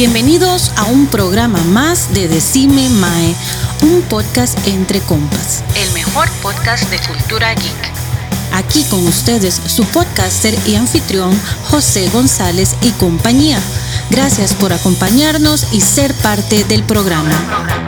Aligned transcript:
Bienvenidos 0.00 0.72
a 0.78 0.86
un 0.86 1.08
programa 1.08 1.58
más 1.64 2.14
de 2.14 2.26
Decime 2.26 2.88
Mae, 2.88 3.34
un 3.82 4.00
podcast 4.00 4.56
entre 4.66 5.00
compas. 5.00 5.62
El 5.76 5.92
mejor 5.92 6.26
podcast 6.40 6.88
de 6.88 6.98
cultura 7.00 7.52
geek. 7.52 7.92
Aquí 8.54 8.82
con 8.84 9.06
ustedes 9.06 9.60
su 9.66 9.84
podcaster 9.84 10.58
y 10.66 10.76
anfitrión 10.76 11.38
José 11.64 12.08
González 12.08 12.76
y 12.80 12.92
compañía. 12.92 13.58
Gracias 14.08 14.54
por 14.54 14.72
acompañarnos 14.72 15.66
y 15.70 15.82
ser 15.82 16.14
parte 16.14 16.64
del 16.64 16.82
programa. 16.82 17.79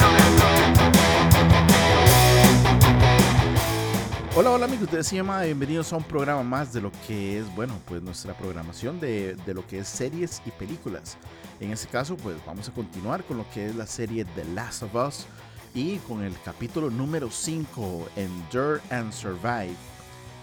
Hola 4.82 4.90
amigos 4.90 5.06
de 5.06 5.16
Decima, 5.16 5.42
bienvenidos 5.42 5.92
a 5.92 5.96
un 5.96 6.02
programa 6.02 6.42
más 6.42 6.72
de 6.72 6.80
lo 6.80 6.90
que 7.06 7.38
es, 7.38 7.54
bueno, 7.54 7.78
pues 7.86 8.02
nuestra 8.02 8.36
programación 8.36 8.98
de, 8.98 9.36
de 9.46 9.54
lo 9.54 9.64
que 9.64 9.78
es 9.78 9.86
series 9.86 10.42
y 10.44 10.50
películas. 10.50 11.16
En 11.60 11.70
este 11.70 11.86
caso, 11.86 12.16
pues 12.16 12.34
vamos 12.44 12.68
a 12.68 12.72
continuar 12.72 13.22
con 13.22 13.36
lo 13.36 13.48
que 13.50 13.66
es 13.66 13.76
la 13.76 13.86
serie 13.86 14.24
The 14.24 14.44
Last 14.46 14.82
of 14.82 14.94
Us 14.96 15.26
y 15.72 15.98
con 15.98 16.24
el 16.24 16.34
capítulo 16.44 16.90
número 16.90 17.30
5, 17.30 18.08
Endure 18.16 18.80
and 18.90 19.12
Survive. 19.12 19.76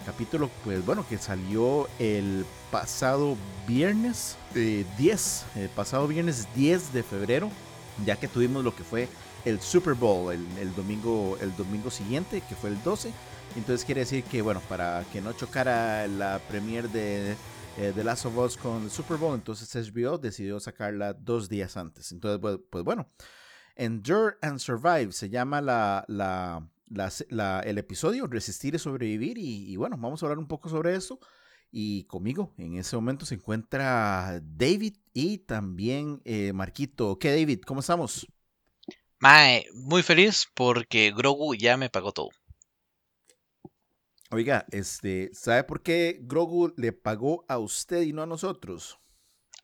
Capítulo, 0.06 0.50
pues 0.64 0.86
bueno, 0.86 1.06
que 1.10 1.18
salió 1.18 1.90
el 2.00 2.46
pasado 2.72 3.36
viernes 3.68 4.38
10, 4.54 5.46
el 5.58 5.70
pasado 5.70 6.08
viernes 6.08 6.48
10 6.56 6.94
de 6.94 7.04
febrero, 7.04 7.50
ya 8.06 8.16
que 8.16 8.30
tuvimos 8.30 8.64
lo 8.64 8.74
que 8.74 8.86
fue 8.86 9.10
el 9.44 9.60
Super 9.60 9.96
Bowl 9.96 10.34
el, 10.34 10.76
domingo, 10.76 11.38
el 11.42 11.54
domingo 11.58 11.92
siguiente, 11.92 12.42
que 12.48 12.56
fue 12.56 12.70
el 12.70 12.82
12. 12.84 13.12
Entonces 13.56 13.86
quiere 13.86 14.02
decir 14.02 14.24
que, 14.24 14.42
bueno, 14.42 14.62
para 14.70 15.04
que 15.12 15.22
no 15.22 15.34
chocara 15.34 16.08
la 16.08 16.40
premiere 16.48 16.88
de 16.88 17.36
eh, 17.78 17.92
The 17.96 18.04
Last 18.04 18.26
of 18.26 18.38
Us 18.38 18.58
con 18.58 18.84
el 18.84 18.92
Super 18.92 19.18
Bowl, 19.18 19.36
entonces 19.36 19.74
HBO 19.76 20.18
decidió 20.18 20.60
sacarla 20.60 21.14
dos 21.14 21.50
días 21.50 21.76
antes. 21.78 22.12
Entonces, 22.12 22.40
pues, 22.40 22.60
pues 22.70 22.84
bueno, 22.84 23.10
Endure 23.76 24.36
and 24.42 24.60
Survive 24.60 25.12
se 25.14 25.30
llama 25.30 25.62
la, 25.62 26.04
la, 26.08 26.68
la, 26.90 27.12
la 27.30 27.62
el 27.62 27.78
episodio, 27.78 28.28
Resistir 28.28 28.76
y 28.76 28.80
Sobrevivir. 28.80 29.38
Y, 29.38 29.76
bueno, 29.78 29.98
vamos 29.98 30.22
a 30.22 30.26
hablar 30.26 30.38
un 30.38 30.48
poco 30.48 30.70
sobre 30.70 30.96
eso. 30.96 31.20
Y 31.72 32.04
conmigo 32.06 32.54
en 32.58 32.78
ese 32.78 32.96
momento 32.96 33.26
se 33.26 33.36
encuentra 33.36 34.42
David 34.44 34.98
y 35.14 35.40
también 35.40 36.22
eh, 36.26 36.52
Marquito. 36.52 37.18
¿Qué, 37.20 37.30
David? 37.30 37.62
¿Cómo 37.66 37.80
estamos? 37.80 38.28
Muy 39.74 40.02
feliz 40.02 40.48
porque 40.56 41.14
Grogu 41.16 41.56
ya 41.56 41.78
me 41.78 41.90
pagó 41.90 42.12
todo. 42.12 42.30
Oiga, 44.32 44.66
este, 44.70 45.32
¿sabe 45.34 45.64
por 45.64 45.82
qué 45.82 46.20
Grogu 46.22 46.72
le 46.78 46.94
pagó 46.94 47.46
a 47.48 47.58
usted 47.58 48.04
y 48.04 48.14
no 48.14 48.22
a 48.22 48.28
nosotros? 48.28 49.00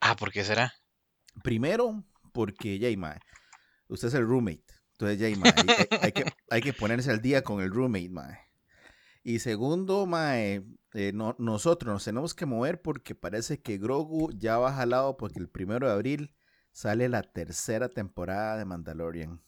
Ah, 0.02 0.16
¿por 0.16 0.32
qué 0.32 0.44
será? 0.44 0.74
Primero, 1.44 2.04
porque 2.34 2.96
mae, 2.98 3.20
usted 3.88 4.08
es 4.08 4.14
el 4.16 4.26
roommate. 4.26 4.66
Entonces, 4.94 5.38
mae, 5.38 5.54
hay, 5.56 5.98
hay, 6.02 6.12
que, 6.12 6.26
hay 6.50 6.62
que 6.62 6.74
ponerse 6.74 7.12
al 7.12 7.22
día 7.22 7.44
con 7.44 7.62
el 7.62 7.70
roommate, 7.70 8.10
mae. 8.10 8.40
Y 9.22 9.38
segundo, 9.38 10.08
mae, 10.08 10.64
eh, 10.96 11.12
no, 11.14 11.36
nosotros 11.38 11.94
nos 11.94 12.04
tenemos 12.04 12.34
que 12.34 12.48
mover 12.48 12.82
porque 12.82 13.14
parece 13.14 13.62
que 13.62 13.78
Grogu 13.78 14.32
ya 14.36 14.58
va 14.58 14.74
jalado 14.74 15.16
porque 15.16 15.40
el 15.40 15.50
primero 15.50 15.88
de 15.88 15.94
abril 15.94 16.36
sale 16.72 17.08
la 17.08 17.22
tercera 17.22 17.88
temporada 17.90 18.58
de 18.58 18.66
Mandalorian. 18.66 19.44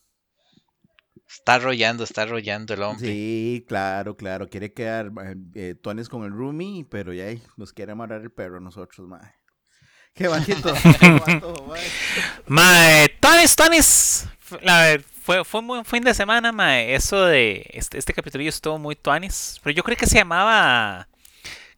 Está 1.30 1.60
rollando, 1.60 2.06
está 2.06 2.26
rollando 2.26 2.74
el 2.74 2.82
hombre. 2.84 3.08
Sí, 3.08 3.66
claro, 3.68 4.16
claro. 4.16 4.48
Quiere 4.48 4.72
quedar 4.72 5.12
eh, 5.56 5.76
Tones 5.76 6.08
con 6.08 6.24
el 6.24 6.32
roomie, 6.32 6.86
pero 6.90 7.14
ya 7.14 7.26
nos 7.58 7.74
quiere 7.74 7.92
amarrar 7.92 8.22
el 8.22 8.32
perro 8.32 8.58
a 8.58 8.62
nosotros, 8.62 9.08
mae. 9.08 9.34
Qué 10.14 10.28
bajito. 10.28 10.74
mae, 12.48 13.10
Tones, 13.20 13.56
Tones. 13.56 14.28
La, 14.62 14.98
fue, 15.22 15.44
fue 15.44 15.60
un 15.60 15.68
buen 15.68 15.86
fin 15.86 16.02
de 16.02 16.14
semana, 16.14 16.54
mae. 16.54 16.96
Eso 16.96 17.26
de. 17.26 17.70
Este, 17.74 17.98
este 17.98 18.14
capítulo 18.14 18.44
estuvo 18.46 18.80
muy 18.80 18.96
Tones. 18.96 19.60
Pero 19.64 19.76
yo 19.76 19.84
creo 19.84 19.98
que 19.98 20.08
se 20.08 20.18
llamaba. 20.18 21.10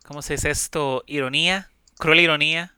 ¿Cómo 0.05 0.21
se 0.21 0.33
dice 0.33 0.51
esto? 0.51 1.03
Ironía. 1.07 1.71
Cruel 1.97 2.19
ironía. 2.19 2.75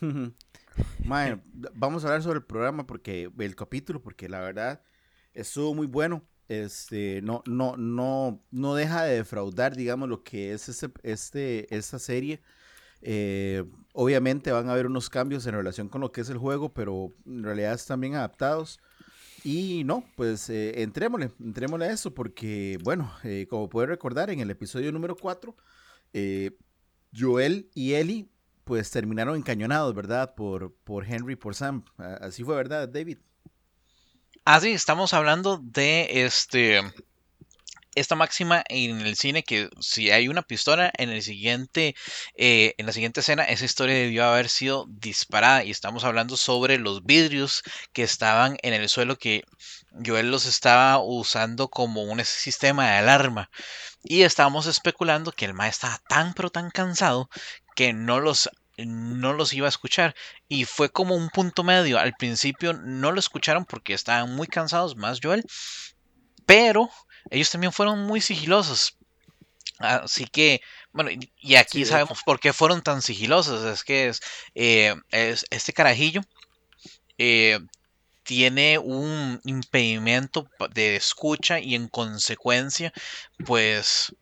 mae, 1.04 1.38
vamos 1.74 2.04
a 2.04 2.06
hablar 2.06 2.22
sobre 2.22 2.38
el 2.38 2.44
programa 2.44 2.86
porque. 2.86 3.28
El 3.36 3.56
capítulo, 3.56 4.00
porque 4.00 4.28
la 4.28 4.38
verdad 4.38 4.80
estuvo 5.34 5.74
muy 5.74 5.86
bueno. 5.86 6.22
Este, 6.48 7.22
no, 7.22 7.42
no, 7.46 7.76
no, 7.76 8.42
no 8.50 8.74
deja 8.74 9.04
de 9.04 9.16
defraudar, 9.16 9.74
digamos, 9.74 10.08
lo 10.08 10.22
que 10.22 10.52
es 10.52 10.68
este, 10.68 10.90
este, 11.02 11.74
esta 11.74 11.98
serie. 11.98 12.42
Eh, 13.00 13.64
obviamente 13.94 14.52
van 14.52 14.68
a 14.68 14.72
haber 14.72 14.86
unos 14.86 15.10
cambios 15.10 15.46
en 15.46 15.54
relación 15.54 15.88
con 15.88 16.00
lo 16.00 16.12
que 16.12 16.20
es 16.20 16.30
el 16.30 16.38
juego, 16.38 16.72
pero 16.72 17.12
en 17.26 17.42
realidad 17.42 17.74
están 17.74 18.00
bien 18.00 18.14
adaptados. 18.14 18.80
Y 19.44 19.82
no, 19.84 20.04
pues 20.14 20.48
eh, 20.50 20.82
entrémosle, 20.82 21.32
a 21.84 21.90
eso, 21.90 22.14
porque, 22.14 22.78
bueno, 22.84 23.12
eh, 23.24 23.46
como 23.50 23.68
puede 23.68 23.88
recordar, 23.88 24.30
en 24.30 24.40
el 24.40 24.50
episodio 24.50 24.92
número 24.92 25.16
4, 25.16 25.56
Joel 27.14 27.68
y 27.74 27.94
Ellie, 27.94 28.28
pues 28.64 28.90
terminaron 28.90 29.36
encañonados, 29.36 29.94
¿verdad? 29.94 30.34
Por, 30.34 30.72
por 30.84 31.04
Henry, 31.04 31.34
por 31.34 31.54
Sam. 31.54 31.84
Así 31.96 32.44
fue, 32.44 32.54
¿verdad, 32.54 32.88
David? 32.88 33.18
Ah, 34.44 34.60
sí, 34.60 34.72
estamos 34.72 35.14
hablando 35.14 35.58
de 35.58 36.24
este 36.24 36.80
esta 37.94 38.16
máxima 38.16 38.64
en 38.68 39.00
el 39.02 39.16
cine 39.16 39.42
que 39.44 39.68
si 39.80 40.10
hay 40.10 40.28
una 40.28 40.42
pistola 40.42 40.90
en 40.96 41.10
el 41.10 41.22
siguiente 41.22 41.94
eh, 42.36 42.74
en 42.78 42.86
la 42.86 42.92
siguiente 42.92 43.20
escena 43.20 43.44
esa 43.44 43.66
historia 43.66 43.94
debió 43.94 44.24
haber 44.24 44.48
sido 44.48 44.86
disparada. 44.88 45.64
Y 45.64 45.70
estamos 45.70 46.04
hablando 46.04 46.36
sobre 46.36 46.78
los 46.78 47.04
vidrios 47.04 47.62
que 47.92 48.02
estaban 48.02 48.56
en 48.62 48.74
el 48.74 48.88
suelo 48.88 49.16
que 49.16 49.44
Joel 50.04 50.30
los 50.30 50.46
estaba 50.46 50.98
usando 50.98 51.68
como 51.68 52.02
un 52.02 52.24
sistema 52.24 52.90
de 52.90 52.96
alarma. 52.98 53.50
Y 54.02 54.22
estábamos 54.22 54.66
especulando 54.66 55.32
que 55.32 55.44
el 55.44 55.54
maestro 55.54 55.88
estaba 55.88 56.02
tan 56.08 56.34
pero 56.34 56.50
tan 56.50 56.70
cansado 56.70 57.30
que 57.76 57.92
no 57.92 58.20
los 58.20 58.50
no 58.86 59.32
los 59.32 59.52
iba 59.52 59.66
a 59.66 59.68
escuchar 59.68 60.14
y 60.48 60.64
fue 60.64 60.90
como 60.90 61.16
un 61.16 61.28
punto 61.30 61.64
medio. 61.64 61.98
Al 61.98 62.14
principio 62.14 62.72
no 62.72 63.12
lo 63.12 63.20
escucharon 63.20 63.64
porque 63.64 63.94
estaban 63.94 64.34
muy 64.34 64.46
cansados, 64.46 64.96
más 64.96 65.20
Joel, 65.22 65.44
pero 66.46 66.90
ellos 67.30 67.50
también 67.50 67.72
fueron 67.72 68.00
muy 68.04 68.20
sigilosos. 68.20 68.98
Así 69.78 70.26
que, 70.26 70.60
bueno, 70.92 71.10
y 71.38 71.54
aquí 71.56 71.84
sí, 71.84 71.90
sabemos 71.90 72.20
por 72.24 72.38
qué 72.38 72.52
fueron 72.52 72.82
tan 72.82 73.02
sigilosos. 73.02 73.64
Es 73.64 73.82
que 73.82 74.08
es, 74.08 74.20
eh, 74.54 74.94
es 75.10 75.44
este 75.50 75.72
carajillo 75.72 76.22
eh, 77.18 77.60
tiene 78.24 78.78
un 78.78 79.40
impedimento 79.44 80.48
de 80.74 80.96
escucha 80.96 81.60
y 81.60 81.74
en 81.74 81.88
consecuencia, 81.88 82.92
pues 83.44 84.14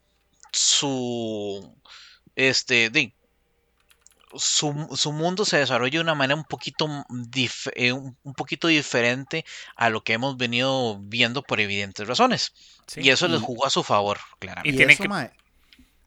su 0.52 1.74
este 2.36 2.90
de, 2.90 3.14
su, 4.34 4.88
su, 4.94 5.12
mundo 5.12 5.44
se 5.44 5.58
desarrolla 5.58 5.98
de 5.98 6.00
una 6.00 6.14
manera 6.14 6.36
un 6.36 6.44
poquito, 6.44 6.88
dif 7.08 7.66
eh, 7.74 7.92
un, 7.92 8.16
un, 8.22 8.34
poquito 8.34 8.68
diferente 8.68 9.44
a 9.76 9.90
lo 9.90 10.02
que 10.02 10.12
hemos 10.12 10.36
venido 10.36 10.98
viendo 11.00 11.42
por 11.42 11.60
evidentes 11.60 12.06
razones. 12.06 12.52
Sí, 12.86 13.00
y 13.02 13.10
eso 13.10 13.26
y, 13.26 13.30
les 13.30 13.40
jugó 13.40 13.66
a 13.66 13.70
su 13.70 13.82
favor, 13.82 14.18
claramente. 14.38 14.74
Y 14.74 14.76
tiene 14.76 14.92
eso, 14.92 15.02
que, 15.02 15.08
mae, 15.08 15.32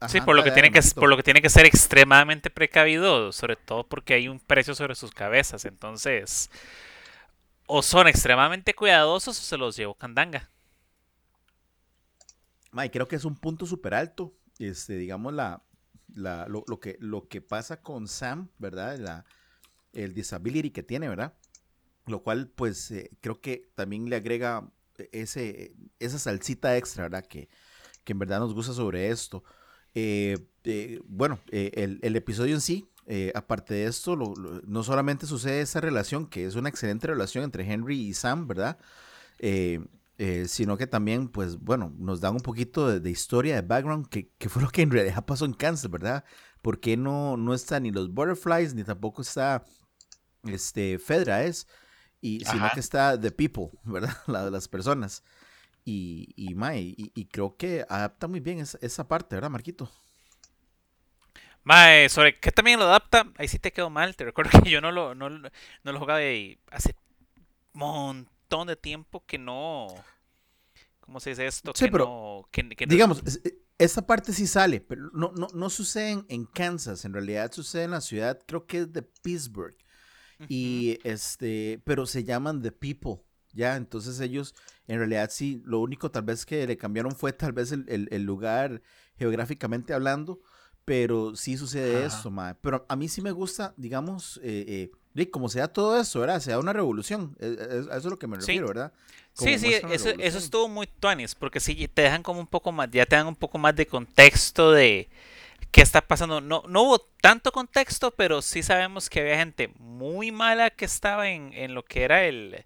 sí, 0.08 0.20
por 0.20 0.36
lo, 0.36 0.42
que 0.42 0.50
tiene 0.50 0.70
que, 0.70 0.80
por 0.94 1.08
lo 1.08 1.16
que 1.16 1.22
tiene 1.22 1.42
que 1.42 1.50
ser 1.50 1.66
extremadamente 1.66 2.50
precavido, 2.50 3.32
sobre 3.32 3.56
todo 3.56 3.86
porque 3.86 4.14
hay 4.14 4.28
un 4.28 4.40
precio 4.40 4.74
sobre 4.74 4.94
sus 4.94 5.10
cabezas. 5.12 5.64
Entonces, 5.64 6.50
o 7.66 7.82
son 7.82 8.08
extremadamente 8.08 8.74
cuidadosos 8.74 9.38
o 9.38 9.42
se 9.42 9.56
los 9.56 9.76
llevó 9.76 9.94
Candanga. 9.94 10.50
Mae, 12.70 12.90
creo 12.90 13.06
que 13.06 13.16
es 13.16 13.24
un 13.24 13.36
punto 13.36 13.66
súper 13.66 13.94
alto. 13.94 14.34
Este, 14.58 14.96
digamos, 14.96 15.32
la, 15.32 15.62
la, 16.14 16.46
lo, 16.48 16.64
lo, 16.68 16.80
que, 16.80 16.96
lo 17.00 17.28
que 17.28 17.40
pasa 17.40 17.82
con 17.82 18.08
Sam, 18.08 18.48
¿verdad? 18.58 18.98
La, 18.98 19.24
el 19.92 20.14
disability 20.14 20.70
que 20.70 20.82
tiene, 20.82 21.08
¿verdad? 21.08 21.34
Lo 22.06 22.22
cual, 22.22 22.48
pues, 22.48 22.90
eh, 22.90 23.10
creo 23.20 23.40
que 23.40 23.70
también 23.74 24.08
le 24.08 24.16
agrega 24.16 24.70
ese, 25.12 25.74
esa 25.98 26.18
salsita 26.18 26.76
extra, 26.76 27.04
¿verdad? 27.04 27.26
Que, 27.26 27.48
que 28.04 28.12
en 28.12 28.18
verdad 28.18 28.40
nos 28.40 28.54
gusta 28.54 28.72
sobre 28.72 29.08
esto. 29.08 29.44
Eh, 29.94 30.36
eh, 30.64 31.00
bueno, 31.04 31.38
eh, 31.50 31.70
el, 31.74 32.00
el, 32.02 32.16
episodio 32.16 32.54
en 32.54 32.60
sí, 32.60 32.88
eh, 33.06 33.32
aparte 33.34 33.74
de 33.74 33.86
esto, 33.86 34.16
lo, 34.16 34.34
lo, 34.34 34.60
no 34.62 34.82
solamente 34.82 35.26
sucede 35.26 35.60
esa 35.60 35.80
relación, 35.80 36.26
que 36.26 36.46
es 36.46 36.54
una 36.56 36.68
excelente 36.68 37.06
relación 37.06 37.44
entre 37.44 37.70
Henry 37.70 38.00
y 38.00 38.14
Sam, 38.14 38.46
¿verdad? 38.46 38.78
Eh, 40.16 40.46
sino 40.46 40.76
que 40.76 40.86
también, 40.86 41.28
pues 41.28 41.58
bueno, 41.58 41.92
nos 41.98 42.20
dan 42.20 42.34
un 42.34 42.40
poquito 42.40 42.88
de, 42.88 43.00
de 43.00 43.10
historia, 43.10 43.56
de 43.56 43.62
background, 43.62 44.08
que, 44.08 44.30
que, 44.38 44.48
fue 44.48 44.62
lo 44.62 44.68
que 44.68 44.82
en 44.82 44.90
realidad 44.92 45.24
pasó 45.26 45.44
en 45.44 45.54
Kansas, 45.54 45.90
¿verdad? 45.90 46.24
Porque 46.62 46.96
no, 46.96 47.36
no 47.36 47.52
está 47.52 47.80
ni 47.80 47.90
los 47.90 48.12
Butterflies, 48.12 48.74
ni 48.74 48.84
tampoco 48.84 49.22
está 49.22 49.64
este, 50.44 50.98
Fedra, 50.98 51.42
es, 51.44 51.66
y, 52.20 52.44
sino 52.44 52.70
que 52.72 52.80
está 52.80 53.20
The 53.20 53.32
People, 53.32 53.70
¿verdad? 53.84 54.16
La, 54.28 54.50
las 54.50 54.68
personas. 54.68 55.24
Y, 55.84 56.32
y, 56.36 56.54
Mae, 56.54 56.80
y, 56.80 57.12
y, 57.14 57.26
creo 57.26 57.56
que 57.56 57.84
adapta 57.88 58.28
muy 58.28 58.40
bien 58.40 58.60
esa, 58.60 58.78
esa 58.80 59.06
parte, 59.08 59.34
¿verdad, 59.34 59.50
Marquito? 59.50 59.90
Mae, 61.64 62.08
sobre 62.08 62.38
que 62.38 62.52
también 62.52 62.78
lo 62.78 62.86
adapta, 62.86 63.26
ahí 63.36 63.48
sí 63.48 63.58
te 63.58 63.72
quedó 63.72 63.90
mal. 63.90 64.14
Te 64.16 64.24
recuerdo 64.24 64.50
que 64.62 64.70
yo 64.70 64.80
no 64.80 64.92
lo, 64.92 65.14
no, 65.14 65.28
no 65.28 65.50
lo 65.82 65.98
jugaba 65.98 66.22
y 66.22 66.58
hace 66.70 66.94
un 67.74 68.28
montón 68.44 68.66
de 68.68 68.76
tiempo 68.76 69.24
que 69.26 69.38
no. 69.38 69.86
¿Cómo 71.00 71.20
se 71.20 71.30
dice 71.30 71.46
esto? 71.46 71.72
Sí, 71.74 71.86
que 71.86 71.90
pero, 71.90 72.04
no, 72.06 72.48
que, 72.50 72.68
que 72.68 72.86
no- 72.86 72.90
Digamos, 72.92 73.22
es- 73.26 73.40
eh, 73.44 73.58
esa 73.78 74.06
parte 74.06 74.32
sí 74.32 74.46
sale, 74.46 74.80
pero 74.80 75.10
no, 75.12 75.32
no, 75.36 75.48
no 75.52 75.68
sucede 75.70 76.10
en, 76.12 76.26
en 76.28 76.44
Kansas, 76.46 77.04
en 77.04 77.12
realidad 77.12 77.52
sucede 77.52 77.84
en 77.84 77.90
la 77.90 78.00
ciudad, 78.00 78.40
creo 78.46 78.66
que 78.66 78.78
es 78.78 78.92
de 78.92 79.02
Pittsburgh. 79.02 79.76
Y 80.48 80.98
este, 81.04 81.80
pero 81.84 82.06
se 82.06 82.24
llaman 82.24 82.60
The 82.60 82.72
People, 82.72 83.22
ya, 83.52 83.76
entonces 83.76 84.20
ellos, 84.20 84.54
en 84.88 84.98
realidad 84.98 85.30
sí, 85.32 85.62
lo 85.64 85.80
único 85.80 86.10
tal 86.10 86.24
vez 86.24 86.44
que 86.44 86.66
le 86.66 86.76
cambiaron 86.76 87.12
fue 87.16 87.32
tal 87.32 87.52
vez 87.52 87.72
el, 87.72 87.84
el- 87.88 88.08
el 88.10 88.24
lugar 88.24 88.82
geográficamente 89.16 89.94
hablando, 89.94 90.40
pero 90.84 91.34
sí 91.36 91.56
sucede 91.56 92.04
Ajá. 92.04 92.18
eso, 92.18 92.30
mae. 92.30 92.54
Pero 92.56 92.84
a 92.88 92.96
mí 92.96 93.08
sí 93.08 93.22
me 93.22 93.30
gusta, 93.32 93.74
digamos, 93.76 94.38
eh, 94.42 94.64
eh, 94.68 94.90
de 95.14 95.30
como 95.30 95.48
sea 95.48 95.68
todo 95.68 95.98
eso, 96.00 96.20
¿verdad? 96.20 96.40
Sea 96.40 96.58
una 96.58 96.72
revolución, 96.72 97.36
eh, 97.40 97.56
eh, 97.58 97.64
a 97.90 97.96
eso 97.96 97.98
es 97.98 98.04
lo 98.04 98.18
que 98.18 98.26
me 98.26 98.36
Sí. 98.36 98.42
refiero, 98.42 98.68
¿verdad? 98.68 98.92
Como 99.36 99.48
Sí, 99.50 99.58
sí, 99.58 99.74
eso, 99.90 100.38
estuvo 100.38 100.68
muy 100.68 100.86
tuanis, 100.86 101.34
porque 101.34 101.60
sí 101.60 101.88
te 101.88 102.02
dejan 102.02 102.22
como 102.22 102.40
un 102.40 102.46
poco 102.46 102.72
más, 102.72 102.90
ya 102.90 103.06
te 103.06 103.16
dan 103.16 103.26
un 103.26 103.36
poco 103.36 103.58
más 103.58 103.74
de 103.74 103.86
contexto 103.86 104.72
de 104.72 105.08
qué 105.70 105.82
está 105.82 106.00
pasando. 106.00 106.40
No, 106.40 106.62
no 106.68 106.82
hubo 106.82 106.98
tanto 107.20 107.52
contexto, 107.52 108.10
pero 108.12 108.42
sí 108.42 108.62
sabemos 108.62 109.10
que 109.10 109.20
había 109.20 109.36
gente 109.38 109.68
muy 109.78 110.30
mala 110.32 110.70
que 110.70 110.84
estaba 110.84 111.30
en, 111.30 111.52
en 111.52 111.74
lo 111.74 111.84
que 111.84 112.04
era 112.04 112.24
el, 112.24 112.64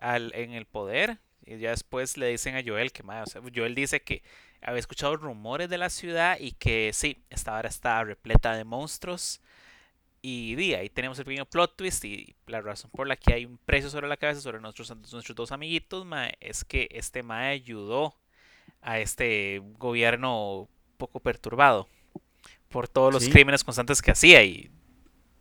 al- 0.00 0.32
en 0.34 0.52
el 0.52 0.66
poder. 0.66 1.18
Y 1.46 1.58
ya 1.58 1.70
después 1.70 2.16
le 2.16 2.28
dicen 2.28 2.56
a 2.56 2.62
Joel 2.66 2.92
que, 2.92 3.02
mae, 3.02 3.22
o 3.22 3.26
sea, 3.26 3.40
Joel 3.54 3.74
dice 3.74 4.02
que 4.02 4.22
había 4.60 4.80
escuchado 4.80 5.16
rumores 5.16 5.68
de 5.70 5.78
la 5.78 5.88
ciudad 5.90 6.36
y 6.40 6.52
que 6.52 6.90
sí, 6.92 7.22
esta 7.30 7.56
ahora 7.56 7.68
estaba 7.68 8.04
repleta 8.04 8.54
de 8.56 8.64
monstruos. 8.64 9.40
Y 10.30 10.56
di, 10.56 10.74
ahí 10.74 10.90
tenemos 10.90 11.18
el 11.18 11.24
pequeño 11.24 11.46
plot 11.46 11.74
twist 11.76 12.04
y 12.04 12.34
la 12.46 12.60
razón 12.60 12.90
por 12.90 13.06
la 13.06 13.16
que 13.16 13.32
hay 13.32 13.46
un 13.46 13.56
precio 13.64 13.88
sobre 13.88 14.08
la 14.08 14.18
cabeza 14.18 14.42
sobre 14.42 14.60
nuestros, 14.60 14.90
nuestros 15.12 15.34
dos 15.34 15.52
amiguitos, 15.52 16.04
mae, 16.04 16.34
es 16.40 16.64
que 16.66 16.86
este 16.90 17.22
mae 17.22 17.52
ayudó 17.52 18.14
a 18.82 18.98
este 18.98 19.62
gobierno 19.78 20.68
poco 20.98 21.20
perturbado 21.20 21.88
por 22.68 22.88
todos 22.88 23.10
los 23.14 23.24
Sí. 23.24 23.30
crímenes 23.30 23.64
constantes 23.64 24.02
que 24.02 24.10
hacía 24.10 24.44
y 24.44 24.70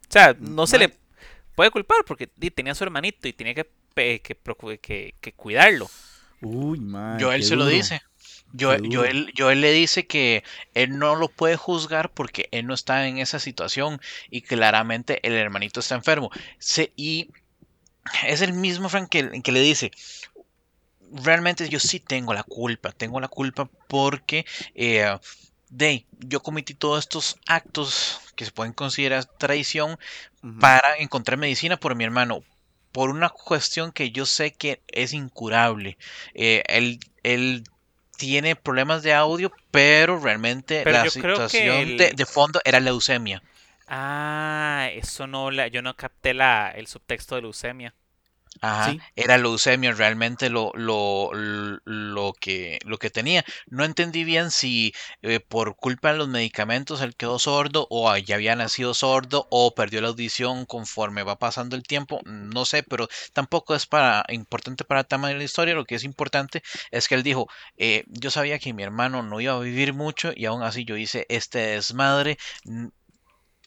o 0.08 0.12
sea, 0.12 0.34
no 0.40 0.66
se 0.68 0.78
le 0.78 0.94
puede 1.54 1.70
culpar 1.70 2.06
porque 2.08 2.30
di, 2.38 2.50
tenía 2.50 2.72
a 2.72 2.76
su 2.76 2.86
hermanito 2.86 3.28
y 3.28 3.34
tenía 3.34 3.54
que, 3.54 3.66
que, 3.94 4.42
procu- 4.42 4.80
que- 4.80 5.16
que 5.20 5.34
cuidarlo. 5.34 5.90
Uy, 6.42 6.80
mae, 6.80 7.22
Joel 7.22 7.44
se 7.44 7.58
lo 7.58 7.66
dice. 7.66 8.02
Joel. 8.58 8.82
Joel, 8.92 9.32
Joel 9.38 9.62
le 9.62 9.72
dice 9.72 10.08
que 10.08 10.44
él 10.74 10.98
no 10.98 11.16
lo 11.16 11.30
puede 11.30 11.58
juzgar 11.58 12.12
porque 12.14 12.48
él 12.52 12.66
no 12.68 12.74
está 12.74 13.08
en 13.08 13.18
esa 13.20 13.40
situación 13.40 14.02
y 14.30 14.42
claramente 14.42 15.20
el 15.28 15.34
hermanito 15.34 15.80
está 15.80 15.96
enfermo. 15.96 16.32
Se- 16.60 16.94
y 16.96 17.30
es 18.26 18.42
el 18.42 18.54
mismo 18.54 18.90
Frank 18.90 19.10
que, 19.10 19.42
que 19.44 19.52
le 19.52 19.62
dice, 19.62 19.92
realmente 21.12 21.70
yo 21.70 21.80
sí 21.80 22.00
tengo 22.00 22.34
la 22.34 22.44
culpa, 22.44 22.92
tengo 22.92 23.20
la 23.20 23.28
culpa 23.28 23.70
porque 23.88 24.46
eh, 24.76 25.18
de, 25.70 26.06
yo 26.20 26.42
cometí 26.42 26.74
todos 26.74 27.00
estos 27.00 27.38
actos 27.46 28.20
que 28.36 28.46
se 28.46 28.52
pueden 28.52 28.74
considerar 28.74 29.26
traición 29.26 29.98
para 30.60 30.98
encontrar 31.00 31.38
medicina 31.38 31.78
por 31.78 31.96
mi 31.96 32.04
hermano. 32.04 32.44
Por 32.92 33.10
una 33.10 33.30
cuestión 33.30 33.92
que 33.92 34.12
yo 34.12 34.26
sé 34.26 34.54
que 34.54 34.82
es 34.88 35.14
incurable. 35.14 35.98
Eh, 36.34 36.64
él, 36.68 37.00
él 37.24 37.64
tiene 38.18 38.56
problemas 38.56 39.04
de 39.04 39.14
audio, 39.14 39.52
pero 39.72 40.20
realmente 40.20 40.82
Pero 40.84 40.98
la 40.98 41.10
situación 41.10 41.78
el- 41.78 41.98
de, 41.98 42.12
de 42.12 42.26
fondo 42.26 42.60
era 42.66 42.80
leucemia. 42.80 43.42
Ah, 43.88 44.90
eso 44.94 45.28
no 45.28 45.50
la, 45.50 45.68
yo 45.68 45.82
no 45.82 45.96
capté 45.96 46.34
la, 46.34 46.72
el 46.76 46.88
subtexto 46.88 47.36
de 47.36 47.42
leucemia. 47.44 47.94
Ajá, 48.60 48.98
era 49.16 49.38
leucemia 49.38 49.92
realmente 49.94 50.50
lo, 50.50 50.72
lo, 50.74 51.32
lo, 51.34 51.80
lo 51.86 52.34
que, 52.34 52.80
lo 52.86 52.98
que 52.98 53.10
tenía. 53.12 53.46
No 53.68 53.84
entendí 53.86 54.24
bien 54.24 54.50
si 54.52 54.94
eh, 55.22 55.40
por 55.40 55.76
culpa 55.76 56.12
de 56.12 56.18
los 56.18 56.28
medicamentos 56.28 57.02
él 57.02 57.16
quedó 57.16 57.38
sordo 57.40 57.88
o 57.92 58.16
ya 58.18 58.36
había 58.36 58.56
nacido 58.56 58.94
sordo 58.96 59.48
o 59.52 59.76
perdió 59.76 60.02
la 60.02 60.08
audición 60.08 60.66
conforme 60.66 61.24
va 61.24 61.38
pasando 61.38 61.76
el 61.76 61.84
tiempo. 61.84 62.20
No 62.26 62.66
sé, 62.66 62.84
pero 62.84 63.08
tampoco 63.34 63.76
es 63.76 63.86
para 63.86 64.26
importante 64.30 64.84
para 64.84 65.02
el 65.02 65.08
tema 65.08 65.28
de 65.30 65.36
la 65.36 65.44
historia. 65.44 65.76
Lo 65.76 65.86
que 65.86 65.96
es 65.96 66.04
importante 66.04 66.64
es 66.92 67.08
que 67.08 67.16
él 67.16 67.24
dijo, 67.24 67.48
eh, 67.78 68.04
yo 68.08 68.32
sabía 68.32 68.60
que 68.60 68.74
mi 68.74 68.84
hermano 68.84 69.22
no 69.24 69.40
iba 69.40 69.54
a 69.54 69.60
vivir 69.60 69.94
mucho 69.94 70.32
y 70.36 70.46
aún 70.46 70.64
así 70.64 70.84
yo 70.86 70.98
hice 70.98 71.26
este 71.30 71.60
desmadre. 71.60 72.38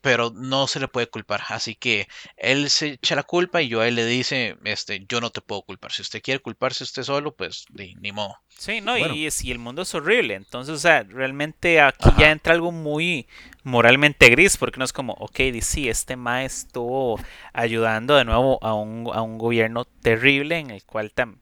Pero 0.03 0.31
no 0.35 0.67
se 0.67 0.81
le 0.81 0.89
puede 0.89 1.09
culpar, 1.09 1.43
así 1.49 1.75
que 1.75 2.09
él 2.39 2.71
se 2.71 2.93
echa 2.93 3.15
la 3.17 3.23
culpa 3.23 3.61
y 3.61 3.69
yo 3.69 3.83
a 3.83 3.89
él 3.89 3.97
le 3.97 4.07
dice, 4.07 4.57
este, 4.65 5.05
yo 5.09 5.21
no 5.21 5.29
te 5.31 5.43
puedo 5.43 5.61
culpar. 5.61 5.93
Si 5.93 6.01
usted 6.01 6.23
quiere 6.23 6.41
culparse 6.41 6.85
usted 6.85 7.03
solo, 7.03 7.33
pues 7.35 7.67
ni 7.75 8.11
modo. 8.13 8.37
Sí, 8.49 8.81
no, 8.81 8.97
Bueno. 8.99 9.15
y, 9.15 9.27
es- 9.27 9.45
y 9.45 9.51
el 9.51 9.59
mundo 9.59 9.83
es 9.83 9.95
horrible. 9.95 10.35
Entonces, 10.35 10.75
o 10.75 10.79
sea, 10.79 11.03
realmente 11.03 11.81
aquí 11.83 12.09
ya 12.19 12.31
entra 12.31 12.55
algo 12.55 12.73
muy 12.73 13.27
moralmente 13.63 14.29
gris, 14.31 14.57
porque 14.57 14.79
no 14.79 14.85
es 14.85 14.93
como, 14.93 15.13
ok, 15.15 15.39
sí, 15.61 15.89
este 15.89 16.17
ma 16.17 16.45
estuvo 16.45 17.19
ayudando 17.53 18.17
de 18.17 18.25
nuevo 18.25 18.59
a 18.63 18.75
un, 18.75 19.11
a 19.13 19.21
un 19.23 19.37
gobierno 19.39 19.85
terrible 19.85 20.59
en 20.59 20.71
el 20.71 20.83
cual, 20.85 21.13
tam- 21.15 21.39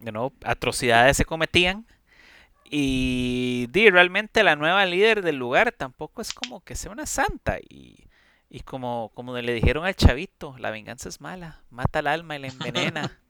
de 0.00 0.12
nuevo, 0.12 0.32
atrocidades 0.44 1.16
se 1.16 1.24
cometían. 1.24 1.86
Y 2.70 3.66
di, 3.70 3.90
realmente 3.90 4.42
la 4.42 4.56
nueva 4.56 4.84
líder 4.86 5.22
del 5.22 5.36
lugar 5.36 5.72
tampoco 5.72 6.22
es 6.22 6.32
como 6.32 6.62
que 6.62 6.74
sea 6.74 6.90
una 6.92 7.06
santa. 7.06 7.58
Y, 7.58 8.08
y 8.50 8.60
como, 8.60 9.10
como 9.14 9.36
le 9.36 9.52
dijeron 9.52 9.84
al 9.84 9.94
chavito, 9.94 10.56
la 10.58 10.70
venganza 10.70 11.08
es 11.08 11.20
mala, 11.20 11.60
mata 11.70 12.00
al 12.00 12.06
alma 12.06 12.36
y 12.36 12.40
la 12.40 12.48
envenena. 12.48 13.18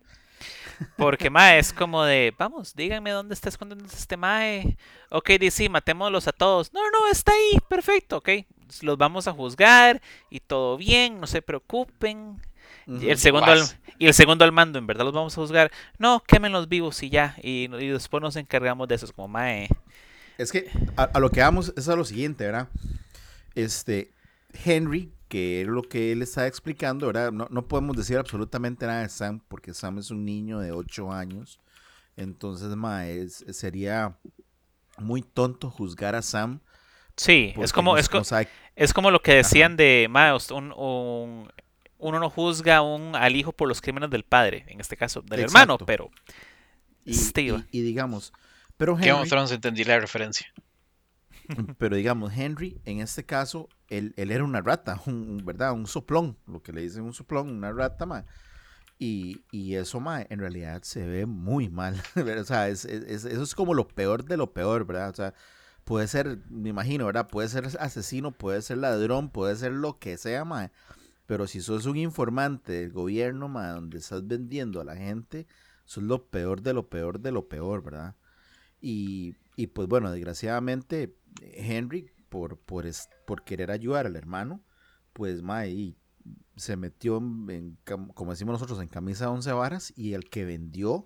Porque, 0.96 1.30
mae, 1.30 1.58
es 1.58 1.72
como 1.72 2.04
de, 2.04 2.34
vamos, 2.38 2.74
díganme 2.74 3.10
dónde 3.10 3.34
está 3.34 3.48
escondiendo 3.48 3.86
este 3.86 4.16
mae. 4.16 4.76
Ok, 5.10 5.30
dice, 5.40 5.68
matémoslos 5.68 6.28
a 6.28 6.32
todos. 6.32 6.72
No, 6.72 6.80
no, 6.90 7.08
está 7.10 7.32
ahí, 7.32 7.58
perfecto, 7.68 8.18
ok. 8.18 8.30
Los 8.82 8.98
vamos 8.98 9.28
a 9.28 9.32
juzgar 9.32 10.02
y 10.28 10.40
todo 10.40 10.76
bien, 10.76 11.20
no 11.20 11.26
se 11.26 11.40
preocupen. 11.40 12.40
Y 12.86 13.10
el 13.10 13.18
segundo 13.18 13.50
al, 13.50 13.60
y 13.98 14.06
el 14.06 14.14
segundo 14.14 14.44
al 14.44 14.52
mando, 14.52 14.78
en 14.78 14.86
verdad 14.86 15.04
los 15.04 15.14
vamos 15.14 15.36
a 15.36 15.40
juzgar. 15.40 15.72
No, 15.98 16.22
quémenlos 16.26 16.68
vivos 16.68 17.02
y 17.02 17.10
ya. 17.10 17.36
Y, 17.42 17.64
y 17.74 17.88
después 17.88 18.22
nos 18.22 18.36
encargamos 18.36 18.86
de 18.88 18.94
eso. 18.94 19.06
Es 19.06 19.12
como, 19.12 19.28
mae. 19.28 19.68
Es 20.38 20.52
que 20.52 20.70
a, 20.96 21.04
a 21.04 21.18
lo 21.18 21.30
que 21.30 21.40
vamos 21.40 21.72
es 21.76 21.88
a 21.88 21.96
lo 21.96 22.04
siguiente, 22.04 22.44
¿verdad? 22.44 22.68
Este, 23.54 24.10
Henry, 24.64 25.10
que 25.28 25.62
es 25.62 25.66
lo 25.66 25.82
que 25.82 26.12
él 26.12 26.22
está 26.22 26.46
explicando, 26.46 27.06
¿verdad? 27.08 27.32
No, 27.32 27.48
no 27.50 27.66
podemos 27.66 27.96
decir 27.96 28.18
absolutamente 28.18 28.86
nada 28.86 29.02
de 29.02 29.08
Sam, 29.08 29.40
porque 29.48 29.74
Sam 29.74 29.98
es 29.98 30.10
un 30.10 30.24
niño 30.24 30.60
de 30.60 30.72
8 30.72 31.12
años. 31.12 31.58
Entonces, 32.16 32.68
ma, 32.76 33.06
es- 33.08 33.44
sería 33.50 34.16
muy 34.98 35.22
tonto 35.22 35.70
juzgar 35.70 36.14
a 36.14 36.22
Sam. 36.22 36.60
Sí, 37.16 37.54
es 37.56 37.72
como, 37.72 37.92
no- 37.92 37.98
es, 37.98 38.08
co- 38.08 38.18
no 38.18 38.24
sabe- 38.24 38.48
es 38.76 38.92
como 38.92 39.10
lo 39.10 39.20
que 39.22 39.34
decían 39.34 39.76
de, 39.76 40.06
mae, 40.10 40.32
un- 40.50 41.50
uno 42.06 42.18
no 42.20 42.30
juzga 42.30 42.76
a 42.78 42.82
un, 42.82 43.14
al 43.16 43.36
hijo 43.36 43.52
por 43.52 43.68
los 43.68 43.80
crímenes 43.80 44.10
del 44.10 44.24
padre, 44.24 44.64
en 44.68 44.80
este 44.80 44.96
caso 44.96 45.22
del 45.22 45.40
hermano, 45.40 45.74
Exacto. 45.74 45.86
pero 45.86 46.10
y, 47.04 47.14
Steve. 47.14 47.64
y- 47.70 47.78
y 47.78 47.82
digamos, 47.82 48.32
pero 48.76 48.94
Game 48.96 49.12
of 49.12 49.18
Henry, 49.20 49.30
Thrones 49.30 49.50
entendí 49.52 49.84
la 49.84 49.98
referencia. 50.00 50.46
pero 51.78 51.96
digamos, 51.96 52.32
Henry, 52.36 52.80
en 52.84 53.00
este 53.00 53.24
caso, 53.24 53.68
él, 53.88 54.14
él 54.16 54.30
era 54.30 54.44
una 54.44 54.60
rata, 54.60 55.00
un, 55.06 55.14
un- 55.14 55.44
¿verdad? 55.44 55.72
Un 55.72 55.86
soplón, 55.86 56.36
lo 56.46 56.62
que 56.62 56.72
le 56.72 56.82
dicen 56.82 57.02
un 57.04 57.14
soplón, 57.14 57.50
una 57.50 57.72
rata, 57.72 58.06
ma. 58.06 58.24
Y, 58.98 59.42
y 59.50 59.74
eso, 59.74 60.00
ma, 60.00 60.22
en 60.28 60.38
realidad 60.40 60.82
se 60.82 61.06
ve 61.06 61.26
muy 61.26 61.68
mal. 61.68 62.00
o 62.40 62.44
sea, 62.44 62.68
es- 62.68 62.84
es- 62.84 63.24
eso 63.24 63.42
es 63.42 63.54
como 63.54 63.74
lo 63.74 63.86
peor 63.88 64.24
de 64.24 64.36
lo 64.36 64.52
peor, 64.52 64.86
¿verdad? 64.86 65.10
O 65.10 65.14
sea, 65.14 65.34
puede 65.84 66.08
ser, 66.08 66.38
me 66.50 66.70
imagino, 66.70 67.06
¿verdad? 67.06 67.28
Puede 67.28 67.48
ser 67.48 67.66
asesino, 67.78 68.32
puede 68.32 68.62
ser 68.62 68.78
ladrón, 68.78 69.30
puede 69.30 69.54
ser 69.56 69.72
lo 69.72 69.98
que 69.98 70.16
sea, 70.18 70.44
ma. 70.44 70.70
Pero 71.26 71.46
si 71.46 71.60
sos 71.60 71.86
un 71.86 71.96
informante 71.96 72.72
del 72.72 72.92
gobierno, 72.92 73.48
ma, 73.48 73.68
donde 73.70 73.98
estás 73.98 74.26
vendiendo 74.26 74.80
a 74.80 74.84
la 74.84 74.96
gente, 74.96 75.46
eso 75.86 76.00
es 76.00 76.06
lo 76.06 76.26
peor 76.28 76.62
de 76.62 76.72
lo 76.74 76.88
peor 76.88 77.20
de 77.20 77.32
lo 77.32 77.48
peor, 77.48 77.82
¿verdad? 77.82 78.16
Y, 78.80 79.36
y 79.56 79.68
pues 79.68 79.88
bueno, 79.88 80.10
desgraciadamente, 80.10 81.16
Henry, 81.42 82.10
por, 82.28 82.58
por, 82.58 82.86
es- 82.86 83.08
por 83.26 83.44
querer 83.44 83.70
ayudar 83.70 84.06
al 84.06 84.16
hermano, 84.16 84.62
pues 85.12 85.42
ma, 85.42 85.66
y 85.66 85.96
se 86.56 86.76
metió 86.76 87.20
como 88.14 88.32
decimos 88.32 88.54
nosotros, 88.54 88.80
en 88.80 88.88
camisa 88.88 89.26
de 89.26 89.30
once 89.32 89.52
varas 89.52 89.92
y 89.96 90.14
el 90.14 90.28
que 90.28 90.44
vendió 90.44 91.04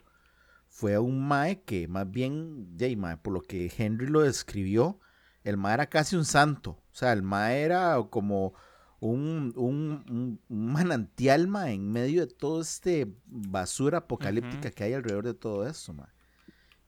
fue 0.68 0.94
a 0.94 1.00
un 1.00 1.26
mae 1.26 1.62
que 1.62 1.88
más 1.88 2.10
bien, 2.10 2.76
ya, 2.76 2.86
y 2.88 2.96
mae, 2.96 3.16
por 3.18 3.32
lo 3.34 3.42
que 3.42 3.72
Henry 3.76 4.06
lo 4.06 4.20
describió, 4.22 5.00
el 5.44 5.56
mae 5.56 5.74
era 5.74 5.86
casi 5.88 6.16
un 6.16 6.24
santo. 6.24 6.72
O 6.92 6.94
sea, 6.94 7.12
el 7.12 7.22
mae 7.22 7.62
era 7.62 7.98
como 8.10 8.54
un, 9.00 9.52
un, 9.56 10.04
un- 10.08 10.40
manantial 10.48 11.48
mae, 11.48 11.72
en 11.74 11.90
medio 11.90 12.26
de 12.26 12.32
todo 12.32 12.60
este 12.60 13.06
basura 13.26 13.98
apocalíptica 13.98 14.70
que 14.70 14.84
hay 14.84 14.92
alrededor 14.92 15.24
de 15.24 15.34
todo 15.34 15.66
eso. 15.66 15.92
mae. 15.94 16.06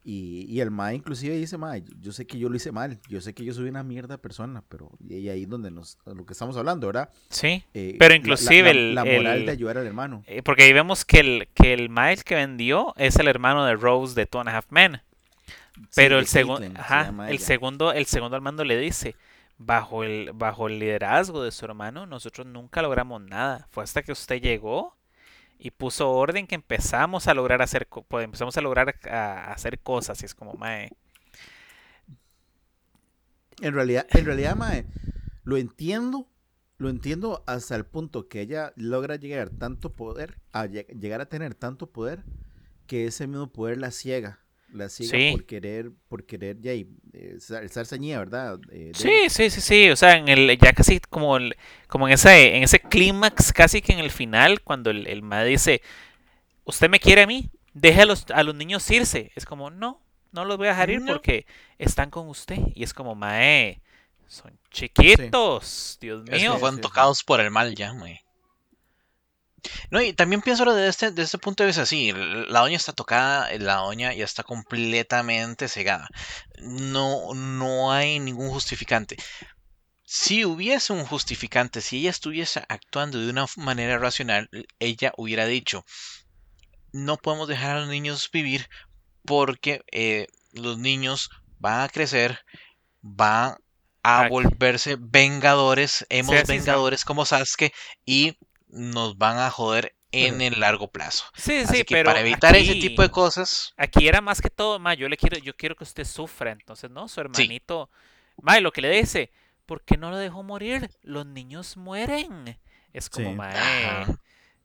Y, 0.04 0.46
y 0.48 0.60
el 0.60 0.72
mae 0.72 0.96
inclusive 0.96 1.36
dice, 1.36 1.56
mae, 1.58 1.84
yo 2.00 2.10
sé 2.10 2.26
que 2.26 2.36
yo 2.36 2.48
lo 2.48 2.56
hice 2.56 2.72
mal, 2.72 2.98
yo 3.08 3.20
sé 3.20 3.34
que 3.34 3.44
yo 3.44 3.54
soy 3.54 3.68
una 3.68 3.84
mierda 3.84 4.18
persona, 4.18 4.64
pero 4.68 4.90
y 5.08 5.28
ahí 5.28 5.44
es 5.44 5.48
donde 5.48 5.70
nos, 5.70 5.96
lo 6.06 6.26
que 6.26 6.32
estamos 6.32 6.56
hablando, 6.56 6.88
¿verdad? 6.88 7.08
Sí. 7.28 7.62
Eh, 7.72 7.96
Pero 8.00 8.12
inclusive 8.14 8.74
la, 8.74 8.80
el- 8.80 8.94
la 8.96 9.04
moral 9.04 9.38
el- 9.38 9.46
de 9.46 9.52
ayudar 9.52 9.78
al 9.78 9.86
hermano. 9.86 10.24
Eh, 10.26 10.42
Porque 10.42 10.64
ahí 10.64 10.72
vemos 10.72 11.04
que 11.04 11.20
el, 11.20 11.48
que 11.54 11.72
el 11.72 11.88
Miles 11.88 12.24
que 12.24 12.34
vendió 12.34 12.94
es 12.96 13.14
el 13.16 13.28
hermano 13.28 13.64
de 13.64 13.76
Rose 13.76 14.16
de 14.16 14.26
Two 14.26 14.40
and 14.40 14.48
a 14.48 14.56
Half 14.58 14.66
Men. 14.70 15.00
Pero 15.94 16.16
Sí, 16.16 16.20
el 16.20 16.26
se 16.26 16.72
ajá, 16.78 17.28
el 17.28 17.38
segundo, 17.38 17.92
el 17.92 18.06
segundo 18.06 18.36
al 18.36 18.42
mando 18.42 18.64
le 18.64 18.76
dice, 18.78 19.14
bajo 19.66 20.04
el, 20.04 20.32
bajo 20.34 20.68
el 20.68 20.78
liderazgo 20.78 21.42
de 21.42 21.52
su 21.52 21.64
hermano, 21.64 22.06
nosotros 22.06 22.46
nunca 22.46 22.82
logramos 22.82 23.22
nada. 23.22 23.66
Fue 23.70 23.84
hasta 23.84 24.02
que 24.02 24.12
usted 24.12 24.40
llegó 24.42 24.96
y 25.58 25.70
puso 25.72 26.10
orden 26.12 26.46
que 26.46 26.56
empezamos 26.56 27.28
a 27.28 27.34
lograr 27.34 27.62
hacer, 27.62 27.88
pues, 28.08 28.24
empezamos 28.24 28.56
a 28.56 28.62
lograr 28.62 28.96
a, 29.10 29.52
hacer 29.52 29.80
cosas. 29.80 30.22
Y 30.22 30.26
es 30.26 30.34
como, 30.34 30.54
mae, 30.54 30.90
En 33.60 33.74
realidad, 33.74 34.06
en 34.10 34.24
realidad, 34.26 34.56
mae, 34.56 34.86
lo 35.44 35.56
entiendo, 35.56 36.28
lo 36.78 36.90
entiendo 36.90 37.44
hasta 37.46 37.76
el 37.76 37.86
punto 37.86 38.28
que 38.28 38.40
ella 38.42 38.72
logra 38.76 39.16
llegar 39.16 39.50
tanto 39.50 39.92
poder, 39.94 40.38
a 40.52 40.66
lle- 40.66 40.86
llegar 40.98 41.20
a 41.22 41.26
tener 41.28 41.54
tanto 41.54 41.90
poder, 41.90 42.24
que 42.86 43.06
ese 43.06 43.26
mismo 43.26 43.52
poder 43.52 43.78
la 43.78 43.90
ciega. 43.92 44.41
La 44.72 44.88
Sí. 44.88 45.32
por 45.32 45.44
querer, 45.44 45.90
por 46.08 46.24
querer 46.24 46.58
ya, 46.60 46.72
y, 46.72 46.88
eh, 47.12 47.36
estar 47.62 47.86
ceñida, 47.86 48.18
¿verdad? 48.20 48.58
Eh, 48.70 48.92
Sí, 48.94 49.28
sí, 49.28 49.50
sí, 49.50 49.60
sí, 49.60 49.90
o 49.90 49.96
sea, 49.96 50.16
en 50.16 50.28
el, 50.28 50.58
ya 50.58 50.72
casi 50.72 50.98
como, 51.00 51.36
el- 51.36 51.56
como 51.88 52.08
en 52.08 52.14
ese, 52.14 52.56
en 52.56 52.62
ese 52.62 52.80
clímax, 52.80 53.52
casi 53.52 53.82
que 53.82 53.92
en 53.92 53.98
el 53.98 54.10
final, 54.10 54.62
cuando 54.62 54.90
el, 54.90 55.06
el 55.06 55.22
mae 55.22 55.46
dice, 55.46 55.82
usted 56.64 56.88
me 56.88 57.00
quiere 57.00 57.22
a 57.22 57.26
mí, 57.26 57.50
deje 57.74 58.02
a 58.02 58.06
los, 58.06 58.26
a 58.30 58.42
los 58.42 58.54
niños 58.54 58.90
irse, 58.90 59.30
es 59.34 59.44
como, 59.44 59.70
no, 59.70 60.00
no 60.32 60.44
los 60.46 60.56
voy 60.56 60.68
a 60.68 60.70
dejar 60.70 60.88
ir 60.90 61.00
No. 61.02 61.12
porque 61.12 61.44
están 61.78 62.08
con 62.10 62.28
usted, 62.28 62.56
y 62.74 62.82
es 62.82 62.94
como, 62.94 63.14
mae, 63.14 63.82
son 64.26 64.58
chiquitos, 64.70 65.98
Dios 66.00 66.22
Es 66.30 66.40
mío, 66.40 66.54
que 66.54 66.58
fueron 66.60 66.76
sí, 66.76 66.82
sí. 66.82 66.88
tocados 66.88 67.22
por 67.24 67.40
el 67.40 67.50
mal 67.50 67.74
ya, 67.74 67.90
güey. 67.92 68.20
No, 69.90 70.00
y 70.02 70.12
también 70.12 70.42
pienso 70.42 70.64
lo 70.64 70.74
de 70.74 70.88
este, 70.88 71.10
de 71.12 71.22
este 71.22 71.38
punto 71.38 71.62
de 71.62 71.68
vista 71.68 71.82
así. 71.82 72.08
l- 72.10 72.46
La 72.48 72.60
doña 72.60 72.76
está 72.76 72.92
tocada, 72.92 73.48
la 73.58 73.76
doña 73.76 74.12
ya 74.12 74.24
está 74.24 74.42
completamente 74.42 75.68
cegada. 75.68 76.08
No, 76.58 77.34
no 77.34 77.92
hay 77.92 78.18
ningún 78.18 78.50
justificante. 78.50 79.16
Si 80.04 80.44
hubiese 80.44 80.92
un 80.92 81.06
justificante, 81.06 81.80
si 81.82 81.98
ella 82.00 82.10
estuviese 82.10 82.64
actuando 82.68 83.18
de 83.20 83.30
una 83.30 83.46
manera 83.56 83.98
racional, 83.98 84.48
ella 84.80 85.12
hubiera 85.16 85.46
dicho, 85.46 85.84
no 86.92 87.16
podemos 87.16 87.48
dejar 87.48 87.76
a 87.76 87.80
los 87.80 87.88
niños 87.88 88.28
vivir 88.32 88.66
porque 89.24 89.82
eh, 89.92 90.28
los 90.52 90.78
niños 90.78 91.30
van 91.58 91.82
a 91.82 91.88
crecer, 91.88 92.40
van 93.02 93.56
a 94.02 94.28
volverse 94.28 94.96
vengadores, 95.00 96.06
hemos 96.10 96.44
Sí, 96.46 96.46
sí, 96.46 96.60
sí. 96.60 96.60
vengadores 96.60 97.04
como 97.04 97.26
Sasuke 97.26 97.72
y 98.06 98.38
nos 98.72 99.18
van 99.18 99.38
a 99.38 99.50
joder 99.50 99.94
en 100.12 100.40
el 100.40 100.60
largo 100.60 100.90
plazo. 100.90 101.24
sí, 101.34 101.64
Así 101.64 101.66
sí, 101.66 101.84
que 101.84 101.96
pero 101.96 101.98
para 101.98 102.20
evitar 102.20 102.56
ese 102.56 102.76
tipo 102.76 103.02
de 103.02 103.10
cosas, 103.10 103.74
Aquí 103.76 104.06
era 104.06 104.20
más 104.20 104.40
que 104.42 104.50
todo, 104.50 104.78
ma, 104.78 104.94
yo 104.94 105.08
le 105.08 105.16
quiero, 105.16 105.38
yo 105.38 105.56
quiero 105.56 105.74
que 105.76 105.84
usted 105.84 106.04
sufra, 106.04 106.52
entonces, 106.52 106.90
¿no? 106.90 107.08
Su 107.08 107.20
hermanito, 107.20 107.90
ma, 108.40 108.58
y 108.58 108.60
lo 108.62 108.70
que 108.72 108.82
le 108.82 108.90
dice, 108.90 109.30
¿por 109.66 109.82
qué 109.82 109.96
no 109.96 110.10
lo 110.10 110.18
dejó 110.18 110.42
morir? 110.42 110.90
Los 111.02 111.26
niños 111.26 111.76
mueren. 111.76 112.58
Es 112.92 113.08
como, 113.10 113.34
Sí. 113.34 113.34
ma, 113.34 113.52
Ajá. 113.54 114.18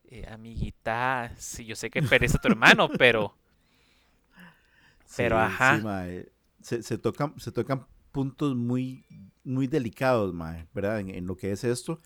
eh, 0.04 0.26
amiguita, 0.30 1.32
sí, 1.38 1.64
yo 1.66 1.76
sé 1.76 1.90
que 1.90 2.02
perdiste 2.02 2.38
a 2.38 2.40
tu 2.40 2.48
hermano, 2.48 2.90
pero 2.98 3.34
pero, 5.14 5.38
Sí, 5.38 5.58
ajá. 5.60 5.60
sí, 5.60 5.80
mae. 5.80 6.30
Se, 6.62 6.82
se 6.82 6.98
tocan, 6.98 7.38
se 7.40 7.52
tocan 7.52 7.86
puntos 8.12 8.54
muy, 8.56 9.04
muy 9.44 9.66
delicados, 9.66 10.34
mae, 10.34 10.66
¿verdad? 10.74 11.00
En, 11.00 11.10
en 11.10 11.26
lo 11.26 11.36
que 11.36 11.52
es 11.52 11.64
esto. 11.64 12.00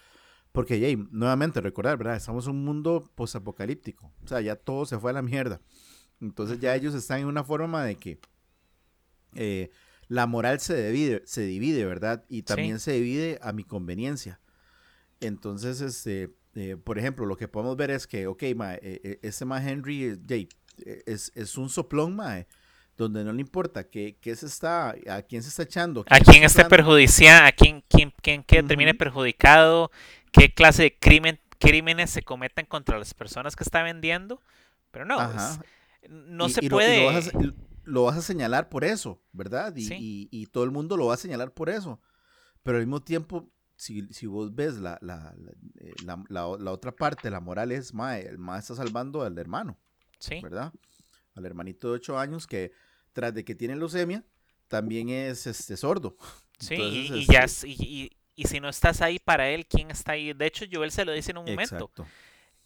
Porque, 0.52 0.78
Jay, 0.78 0.96
nuevamente 1.10 1.60
recordar, 1.60 1.96
¿verdad? 1.96 2.16
Estamos 2.16 2.44
en 2.46 2.52
un 2.52 2.64
mundo 2.64 3.10
posapocalíptico. 3.14 4.12
O 4.22 4.28
sea, 4.28 4.40
ya 4.40 4.54
todo 4.56 4.84
se 4.84 4.98
fue 4.98 5.10
a 5.10 5.14
la 5.14 5.22
mierda. 5.22 5.60
Entonces 6.20 6.60
ya 6.60 6.74
ellos 6.74 6.94
están 6.94 7.20
en 7.20 7.26
una 7.26 7.42
forma 7.42 7.84
de 7.84 7.96
que 7.96 8.20
eh, 9.34 9.70
la 10.08 10.26
moral 10.26 10.60
se 10.60 10.90
divide, 10.90 11.22
se 11.24 11.42
divide, 11.42 11.84
¿verdad? 11.86 12.24
Y 12.28 12.42
también 12.42 12.78
se 12.80 12.92
divide 12.92 13.38
a 13.42 13.52
mi 13.52 13.64
conveniencia. 13.64 14.40
Entonces, 15.20 15.80
este, 15.80 16.34
eh, 16.54 16.76
por 16.76 16.98
ejemplo, 16.98 17.24
lo 17.24 17.36
que 17.36 17.48
podemos 17.48 17.76
ver 17.76 17.90
es 17.90 18.06
que, 18.06 18.26
ok, 18.26 18.42
mae, 18.54 18.78
eh, 18.82 19.00
eh, 19.04 19.18
ese 19.22 19.44
mae 19.44 19.66
Henry 19.68 20.04
eh, 20.04 20.18
Jay, 20.28 20.48
eh, 20.84 21.02
es, 21.06 21.32
es 21.34 21.56
un 21.56 21.70
soplón, 21.70 22.14
mae, 22.14 22.46
donde 22.96 23.24
no 23.24 23.32
le 23.32 23.40
importa 23.40 23.88
que, 23.88 24.16
que 24.20 24.36
se 24.36 24.46
está, 24.46 24.90
a 25.08 25.22
quién 25.22 25.42
se 25.42 25.48
está 25.48 25.62
echando. 25.62 26.04
a 26.08 26.20
quién 26.20 26.42
esté 26.44 26.64
perjudiciado, 26.66 27.46
a 27.46 27.52
quién, 27.52 27.82
quién, 27.88 28.12
quién 28.20 28.42
que 28.42 28.62
termine 28.62 28.90
Ujú. 28.90 28.98
perjudicado, 28.98 29.90
qué 30.32 30.52
clase 30.52 30.82
de 30.82 30.98
crimen, 30.98 31.38
crímenes 31.58 32.10
se 32.10 32.22
cometen 32.22 32.66
contra 32.66 32.98
las 32.98 33.14
personas 33.14 33.54
que 33.54 33.62
está 33.64 33.82
vendiendo, 33.82 34.40
pero 34.90 35.04
no, 35.04 35.20
es- 35.32 35.60
no 36.08 36.48
Y- 36.48 36.50
se 36.52 36.64
y 36.64 36.68
lo- 36.68 36.76
puede. 36.76 36.98
Lo, 37.00 37.12
vas 37.12 37.28
a, 37.28 37.32
lo 37.84 38.02
vas 38.04 38.16
a 38.16 38.22
señalar 38.22 38.68
por 38.68 38.84
eso, 38.84 39.22
¿verdad? 39.32 39.74
Y, 39.76 39.84
Sí. 39.84 40.28
y- 40.30 40.46
todo 40.46 40.64
el 40.64 40.70
mundo 40.72 40.96
lo 40.96 41.06
va 41.06 41.14
a 41.14 41.18
señalar 41.18 41.52
por 41.52 41.70
eso. 41.70 42.00
Pero 42.64 42.78
al 42.78 42.84
mismo 42.86 43.00
tiempo, 43.00 43.48
si, 43.76 44.06
si 44.12 44.26
vos 44.26 44.54
ves 44.54 44.74
la, 44.78 44.98
la, 45.02 45.34
la, 45.36 45.52
eh, 45.80 45.94
la- 46.28 46.46
otra 46.72 46.92
parte, 46.94 47.30
la 47.30 47.40
moral 47.40 47.72
es, 47.72 47.92
mae, 47.94 48.22
el 48.26 48.38
mae 48.38 48.58
está 48.60 48.74
salvando 48.74 49.22
al 49.22 49.36
hermano, 49.38 49.76
sí. 50.18 50.40
¿verdad? 50.40 50.72
Al 51.34 51.46
hermanito 51.46 51.88
de 51.88 51.94
8 51.94 52.18
años 52.18 52.46
que, 52.46 52.72
tras 53.12 53.34
de 53.34 53.44
que 53.44 53.54
tiene 53.54 53.74
leucemia, 53.76 54.24
también 54.68 55.08
es 55.08 55.46
este, 55.46 55.76
sordo. 55.76 56.16
Sí, 56.58 56.74
Entonces, 56.74 57.10
y, 57.10 57.14
y 57.14 57.26
ya, 57.26 57.40
este, 57.44 57.66
s- 57.68 57.68
y, 57.68 58.10
y- 58.34 58.44
si 58.44 58.60
no 58.60 58.68
estás 58.68 59.00
ahí 59.02 59.18
para 59.18 59.48
él, 59.50 59.66
¿quién 59.66 59.90
está 59.90 60.12
ahí? 60.12 60.32
De 60.32 60.46
hecho, 60.46 60.64
Joel 60.70 60.90
se 60.92 61.04
lo 61.04 61.12
dice 61.12 61.30
en 61.32 61.38
un 61.38 61.44
momento. 61.44 61.74
Exacto. 61.76 62.06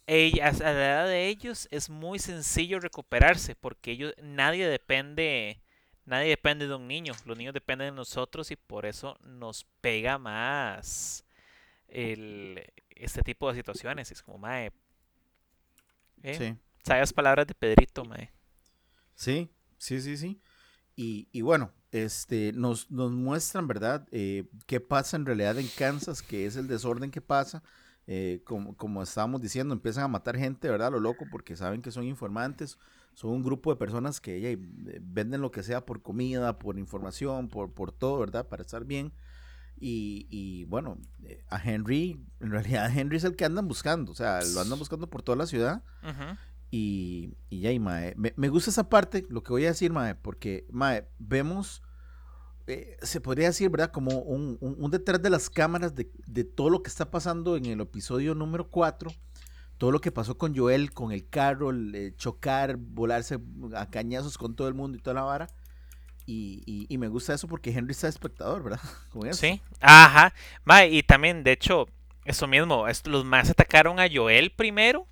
Ella- 0.07 0.47
a 0.47 0.51
la 0.53 0.71
edad 0.71 1.07
de 1.07 1.27
ellos 1.27 1.67
es 1.71 1.89
muy 1.89 2.19
sencillo 2.19 2.79
recuperarse 2.79 3.55
porque 3.55 3.91
ellos, 3.91 4.13
nadie 4.21 4.65
depende, 4.67 5.59
nadie 6.05 6.29
depende 6.29 6.67
de 6.67 6.75
un 6.75 6.87
niño. 6.87 7.13
Los 7.25 7.37
niños 7.37 7.53
dependen 7.53 7.87
de 7.87 7.91
nosotros 7.95 8.49
y 8.51 8.55
por 8.55 8.85
eso 8.85 9.17
nos 9.21 9.65
pega 9.81 10.17
más 10.17 11.25
el, 11.89 12.63
este 12.89 13.21
tipo 13.21 13.49
de 13.51 13.57
situaciones. 13.59 14.09
Es 14.11 14.21
como, 14.23 14.37
mae, 14.37 14.71
eh, 16.23 16.35
Sí. 16.35 16.55
sabias 16.85 17.11
palabras 17.13 17.45
de 17.47 17.53
Pedrito, 17.53 18.05
mae. 18.05 18.31
Sí, 19.15 19.49
sí, 19.77 19.99
sí, 20.01 20.15
sí. 20.17 20.39
Y, 20.95 21.27
y 21.31 21.41
bueno, 21.41 21.73
este, 21.91 22.51
nos, 22.53 22.91
nos 22.91 23.11
muestran, 23.11 23.67
¿verdad? 23.67 24.07
Eh, 24.11 24.49
qué 24.65 24.79
pasa 24.79 25.17
en 25.17 25.25
realidad 25.25 25.57
en 25.57 25.67
Kansas, 25.77 26.21
que 26.21 26.45
es 26.45 26.55
el 26.55 26.67
desorden 26.67 27.11
que 27.11 27.21
pasa. 27.21 27.63
Eh, 28.09 28.41
como, 28.45 28.75
como 28.77 29.03
estábamos 29.03 29.41
diciendo, 29.41 29.73
empiezan 29.73 30.05
a 30.05 30.07
matar 30.07 30.37
gente, 30.37 30.69
¿verdad? 30.69 30.91
Lo 30.91 30.99
loco, 30.99 31.25
porque 31.29 31.57
saben 31.57 31.81
que 31.81 31.91
son 31.91 32.05
informantes. 32.05 32.77
Son 33.13 33.31
un 33.31 33.43
grupo 33.43 33.71
de 33.71 33.77
personas 33.77 34.21
que 34.21 34.51
eh, 34.51 34.57
venden 35.01 35.41
lo 35.41 35.51
que 35.51 35.63
sea 35.63 35.85
por 35.85 36.01
comida, 36.01 36.57
por 36.59 36.79
información, 36.79 37.49
por, 37.49 37.73
por 37.73 37.91
todo, 37.91 38.19
¿verdad? 38.19 38.47
Para 38.47 38.61
estar 38.61 38.85
bien. 38.85 39.11
Y, 39.79 40.27
y, 40.29 40.63
bueno, 40.65 40.97
eh, 41.23 41.43
a 41.49 41.61
Henry, 41.61 42.25
en 42.39 42.51
realidad 42.51 42.89
Henry 42.97 43.17
es 43.17 43.23
el 43.23 43.35
que 43.35 43.45
andan 43.45 43.67
buscando, 43.67 44.11
o 44.11 44.15
sea, 44.15 44.39
lo 44.43 44.61
andan 44.61 44.79
buscando 44.79 45.09
por 45.09 45.21
toda 45.21 45.35
la 45.35 45.45
ciudad. 45.45 45.83
Ujú. 46.03 46.37
Y, 46.69 47.35
y 47.49 47.67
y, 47.67 47.79
mae, 47.79 48.13
me, 48.17 48.33
me 48.35 48.49
gusta 48.49 48.69
esa 48.71 48.89
parte, 48.89 49.25
lo 49.29 49.41
que 49.43 49.51
voy 49.53 49.65
a 49.65 49.69
decir, 49.69 49.91
mae, 49.93 50.15
porque, 50.15 50.65
mae, 50.69 51.07
vemos, 51.17 51.81
eh, 52.67 52.97
se 53.01 53.21
podría 53.21 53.47
decir, 53.47 53.69
¿verdad? 53.69 53.91
Como 53.91 54.19
un, 54.19 54.57
un- 54.61 54.91
detrás 54.91 55.21
de 55.21 55.29
las 55.29 55.49
cámaras 55.49 55.95
de, 55.95 56.11
de 56.27 56.43
todo 56.43 56.69
lo 56.69 56.83
que 56.83 56.89
está 56.89 57.09
pasando 57.09 57.55
en 57.55 57.65
el 57.67 57.79
episodio 57.81 58.35
número 58.35 58.69
4, 58.69 59.11
todo 59.77 59.91
lo 59.91 60.01
que 60.01 60.11
pasó 60.11 60.37
con 60.37 60.55
Joel, 60.55 60.91
con 60.93 61.11
el 61.13 61.29
carro, 61.29 61.69
el, 61.69 61.95
eh, 61.95 62.13
chocar, 62.17 62.77
volarse 62.77 63.39
a 63.75 63.89
cañazos 63.89 64.37
con 64.37 64.55
todo 64.55 64.67
el 64.67 64.73
mundo 64.73 64.97
y 64.97 65.01
toda 65.01 65.13
la 65.15 65.21
vara. 65.23 65.47
Y, 66.25 66.63
y- 66.89 66.97
me 66.97 67.07
gusta 67.07 67.33
eso 67.33 67.47
porque 67.47 67.71
Henry 67.71 67.91
está 67.91 68.09
espectador, 68.09 68.63
¿verdad? 68.63 68.81
Con 69.11 69.27
eso. 69.27 69.39
Sí, 69.39 69.61
ajá. 69.79 70.33
Mae, 70.65 70.89
y 70.91 71.01
también, 71.03 71.43
de 71.43 71.53
hecho, 71.53 71.87
eso 72.25 72.47
mismo, 72.47 72.85
los 73.05 73.23
más 73.23 73.49
atacaron 73.49 73.99
a 74.01 74.07
Joel 74.13 74.51
primero, 74.51 75.07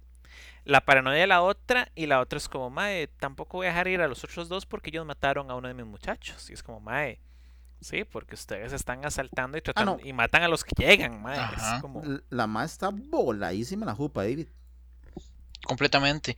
la 0.65 0.81
paranoia 0.81 1.19
de 1.21 1.27
la 1.27 1.41
otra, 1.41 1.91
y 1.95 2.07
la 2.07 2.19
otra 2.19 2.37
es 2.37 2.49
como, 2.49 2.69
mae, 2.69 3.07
tampoco 3.07 3.57
voy 3.57 3.67
a 3.67 3.69
dejar 3.69 3.87
ir 3.87 4.01
a 4.01 4.07
los 4.07 4.23
otros 4.23 4.49
dos 4.49 4.65
porque 4.65 4.89
ellos 4.89 5.05
mataron 5.05 5.49
a 5.51 5.55
uno 5.55 5.67
de 5.67 5.73
mis 5.73 5.85
muchachos. 5.85 6.49
Y 6.49 6.53
es 6.53 6.63
como, 6.63 6.79
mae, 6.79 7.19
sí, 7.79 8.03
porque 8.03 8.35
ustedes 8.35 8.73
están 8.73 9.05
asaltando 9.05 9.57
y 9.57 9.61
tratando, 9.61 9.97
no. 10.01 10.05
y 10.05 10.11
matan 10.11 10.43
a 10.43 10.47
los 10.47 10.63
que 10.63 10.73
llegan, 10.75 11.21
mae. 11.21 11.39
Es 11.55 11.81
como, 11.81 12.01
La 12.29 12.47
más 12.47 12.73
está 12.73 12.89
voladísima 12.91 13.85
la 13.85 13.95
jupa, 13.95 14.23
David. 14.23 14.47
completamente. 15.65 16.35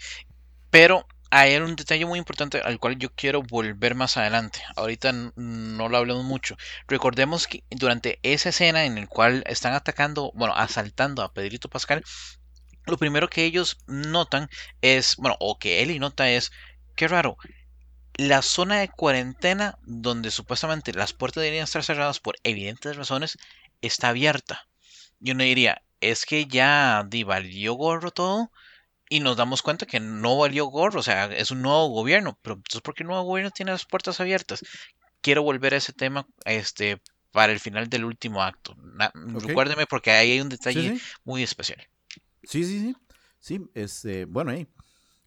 Pero 0.69 1.07
hay 1.29 1.55
un 1.57 1.75
detalle 1.75 2.05
muy 2.05 2.19
importante 2.19 2.60
al 2.62 2.79
cual 2.79 2.98
yo 2.98 3.10
quiero 3.13 3.41
volver 3.41 3.96
más 3.96 4.17
adelante. 4.17 4.62
Ahorita 4.75 5.12
no 5.13 5.89
lo 5.89 5.98
hablamos 5.98 6.25
mucho. 6.25 6.57
Recordemos 6.88 7.48
que 7.48 7.63
durante 7.69 8.19
esa 8.24 8.50
escena 8.50 8.86
en 8.86 8.96
la 8.96 9.07
cual 9.07 9.43
están 9.48 9.74
atacando, 9.74 10.31
bueno, 10.36 10.53
asaltando 10.55 11.22
a 11.24 11.34
Pedrito 11.34 11.69
Pascal, 11.69 12.03
lo 12.88 12.98
primero 12.98 13.29
que 13.29 13.46
ellos 13.46 13.77
notan 13.88 14.50
es, 14.82 15.15
bueno, 15.17 15.36
o 15.39 15.58
que 15.60 15.82
Eli 15.82 16.00
nota 16.00 16.29
es, 16.29 16.51
qué 16.96 17.08
raro, 17.08 17.38
la 18.15 18.41
zona 18.41 18.79
de 18.79 18.89
cuarentena, 18.89 19.77
donde 19.84 20.32
supuestamente 20.32 20.94
las 20.94 21.13
puertas 21.13 21.41
deberían 21.41 21.65
estar 21.65 21.84
cerradas 21.84 22.20
por 22.20 22.36
evidentes 22.44 22.96
razones, 22.96 23.38
está 23.82 24.10
abierta. 24.10 24.67
Yo 25.20 25.36
no 25.36 25.44
diría, 25.44 25.82
es 26.01 26.25
que 26.25 26.46
ya 26.46 27.06
di, 27.08 27.24
valió 27.24 27.74
gorro 27.74 28.12
todo 28.12 28.51
y 29.10 29.20
nos 29.20 29.38
damos 29.38 29.62
cuenta 29.62 29.86
que 29.86 30.00
no 30.00 30.38
valió 30.38 30.65
gorro, 30.65 31.00
o 31.00 31.03
sea, 31.03 31.25
es 31.25 31.51
un 31.51 31.62
nuevo 31.62 31.88
gobierno, 31.89 32.38
pero 32.41 32.56
entonces 32.56 32.82
¿por 32.82 32.94
qué 32.94 33.03
el 33.03 33.08
nuevo 33.08 33.24
gobierno 33.24 33.51
tiene 33.51 33.72
las 33.72 33.86
puertas 33.86 34.20
abiertas? 34.20 34.63
Quiero 35.22 35.44
volver 35.44 35.74
a 35.74 35.77
ese 35.77 35.94
tema 35.94 36.27
este, 36.46 37.01
para 37.32 37.53
el 37.53 37.60
final 37.60 37.89
del 37.89 38.06
último 38.06 38.41
acto. 38.41 38.75
Recuérdeme 39.13 39.86
porque 39.86 40.12
ahí 40.12 40.32
hay 40.32 40.41
un 40.41 40.50
detalle 40.50 41.00
muy 41.24 41.44
especial. 41.44 41.88
Sí, 42.48 42.63
sí, 42.63 42.80
sí. 42.80 42.96
Sí, 43.39 43.70
este, 43.74 44.25
bueno. 44.25 44.54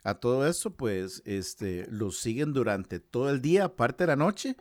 A 0.02 0.14
todo 0.14 0.46
eso, 0.46 0.74
pues, 0.74 1.22
este, 1.26 1.86
lo 1.90 2.10
siguen 2.10 2.54
durante 2.54 3.00
todo 3.00 3.28
el 3.28 3.42
día, 3.42 3.66
aparte 3.66 4.04
de 4.04 4.08
la 4.08 4.16
noche. 4.16 4.56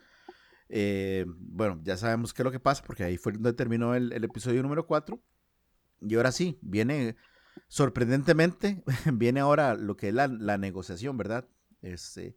Eh, 0.68 1.26
bueno, 1.28 1.80
ya 1.84 1.96
sabemos 1.96 2.34
qué 2.34 2.42
es 2.42 2.46
lo 2.46 2.52
que 2.52 2.60
pasa, 2.60 2.84
porque 2.86 3.06
ahí 3.06 3.18
fue 3.18 3.32
donde 3.32 3.54
terminó 3.54 3.96
el, 3.96 4.12
episodio 4.24 4.62
número 4.62 4.86
4. 4.86 5.18
Y 6.02 6.16
ahora 6.16 6.34
sí, 6.34 6.60
viene, 6.62 7.16
sorprendentemente, 7.70 8.84
viene 9.14 9.40
ahora 9.40 9.76
lo 9.76 9.96
que 9.96 10.10
es 10.10 10.14
la, 10.14 10.58
negociación, 10.58 11.16
¿verdad? 11.16 11.48
Este, 11.82 12.36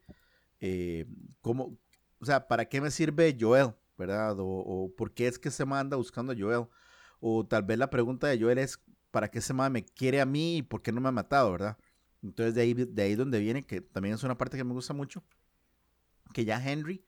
eh, 0.61 1.07
¿cómo, 1.41 1.77
o 2.21 2.25
sea, 2.25 2.47
¿para 2.47 2.67
qué 2.67 2.81
me 2.81 2.93
sirve 2.93 3.37
Joel, 3.39 3.75
verdad? 3.99 4.37
O, 4.39 4.93
por 4.97 5.13
qué 5.13 5.27
es 5.27 5.41
que 5.41 5.51
se 5.51 5.65
manda 5.65 5.97
buscando 5.97 6.33
a 6.33 6.37
Joel? 6.39 6.69
O 7.19 7.45
tal 7.45 7.65
vez 7.65 7.79
la 7.79 7.91
pregunta 7.91 8.29
de 8.29 8.41
Joel 8.41 8.59
es, 8.59 8.81
¿para 9.13 9.31
qué 9.31 9.41
se 9.41 9.55
me 9.55 9.85
quiere 9.85 10.21
a 10.21 10.27
mí 10.27 10.57
y 10.57 10.63
por 10.63 10.83
qué 10.83 10.91
no 10.91 11.01
me 11.01 11.09
ha 11.09 11.13
matado, 11.13 11.53
verdad? 11.53 11.79
Entonces 12.23 12.55
de 12.57 12.63
ahí, 12.63 12.75
de 12.75 13.03
ahí 13.03 13.15
donde 13.15 13.39
viene, 13.39 13.63
que 13.63 13.81
también 13.81 14.17
es 14.17 14.23
una 14.25 14.37
parte 14.37 14.57
que 14.57 14.65
me 14.65 14.73
gusta 14.73 14.95
mucho, 14.95 15.23
que 16.33 16.45
ya 16.45 16.61
Henry, 16.61 17.05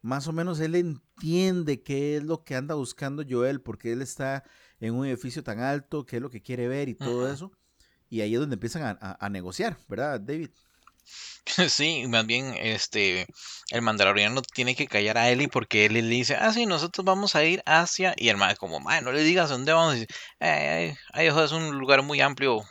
más 0.00 0.26
o 0.26 0.32
menos 0.32 0.58
él 0.60 0.74
entiende 0.74 1.82
qué 1.82 2.16
es 2.16 2.24
lo 2.24 2.44
que 2.44 2.56
anda 2.56 2.74
buscando 2.74 3.24
Joel, 3.28 3.60
porque 3.60 3.92
él 3.92 4.02
está 4.02 4.44
en 4.80 4.94
un 4.94 5.06
edificio 5.06 5.44
tan 5.44 5.60
alto, 5.60 6.04
qué 6.04 6.16
es 6.16 6.22
lo 6.22 6.30
que 6.30 6.42
quiere 6.42 6.66
ver 6.66 6.88
y 6.88 6.94
todo 6.94 7.30
eso. 7.32 7.52
Y 8.08 8.20
ahí 8.20 8.34
es 8.34 8.40
donde 8.40 8.54
empiezan 8.54 8.98
a, 9.00 9.28
negociar, 9.28 9.76
¿verdad, 9.88 10.20
David? 10.20 10.50
Sí, 11.68 12.06
más 12.08 12.26
bien 12.26 12.54
este 12.58 13.26
el 13.70 13.82
mandaloriano 13.82 14.42
tiene 14.42 14.74
que 14.74 14.86
callar 14.86 15.18
a 15.18 15.30
Eli 15.30 15.46
porque 15.48 15.86
Eli 15.86 16.02
le 16.02 16.08
dice, 16.08 16.36
ah, 16.36 16.52
sí, 16.52 16.66
nosotros 16.66 17.04
vamos 17.04 17.34
a 17.34 17.44
ir 17.44 17.62
hacia, 17.66 18.14
y 18.16 18.28
el 18.28 18.36
madre 18.36 18.56
como, 18.56 18.80
madre, 18.80 19.02
no 19.02 19.12
le 19.12 19.22
digas 19.22 19.50
dónde 19.50 19.72
vamos, 19.72 19.96
y 19.96 20.06
eh, 20.40 20.96
ahí 21.12 21.26
es 21.26 21.52
un 21.52 21.78
lugar 21.78 22.02
muy 22.02 22.20
amplio, 22.20 22.62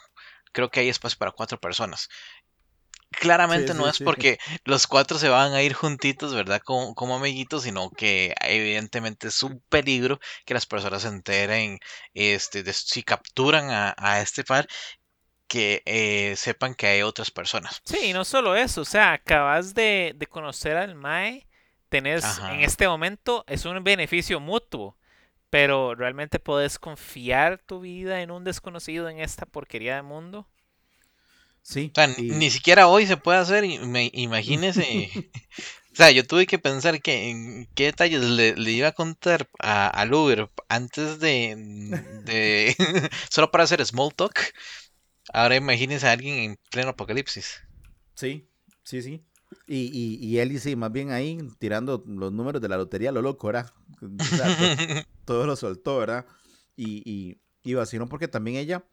creo 0.52 0.70
que 0.70 0.82
hay 0.82 0.90
espacio 0.90 1.18
para 1.18 1.32
cuatro 1.32 1.60
personas. 1.60 2.10
Claramente 3.20 3.74
no 3.74 3.88
es 3.88 4.00
porque 4.00 4.40
los 4.64 4.88
cuatro 4.88 5.20
se 5.20 5.30
van 5.30 5.54
a 5.54 5.62
ir 5.62 5.74
juntitos, 5.74 6.34
¿verdad? 6.34 6.62
Como, 6.64 6.96
como, 6.96 7.16
amiguitos, 7.16 7.64
sino 7.64 7.92
que 7.92 8.34
evidentemente 8.42 9.28
es 9.28 9.44
un 9.44 9.62
peligro 9.70 10.20
que 10.46 10.54
las 10.54 10.66
personas 10.66 11.04
se 11.04 11.10
enteren 11.10 11.80
este, 12.14 12.64
de, 12.64 12.74
si 12.74 13.04
capturan 13.04 13.68
a, 13.70 14.22
este 14.22 14.44
par, 14.44 14.68
que 15.48 15.84
eh, 15.86 16.36
sepan 16.36 16.76
que 16.76 16.88
hay 16.88 17.02
otras 17.02 17.32
personas. 17.32 17.82
Sí, 17.86 17.98
y 18.06 18.14
no 18.14 18.26
solo 18.26 18.56
eso, 18.56 18.82
o 18.82 18.86
sea, 18.86 19.14
acabas 19.14 19.74
de, 19.74 20.16
conocer 20.30 20.78
al 20.78 20.96
Mae, 20.96 21.48
tenés 21.90 22.40
en 22.52 22.62
este 22.62 22.88
momento, 22.88 23.44
es 23.48 23.66
un 23.66 23.84
beneficio 23.84 24.40
mutuo 24.40 24.98
pero 25.54 25.94
realmente 25.94 26.40
puedes 26.40 26.80
confiar 26.80 27.60
tu 27.60 27.80
vida 27.80 28.24
en 28.24 28.32
un 28.32 28.44
desconocido 28.44 29.08
en 29.08 29.20
esta 29.20 29.46
porquería 29.46 29.96
de 29.96 30.02
mundo. 30.02 30.48
Sí. 31.62 31.92
O 31.92 31.94
sea, 31.94 32.08
ni 32.08 32.50
siquiera 32.50 32.88
hoy 32.88 33.06
se 33.06 33.18
puede 33.18 33.38
hacer, 33.38 33.64
imagínese. 33.64 35.12
o 35.94 35.96
sea, 35.96 36.10
yo 36.10 36.26
tuve 36.26 36.48
que 36.48 36.58
pensar 36.58 37.04
que 37.04 37.30
en 37.30 37.68
qué 37.76 37.84
detalles 37.84 38.24
le, 38.24 38.56
iba 38.72 38.88
a 38.88 38.94
contar 38.94 39.48
a, 39.60 39.90
al 39.90 40.12
Uber 40.16 40.50
antes 40.70 41.20
de, 41.20 41.56
de 42.24 42.76
solo 43.30 43.52
para 43.52 43.66
hacer 43.66 43.86
small 43.86 44.12
talk. 44.12 44.56
Ahora 45.32 45.56
imagínese 45.56 46.08
a 46.08 46.12
alguien 46.12 46.38
en 46.40 46.60
pleno 46.70 46.90
apocalipsis. 46.90 47.62
Sí, 48.16 48.50
sí, 48.84 49.02
sí. 49.02 49.24
Y, 49.68 49.90
y, 49.94 50.26
y 50.26 50.40
él 50.40 50.60
sí, 50.60 50.76
más 50.76 50.92
bien 50.92 51.12
ahí 51.12 51.38
tirando 51.60 52.04
los 52.08 52.34
números 52.34 52.62
de 52.62 52.70
la 52.70 52.78
lotería, 52.78 53.12
lo 53.12 53.22
loco, 53.22 53.48
¿verdad? 53.48 53.72
todo, 55.26 55.46
lo 55.46 55.56
soltó, 55.56 56.00
¿verdad? 56.00 56.26
Y, 56.76 57.10
y, 57.10 57.42
y 57.64 57.74
vaciló 57.76 58.08
porque 58.08 58.28
también 58.28 58.58
ella, 58.58 58.84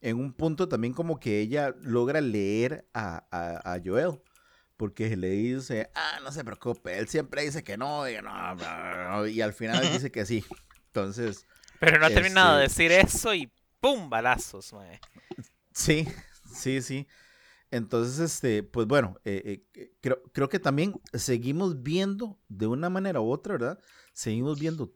en 0.00 0.18
un 0.18 0.32
punto 0.32 0.68
también 0.68 0.92
como 0.92 1.18
que 1.18 1.40
ella 1.40 1.74
logra 1.80 2.20
leer 2.20 2.88
a, 2.94 3.26
a, 3.30 3.80
Joel. 3.84 4.20
Porque 4.76 5.16
le 5.16 5.30
dice, 5.30 5.90
ah, 5.94 6.20
no 6.22 6.30
se 6.30 6.44
preocupe, 6.44 6.98
él 6.98 7.08
siempre 7.08 7.42
dice 7.42 7.64
que 7.64 7.78
no, 7.78 8.06
y, 8.10 8.16
no, 8.20 9.26
y 9.26 9.40
al 9.40 9.54
final 9.54 9.80
dice 9.90 10.12
que 10.12 10.26
sí. 10.26 10.44
Entonces... 10.88 11.46
Pero 11.80 11.98
no 11.98 12.04
ha 12.04 12.10
terminado 12.10 12.58
de 12.58 12.66
este 12.66 12.82
decir 12.82 13.06
eso 13.06 13.34
y 13.34 13.50
¡pum! 13.80 14.10
balazos, 14.10 14.74
mae. 14.74 15.00
Sí, 15.76 16.06
sí, 16.54 16.80
sí. 16.80 17.06
Entonces, 17.70 18.18
este, 18.20 18.62
pues 18.62 18.86
bueno, 18.86 19.16
eh, 19.24 19.64
eh, 19.74 19.92
creo, 20.00 20.22
creo, 20.32 20.48
que 20.48 20.60
también 20.60 20.94
seguimos 21.14 21.82
viendo 21.82 22.40
de 22.48 22.66
una 22.66 22.90
manera 22.90 23.20
u 23.20 23.30
otra, 23.30 23.54
¿verdad? 23.54 23.80
Seguimos 24.14 24.58
viendo, 24.60 24.92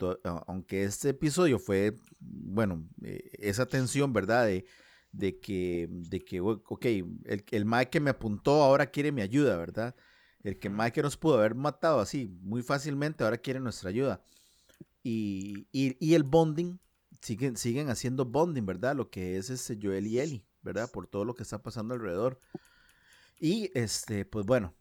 aunque 0.47 0.85
este 0.85 1.11
episodio 1.11 1.59
fue, 1.59 1.97
bueno, 2.21 2.88
eh, 3.05 3.31
esa 3.40 3.66
tensión, 3.66 4.12
¿verdad? 4.14 4.47
De, 4.47 4.66
de, 5.12 5.38
que, 5.40 5.88
de 5.90 6.21
que, 6.21 6.40
ok, 6.40 6.87
el, 6.87 7.45
el 7.51 7.64
Mike 7.66 7.90
que 7.90 8.01
me 8.01 8.11
apuntó 8.11 8.62
ahora 8.62 8.87
quiere 8.90 9.12
mi 9.12 9.23
ayuda, 9.23 9.57
¿verdad? 9.59 9.95
El 10.43 10.59
que 10.59 10.71
Mike 10.71 11.03
nos 11.03 11.16
pudo 11.19 11.38
haber 11.38 11.55
matado 11.55 12.01
así 12.01 12.29
muy 12.43 12.62
fácilmente 12.62 13.25
ahora 13.25 13.38
quiere 13.38 13.61
nuestra 13.61 13.90
ayuda. 13.90 14.23
Y, 15.05 15.69
y, 15.73 15.97
y 16.01 16.14
el 16.14 16.25
bonding, 16.25 16.79
siguen, 17.23 17.57
siguen 17.57 17.90
haciendo 17.90 18.25
bonding, 18.27 18.66
¿verdad? 18.66 18.97
Lo 18.97 19.11
que 19.11 19.37
es 19.38 19.51
ese 19.51 19.79
Joel 19.83 20.07
y 20.07 20.21
Ellie. 20.21 20.45
¿Verdad? 20.62 20.90
Por 20.90 21.07
todo 21.07 21.25
lo 21.25 21.35
que 21.35 21.42
está 21.42 21.62
pasando 21.62 21.94
alrededor. 21.94 22.40
Y 23.38 23.70
este, 23.75 24.25
pues 24.25 24.46
bueno, 24.46 24.75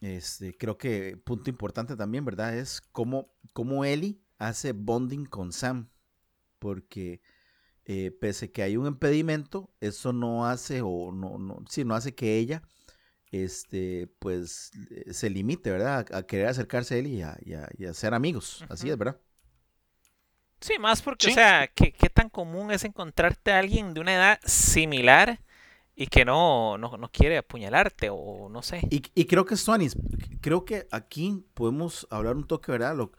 este, 0.00 0.56
creo 0.56 0.78
que 0.78 1.16
punto 1.16 1.50
importante 1.50 1.96
también, 1.96 2.24
¿verdad? 2.24 2.56
Es 2.56 2.80
cómo, 2.80 3.32
cómo 3.52 3.84
Ellie 3.84 4.20
hace 4.38 4.72
bonding 4.72 5.26
con 5.26 5.52
Sam. 5.52 5.90
Porque 6.58 7.20
eh, 7.84 8.10
pese 8.10 8.50
que 8.50 8.62
hay 8.62 8.76
un 8.76 8.86
impedimento, 8.86 9.74
eso 9.80 10.12
no 10.12 10.46
hace, 10.46 10.80
o 10.82 11.12
no, 11.12 11.38
no, 11.38 11.64
sí, 11.68 11.84
no 11.84 11.94
hace 11.94 12.14
que 12.14 12.38
ella 12.38 12.62
este, 13.42 14.06
pues 14.20 14.70
eh, 14.90 15.12
se 15.12 15.28
limite, 15.28 15.70
¿verdad? 15.70 16.06
A, 16.12 16.22
querer 16.22 16.46
acercarse 16.46 16.94
a 16.94 16.98
él 16.98 17.08
y 17.08 17.22
a, 17.22 17.36
y 17.42 17.84
a, 17.84 17.94
ser 17.94 18.14
amigos. 18.14 18.64
Así 18.68 18.88
es, 18.88 18.96
¿verdad? 18.96 19.20
Sí, 20.64 20.78
más 20.80 21.02
porque, 21.02 21.28
o 21.28 21.30
sea, 21.30 21.70
¿qué, 21.74 21.92
¿qué, 21.92 22.08
tan 22.08 22.30
común 22.30 22.70
es 22.70 22.84
encontrarte 22.84 23.52
a 23.52 23.58
alguien 23.58 23.92
de 23.92 24.00
una 24.00 24.14
edad 24.14 24.40
similar 24.46 25.38
y 25.94 26.06
que 26.06 26.24
no, 26.24 26.78
no, 26.78 26.96
no 26.96 27.10
quiere 27.12 27.36
apuñalarte 27.36 28.08
o 28.10 28.48
no 28.48 28.62
sé? 28.62 28.80
Y, 28.88 29.02
y 29.14 29.26
creo 29.26 29.44
que, 29.44 29.58
Soanis, 29.58 29.94
creo 30.40 30.64
que 30.64 30.88
aquí 30.90 31.44
podemos 31.52 32.06
hablar 32.08 32.36
un 32.36 32.46
toque, 32.46 32.72
¿verdad? 32.72 32.96
Lo, 32.96 33.12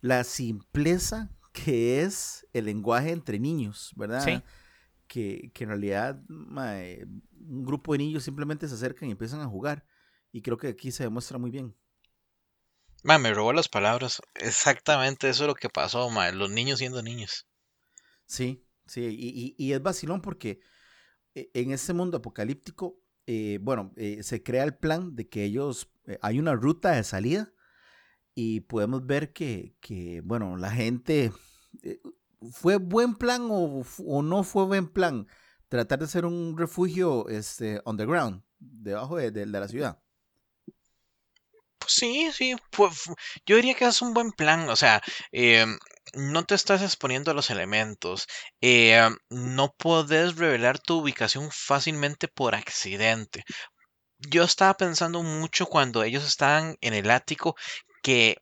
la 0.00 0.24
simpleza 0.24 1.30
que 1.52 2.00
es 2.00 2.46
el 2.54 2.64
lenguaje 2.64 3.10
entre 3.10 3.38
niños, 3.38 3.92
¿verdad? 3.94 4.24
Sí. 4.24 4.42
Que, 5.08 5.50
que 5.52 5.64
en 5.64 5.68
realidad 5.68 6.18
un 6.28 7.64
grupo 7.66 7.92
de 7.92 7.98
niños 7.98 8.24
simplemente 8.24 8.66
se 8.66 8.72
acercan 8.72 9.10
y 9.10 9.12
empiezan 9.12 9.42
a 9.42 9.46
jugar. 9.46 9.84
Y 10.32 10.40
creo 10.40 10.56
que 10.56 10.68
aquí 10.68 10.90
se 10.90 11.02
demuestra 11.02 11.36
muy 11.36 11.50
bien 11.50 11.74
me 13.04 13.32
robó 13.32 13.52
las 13.52 13.68
palabras. 13.68 14.20
Exactamente 14.34 15.28
eso 15.28 15.44
es 15.44 15.48
lo 15.48 15.54
que 15.54 15.68
pasó, 15.68 16.10
ma, 16.10 16.30
los 16.32 16.50
niños 16.50 16.78
siendo 16.78 17.02
niños. 17.02 17.46
Sí, 18.26 18.66
sí, 18.86 19.06
y, 19.08 19.54
y, 19.56 19.72
es 19.72 19.82
vacilón 19.82 20.20
porque 20.20 20.60
eh, 21.34 21.50
en 21.54 21.70
este 21.70 21.94
mundo 21.94 22.18
apocalíptico, 22.18 23.00
eh, 23.26 23.58
bueno, 23.62 23.92
eh, 23.96 24.22
se 24.22 24.42
crea 24.42 24.64
el 24.64 24.76
plan 24.76 25.14
de 25.14 25.28
que 25.28 25.44
ellos, 25.44 25.90
hay 26.20 26.38
una 26.38 26.54
ruta 26.54 26.92
de 26.92 27.04
salida 27.04 27.52
y 28.34 28.60
podemos 28.60 29.06
ver 29.06 29.32
que, 29.32 29.76
que 29.80 30.20
bueno, 30.24 30.56
la 30.56 30.70
gente, 30.70 31.32
¿fue 32.52 32.76
buen 32.76 33.14
plan 33.14 33.48
o, 33.50 33.82
o, 34.06 34.22
no 34.22 34.44
fue 34.44 34.66
buen 34.66 34.88
plan 34.88 35.26
tratar 35.68 35.98
de 35.98 36.04
hacer 36.06 36.24
un 36.24 36.56
refugio 36.56 37.28
este, 37.28 37.80
underground, 37.84 38.42
debajo 38.58 39.16
de, 39.16 39.30
de 39.30 39.46
la 39.46 39.68
ciudad? 39.68 40.02
Sí, 41.88 42.30
sí, 42.32 42.54
yo 43.46 43.56
diría 43.56 43.74
que 43.74 43.86
es 43.86 44.02
un 44.02 44.12
buen 44.14 44.30
plan, 44.32 44.68
o 44.68 44.76
sea, 44.76 45.02
em, 45.32 45.78
no 46.14 46.44
te 46.44 46.54
estás 46.54 46.82
exponiendo 46.82 47.30
a 47.30 47.34
los 47.34 47.50
elementos, 47.50 48.26
em, 48.60 49.16
no 49.30 49.72
puedes 49.78 50.36
revelar 50.36 50.78
tu 50.78 50.98
ubicación 51.00 51.50
fácilmente 51.50 52.28
por 52.28 52.54
accidente. 52.54 53.44
Yo 54.18 54.44
estaba 54.44 54.76
pensando 54.76 55.22
mucho 55.22 55.66
cuando 55.66 56.02
ellos 56.04 56.24
estaban 56.26 56.76
en 56.82 56.94
el 56.94 57.10
ático 57.10 57.56
que 58.02 58.36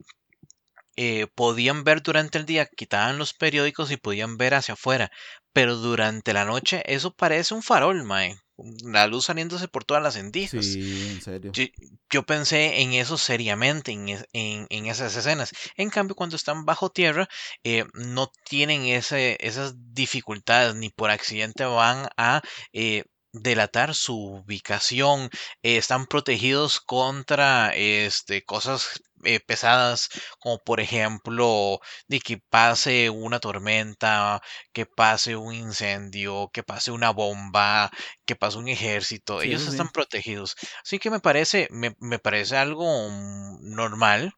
eh, 0.97 1.27
podían 1.35 1.85
ver 1.85 2.03
durante 2.03 2.37
el 2.39 2.45
día, 2.47 2.67
quitaban 2.67 3.17
los 3.19 3.33
periódicos 3.33 3.91
y 3.91 3.97
podían 3.97 4.37
ver 4.37 4.53
hacia 4.55 4.75
afuera, 4.75 5.11
pero 5.55 5.77
durante 5.77 6.33
la 6.35 6.45
noche 6.45 6.83
eso 6.87 7.15
parece 7.15 7.55
un 7.55 7.63
farol, 7.63 8.05
mae. 8.05 8.37
La 8.85 9.07
luz 9.07 9.27
saliéndose 9.27 9.69
por 9.69 9.85
todas 9.85 10.03
las 10.03 10.17
endijas. 10.17 10.65
Sí, 10.65 11.09
en 11.13 11.21
serio. 11.21 11.53
Yo, 11.53 11.65
yo 12.11 12.23
pensé 12.25 12.81
en 12.81 12.93
eso 12.95 13.19
seriamente, 13.19 13.93
en, 13.93 14.09
en- 14.09 14.67
en 14.69 14.87
esas 14.87 15.15
escenas. 15.17 15.53
En 15.77 15.91
cambio, 15.91 16.15
cuando 16.17 16.37
están 16.37 16.65
bajo 16.65 16.91
tierra, 16.91 17.29
eh, 17.65 17.85
no 17.95 18.31
tienen 18.49 18.85
ese, 18.87 19.37
esas 19.41 19.75
dificultades, 19.93 20.75
ni 20.75 20.91
por 20.91 21.11
accidente 21.11 21.65
van 21.65 22.09
a 22.17 22.43
eh, 22.73 23.05
delatar 23.41 23.95
su 23.95 24.17
ubicación. 24.45 25.31
eh, 25.63 25.77
están 25.79 26.07
protegidos 26.07 26.81
contra 26.81 27.71
este, 27.75 28.45
cosas 28.45 29.03
eh, 29.25 29.41
pesadas, 29.41 30.09
como 30.41 30.59
por 30.59 30.81
ejemplo, 30.81 31.81
de 32.09 32.21
que 32.21 32.39
pase 32.39 33.11
una 33.11 33.41
tormenta, 33.41 34.41
que 34.73 34.87
pase 34.87 35.37
un 35.37 35.55
incendio, 35.55 36.51
que 36.53 36.63
pase 36.63 36.91
una 36.91 37.11
bomba, 37.11 37.91
que 38.25 38.37
pase 38.37 38.59
un 38.59 38.69
ejército. 38.69 39.41
Sí, 39.41 39.49
Ellos 39.49 39.67
sí. 39.67 39.69
están 39.69 39.89
protegidos. 39.91 40.55
Así 40.85 40.99
que 40.99 41.11
me 41.11 41.21
parece, 41.21 41.69
me, 41.71 41.95
me 42.01 42.19
parece 42.19 42.57
algo 42.57 43.09
mm, 43.11 43.75
normal. 43.75 44.33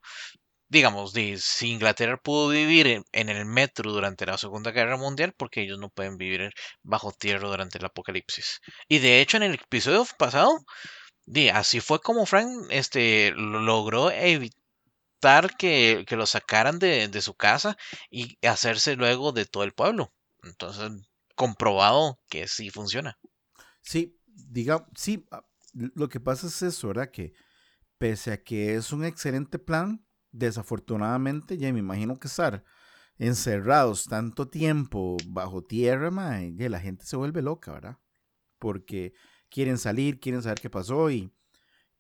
Digamos, 0.71 1.13
de, 1.15 1.39
si 1.39 1.71
Inglaterra 1.71 2.19
pudo 2.19 2.49
vivir 2.51 2.87
en, 3.13 3.29
el 3.29 3.45
metro 3.47 3.91
durante 3.93 4.27
la 4.27 4.37
Segunda 4.39 4.71
Guerra 4.71 4.97
Mundial, 4.97 5.35
porque 5.37 5.63
ellos 5.63 5.79
no 5.79 5.89
pueden 5.89 6.19
vivir 6.19 6.53
bajo 6.83 7.13
tierra 7.13 7.49
durante 7.49 7.79
el 7.79 7.87
apocalipsis. 7.87 8.61
Y 8.89 8.99
de 8.99 9.21
hecho, 9.21 9.39
en 9.39 9.45
el 9.45 9.55
episodio 9.55 10.07
pasado, 10.19 10.59
así 11.53 11.81
fue 11.81 12.01
como 12.01 12.27
Frank 12.27 12.67
este, 12.71 13.33
lo- 13.33 13.61
logró 13.61 14.11
evitar 14.11 15.57
que, 15.59 16.05
que 16.07 16.17
lo 16.17 16.27
sacaran 16.27 16.79
de, 16.79 17.09
de 17.09 17.23
su 17.23 17.35
casa 17.35 17.77
y 18.11 18.39
hacerse 18.47 18.97
luego 18.97 19.33
de 19.33 19.47
todo 19.47 19.65
el 19.65 19.73
pueblo. 19.73 20.13
Entonces, 20.43 20.91
comprobado 21.35 22.19
que 22.29 22.49
sí 22.49 22.71
funciona. 22.71 23.19
Sí, 23.83 24.19
diga, 24.27 24.87
sí, 24.97 25.27
ah, 25.31 25.45
lo 25.73 26.09
que 26.09 26.21
pasa 26.21 26.47
es 26.47 26.63
eso, 26.63 26.89
¿verdad? 26.89 27.11
Que 27.11 27.33
pese 27.99 28.33
a 28.33 28.43
que 28.43 28.75
es 28.75 28.93
un 28.93 29.05
excelente 29.05 29.59
plan, 29.59 30.05
desafortunadamente, 30.33 31.59
ya 31.59 31.73
me 31.73 31.79
imagino 31.79 32.19
que 32.19 32.29
estar 32.29 32.65
encerrados 33.19 34.05
tanto 34.05 34.49
tiempo 34.49 35.17
bajo 35.27 35.65
tierra, 35.65 36.11
mae, 36.11 36.53
la 36.69 36.81
gente 36.81 37.05
se 37.05 37.17
vuelve 37.17 37.43
loca, 37.43 37.73
¿verdad? 37.73 37.99
Porque 38.59 39.13
quieren 39.51 39.79
salir, 39.79 40.21
quieren 40.21 40.43
saber 40.43 40.61
qué 40.61 40.71
pasó 40.71 41.11
y, 41.11 41.33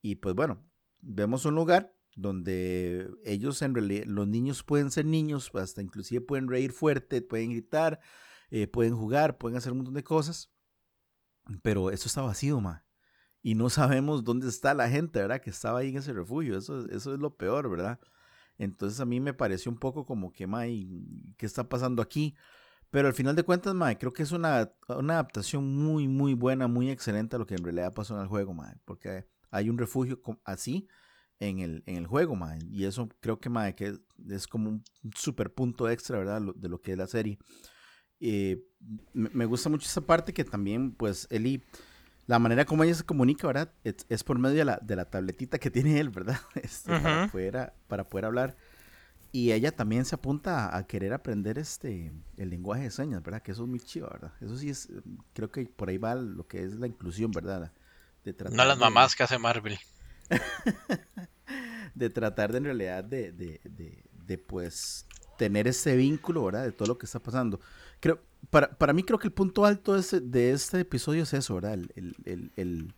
y 0.00 0.16
pues 0.16 0.34
bueno, 0.34 0.64
vemos 1.00 1.44
un 1.44 1.54
lugar 1.54 1.94
donde 2.14 3.10
ellos 3.24 3.62
en 3.62 3.74
realidad, 3.74 4.04
los 4.06 4.26
niños 4.26 4.62
pueden 4.64 4.90
ser 4.90 5.06
niños, 5.06 5.50
hasta 5.54 5.82
inclusive 5.82 6.20
pueden 6.20 6.48
reír 6.48 6.72
fuerte, 6.72 7.22
pueden 7.22 7.50
gritar, 7.50 8.00
eh, 8.50 8.66
pueden 8.66 8.96
jugar, 8.96 9.38
pueden 9.38 9.56
hacer 9.56 9.72
un 9.72 9.78
montón 9.78 9.94
de 9.94 10.04
cosas, 10.04 10.50
pero 11.62 11.90
eso 11.90 12.08
está 12.08 12.22
vacío, 12.22 12.60
ma. 12.60 12.84
Y 13.40 13.54
no 13.54 13.70
sabemos 13.70 14.24
dónde 14.24 14.48
está 14.48 14.74
la 14.74 14.88
gente, 14.90 15.20
¿verdad? 15.20 15.40
Que 15.40 15.50
estaba 15.50 15.78
ahí 15.78 15.90
en 15.90 15.98
ese 15.98 16.12
refugio. 16.12 16.58
Eso, 16.58 16.86
eso 16.90 17.14
es 17.14 17.20
lo 17.20 17.36
peor, 17.36 17.70
¿verdad? 17.70 18.00
Entonces 18.58 19.00
a 19.00 19.06
mí 19.06 19.20
me 19.20 19.34
pareció 19.34 19.70
un 19.70 19.78
poco 19.78 20.04
como 20.04 20.32
que, 20.32 20.46
ma, 20.46 20.66
¿y 20.66 21.34
¿qué 21.38 21.46
está 21.46 21.68
pasando 21.68 22.02
aquí? 22.02 22.34
Pero 22.90 23.08
al 23.08 23.14
final 23.14 23.36
de 23.36 23.44
cuentas, 23.44 23.74
ma, 23.74 23.94
creo 23.96 24.12
que 24.12 24.22
es 24.22 24.32
una, 24.32 24.72
una 24.88 25.14
adaptación 25.14 25.76
muy, 25.76 26.08
muy 26.08 26.34
buena, 26.34 26.68
muy 26.68 26.90
excelente 26.90 27.36
a 27.36 27.38
lo 27.38 27.46
que 27.46 27.54
en 27.54 27.62
realidad 27.62 27.94
pasó 27.94 28.16
en 28.16 28.22
el 28.22 28.28
juego, 28.28 28.54
ma. 28.54 28.74
Porque 28.84 29.26
hay 29.50 29.70
un 29.70 29.78
refugio 29.78 30.20
así 30.44 30.88
en 31.38 31.60
el, 31.60 31.82
en 31.86 31.96
el 31.96 32.06
juego, 32.06 32.34
ma. 32.34 32.56
Y 32.70 32.84
eso 32.84 33.08
creo 33.20 33.38
que, 33.38 33.50
ma, 33.50 33.72
que 33.72 33.98
es 34.28 34.46
como 34.46 34.70
un 34.70 34.84
super 35.14 35.52
punto 35.52 35.88
extra, 35.88 36.18
¿verdad? 36.18 36.42
De 36.56 36.68
lo 36.68 36.80
que 36.80 36.92
es 36.92 36.98
la 36.98 37.06
serie. 37.06 37.38
Eh, 38.20 38.64
me 39.12 39.44
gusta 39.44 39.68
mucho 39.68 39.86
esa 39.86 40.00
parte 40.00 40.32
que 40.32 40.44
también, 40.44 40.92
pues, 40.92 41.28
Eli, 41.30 41.62
la 42.28 42.38
manera 42.40 42.66
como 42.66 42.84
ella 42.84 42.94
se 42.94 43.04
comunica, 43.04 43.48
¿verdad? 43.48 43.72
Es, 43.84 44.06
es 44.10 44.24
por 44.24 44.38
medio 44.38 44.58
de 44.58 44.66
la, 44.66 44.78
de 44.82 44.96
la 44.96 45.06
tabletita 45.10 45.58
que 45.60 45.72
tiene 45.72 46.00
él, 46.00 46.10
¿verdad? 46.10 46.38
Este, 46.62 46.94
para, 46.94 47.18
Ujú. 47.18 47.30
poder, 47.32 47.58
a- 47.58 47.74
para 47.88 48.08
poder 48.08 48.26
hablar. 48.26 48.56
Y 49.32 49.52
ella 49.52 49.72
también 49.76 50.04
se 50.06 50.14
apunta 50.16 50.68
a, 50.68 50.78
a 50.78 50.86
querer 50.86 51.12
aprender 51.14 51.58
este, 51.58 52.12
el 52.38 52.50
lenguaje 52.50 52.84
de 52.84 52.90
señas, 52.92 53.22
¿verdad? 53.22 53.42
Que 53.42 53.52
eso 53.52 53.64
es 53.64 53.68
muy 53.70 53.80
chido, 53.80 54.08
¿verdad? 54.10 54.32
Eso 54.40 54.56
sí 54.58 54.70
es, 54.70 54.86
eh, 54.90 55.02
creo 55.34 55.50
que 55.52 55.66
por 55.66 55.90
ahí 55.90 55.98
va 55.98 56.14
lo 56.16 56.46
que 56.48 56.64
es 56.64 56.74
la 56.76 56.86
inclusión, 56.88 57.32
¿verdad? 57.34 57.72
De 58.24 58.32
tratar 58.34 58.56
No 58.56 58.64
las 58.64 58.78
de- 58.78 58.78
mamás 58.78 59.14
que 59.14 59.22
hace 59.22 59.38
Marvel. 59.38 59.78
de 61.94 62.10
tratar 62.10 62.52
de 62.52 62.58
en 62.58 62.64
realidad 62.64 63.04
de, 63.04 63.32
de, 63.32 63.60
de, 63.64 64.04
de, 64.12 64.38
pues 64.38 65.06
tener 65.36 65.68
ese 65.68 65.96
vínculo, 65.96 66.44
¿verdad? 66.44 66.64
De 66.64 66.72
todo 66.72 66.88
lo 66.88 66.98
que 66.98 67.06
está 67.06 67.20
pasando. 67.20 67.60
Creo, 68.00 68.20
para, 68.50 68.70
para 68.70 68.92
mí 68.92 69.02
creo 69.02 69.18
que 69.18 69.28
el 69.28 69.32
punto 69.32 69.64
alto 69.64 69.94
de 69.94 70.00
este, 70.00 70.20
de 70.20 70.52
este 70.52 70.80
episodio 70.80 71.22
es 71.24 71.34
eso, 71.34 71.54
¿verdad? 71.56 71.74
El, 71.74 72.16
el, 72.24 72.52
el, 72.56 72.94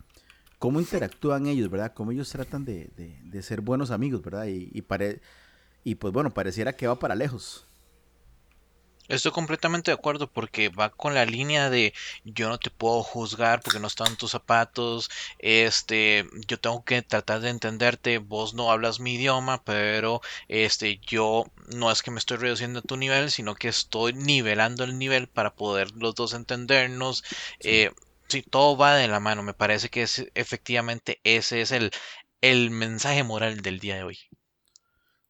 cómo 0.59 0.81
interactúan 0.81 1.47
ellos, 1.47 1.71
¿verdad? 1.71 1.93
Cómo 1.95 2.13
ellos 2.13 2.31
tratan 2.31 2.65
de, 2.65 2.91
de, 2.97 3.19
de 3.25 3.43
ser 3.43 3.61
buenos 3.61 3.91
amigos, 3.91 4.23
¿verdad? 4.23 4.47
Y, 4.47 4.83
pare- 4.83 5.21
y 5.85 5.97
pues 5.97 6.13
bueno, 6.13 6.33
pareciera 6.35 6.75
que 6.75 6.87
va 6.87 6.99
para 6.99 7.15
lejos. 7.15 7.67
Estoy 9.11 9.33
completamente 9.33 9.91
de 9.91 9.97
acuerdo 9.97 10.31
porque 10.31 10.69
va 10.69 10.91
con 10.91 11.15
la 11.15 11.25
línea 11.25 11.69
de 11.69 11.93
yo 12.25 12.49
no 12.49 12.59
te 12.59 12.71
puedo 12.71 13.03
juzgar 13.03 13.61
porque 13.61 13.81
no 13.81 13.89
están 13.89 14.17
tus 14.17 14.31
zapatos, 14.31 15.11
este, 15.41 16.27
yo 16.47 16.61
tengo 16.61 16.85
que 16.85 17.03
tratar 17.03 17.41
de 17.41 17.51
entenderte, 17.51 18.19
vos 18.19 18.55
no 18.55 18.71
hablas 18.71 19.01
mi 19.01 19.15
idioma, 19.15 19.65
pero 19.65 20.21
este, 20.47 21.01
yo 21.05 21.45
no 21.75 21.91
es 21.91 22.03
que 22.03 22.13
me 22.13 22.21
estoy 22.21 22.37
reduciendo 22.37 22.79
a 22.79 22.83
tu 22.83 22.97
nivel, 22.97 23.33
sino 23.33 23.57
que 23.57 23.67
estoy 23.67 24.13
nivelando 24.13 24.85
el 24.85 24.97
nivel 24.97 25.27
para 25.27 25.55
poder 25.57 25.91
los 25.97 26.15
dos 26.15 26.33
entendernos. 26.33 27.25
Eh, 27.59 27.91
sí, 28.29 28.43
todo 28.43 28.77
va 28.77 28.95
de 28.95 29.09
la 29.09 29.19
mano, 29.19 29.43
me 29.43 29.55
parece 29.55 29.89
que 29.89 30.03
es, 30.03 30.25
efectivamente 30.35 31.21
ese 31.25 31.63
es 31.63 31.73
el, 31.73 31.91
el 32.41 32.71
mensaje 32.71 33.25
moral 33.25 33.61
del 33.61 33.81
día 33.81 33.97
de 33.97 34.05
hoy. 34.05 34.19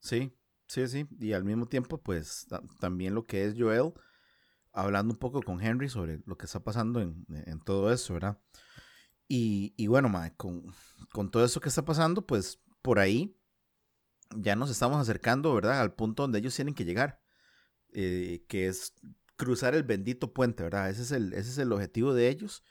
Sí, 0.00 0.32
sí, 0.70 0.87
sí. 0.88 1.06
Y 1.20 1.33
al 1.33 1.44
mismo 1.44 1.66
tiempo, 1.66 1.98
pues 2.02 2.46
ta- 2.48 2.62
también 2.78 3.14
lo 3.14 3.26
que 3.26 3.44
es 3.44 3.54
Joel, 3.59 3.92
hablando 4.72 5.12
un 5.14 5.18
poco 5.18 5.42
con 5.42 5.61
Henry 5.61 5.88
sobre 5.88 6.22
lo 6.26 6.37
que 6.38 6.46
está 6.46 6.62
pasando 6.62 7.00
en, 7.00 7.26
en 7.46 7.61
todo 7.61 7.92
eso, 7.92 8.14
¿verdad? 8.14 8.38
Y, 9.28 9.74
y 9.76 9.87
bueno, 9.88 10.09
mae, 10.09 10.35
con, 10.37 10.64
con 11.12 11.30
todo 11.30 11.44
eso 11.44 11.61
que 11.61 11.68
está 11.68 11.85
pasando, 11.85 12.26
pues 12.26 12.61
por 12.83 12.98
ahí 12.98 13.37
ya 14.37 14.56
nos 14.56 14.70
estamos 14.70 14.98
acercando, 14.98 15.54
¿verdad? 15.54 15.80
Al 15.80 15.94
punto 15.94 16.22
donde 16.24 16.38
ellos 16.38 16.54
tienen 16.54 16.74
que 16.74 16.85
llegar, 16.85 17.20
eh, 17.92 18.44
que 18.48 18.68
es 18.68 18.94
cruzar 19.37 19.74
el 19.74 19.85
bendito 19.85 20.33
puente, 20.35 20.62
¿verdad? 20.62 20.90
Ese 20.90 21.02
es 21.02 21.12
el, 21.12 21.33
ese 21.35 21.50
es 21.50 21.59
el 21.59 21.72
objetivo 21.72 22.14
de 22.14 22.28
ellos. 22.28 22.64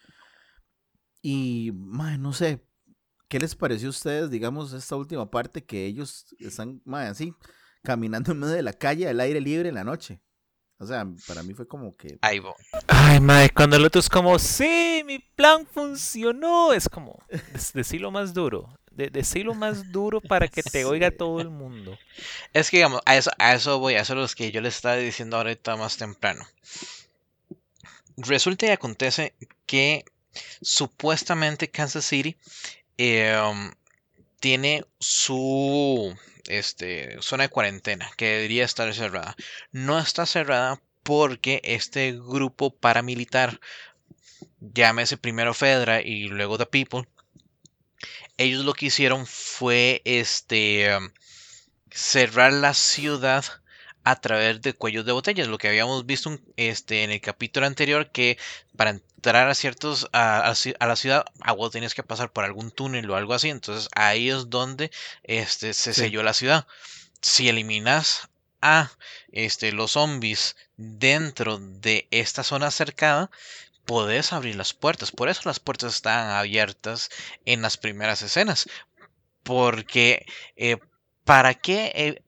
Y, 1.22 1.72
mae, 1.74 2.18
no 2.18 2.32
sé, 2.34 2.66
¿qué 3.28 3.40
les 3.40 3.56
pareció 3.56 3.90
a 3.90 3.92
ustedes, 3.92 4.30
digamos, 4.30 4.74
esta 4.74 4.96
última 4.96 5.30
parte 5.30 5.66
que 5.66 5.86
ellos 5.86 6.26
están, 6.40 6.82
mae, 6.86 7.08
así, 7.08 7.34
caminando 7.84 8.32
en 8.32 8.39
medio 8.39 8.54
de 8.54 8.63
la 8.63 8.74
calle 8.74 9.08
al 9.08 9.20
aire 9.20 9.42
libre 9.42 9.70
en 9.70 9.76
la 9.76 9.84
noche? 9.84 10.22
O 10.82 10.88
sea, 10.88 11.06
para 11.28 11.44
mí 11.44 11.54
fue 11.54 11.68
como 11.68 11.96
que... 11.98 12.18
Ahí 12.22 12.39
voy. 12.39 12.54
Ay, 12.88 13.20
madre, 13.20 13.50
cuando 13.50 13.76
el 13.76 13.84
otro 13.84 14.00
es 14.00 14.10
como, 14.10 14.39
sí, 14.39 15.04
mi 15.06 15.20
plan 15.20 15.68
funcionó. 15.68 16.72
Es 16.72 16.88
como, 16.88 17.22
decirlo 17.74 18.12
más 18.12 18.34
duro. 18.34 18.80
De, 18.89 19.10
decirlo 19.10 19.54
más 19.54 19.92
duro 19.92 20.22
para 20.22 20.48
que 20.48 20.63
te 20.63 20.86
oiga 20.86 21.12
todo 21.12 21.42
el 21.42 21.50
mundo. 21.50 21.98
Es 22.54 22.70
que, 22.70 22.78
digamos, 22.78 23.02
a 23.06 23.18
eso, 23.18 23.30
a 23.38 23.56
eso 23.56 23.78
voy, 23.80 23.96
a 23.96 24.02
eso 24.02 24.13
es 24.13 24.32
lo 24.32 24.36
que 24.36 24.52
yo 24.52 24.62
les 24.62 24.78
estaba 24.78 24.96
diciendo 24.96 25.36
ahorita 25.36 25.76
más 25.76 25.98
temprano. 25.98 26.46
Resulta 28.15 28.68
y 28.68 28.70
acontece 28.70 29.34
que 29.65 30.06
supuestamente 30.62 31.70
Kansas 31.70 32.06
City 32.06 32.38
eh, 32.98 33.38
um, 33.38 33.72
tiene 34.39 34.86
su 35.00 36.15
este, 36.50 37.18
zona 37.22 37.44
de 37.44 37.50
cuarentena 37.50 38.12
que 38.18 38.28
debería 38.28 38.66
estar 38.66 38.94
cerrada. 38.94 39.36
No 39.72 40.00
está 40.00 40.26
cerrada 40.26 40.82
porque 41.04 41.62
este 41.64 42.12
grupo 42.12 42.76
paramilitar, 42.76 43.60
llámese 44.60 45.18
primero 45.18 45.54
Fedra 45.54 46.02
y 46.02 46.28
luego 46.28 46.58
The 46.58 46.66
People, 46.66 47.08
ellos 48.38 48.66
lo 48.66 48.74
que 48.74 48.88
hicieron 48.88 49.26
fue 49.26 50.02
este 50.06 50.90
cerrar 51.92 52.54
la 52.54 52.74
ciudad 52.74 53.46
a 54.04 54.20
través 54.20 54.62
de 54.62 54.74
cuellos 54.74 55.06
de 55.06 55.12
botellas, 55.12 55.48
lo 55.48 55.58
que 55.58 55.68
habíamos 55.68 56.06
visto 56.06 56.40
este, 56.56 57.04
en 57.04 57.12
el 57.12 57.22
capítulo 57.22 57.66
anterior, 57.66 58.12
que 58.12 58.38
para 58.76 59.00
entrar 59.20 59.48
a 59.50 59.56
ciertos 59.56 60.08
a, 60.14 60.50
a 60.50 60.54
a 60.80 60.88
la 60.88 60.96
ciudad, 60.96 61.26
agua 61.42 61.70
tienes 61.72 61.94
que 61.94 62.04
pasar 62.04 62.32
por 62.32 62.46
algún 62.46 62.72
túnel 62.72 63.10
o 63.12 63.16
algo 63.16 63.34
así, 63.34 63.50
entonces 63.50 63.90
ahí 63.96 64.30
es 64.30 64.50
donde 64.50 64.92
este, 65.24 65.74
se 65.74 65.94
Sí. 65.94 66.02
selló 66.04 66.24
la 66.24 66.34
ciudad. 66.34 66.68
Si 67.22 67.50
eliminas 67.50 68.30
a 68.62 68.92
este, 69.32 69.72
los 69.74 69.92
zombies 69.92 70.56
dentro 70.78 71.60
de 71.60 72.08
esta 72.12 72.44
zona 72.44 72.72
cercada, 72.72 73.30
podés 73.86 74.34
abrir 74.34 74.56
las 74.56 74.74
puertas. 74.74 75.12
Por 75.12 75.30
eso 75.30 75.42
las 75.46 75.60
puertas 75.60 75.96
estaban 75.96 76.30
abiertas 76.32 77.10
en 77.46 77.62
las 77.62 77.78
primeras 77.78 78.22
escenas. 78.22 78.68
Porque, 79.44 80.26
eh, 80.58 80.78
¿para 81.26 81.54
qué, 81.56 81.92
eh, 81.96 82.24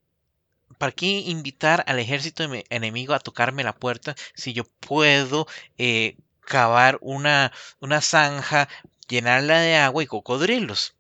¿para 0.78 0.92
qué 0.94 1.08
invitar 1.08 1.84
al 1.88 2.00
ejército 2.00 2.44
enemigo 2.70 3.14
a 3.14 3.20
tocarme 3.20 3.64
la 3.64 3.76
puerta 3.76 4.16
si 4.36 4.54
yo 4.54 4.64
puedo 4.80 5.48
eh, 5.78 6.18
cavar 6.52 6.98
una, 7.00 7.54
una 7.80 8.02
zanja, 8.02 8.68
llenarla 9.08 9.62
de 9.62 9.78
agua 9.78 10.04
y 10.04 10.08
cocodrilos. 10.08 10.96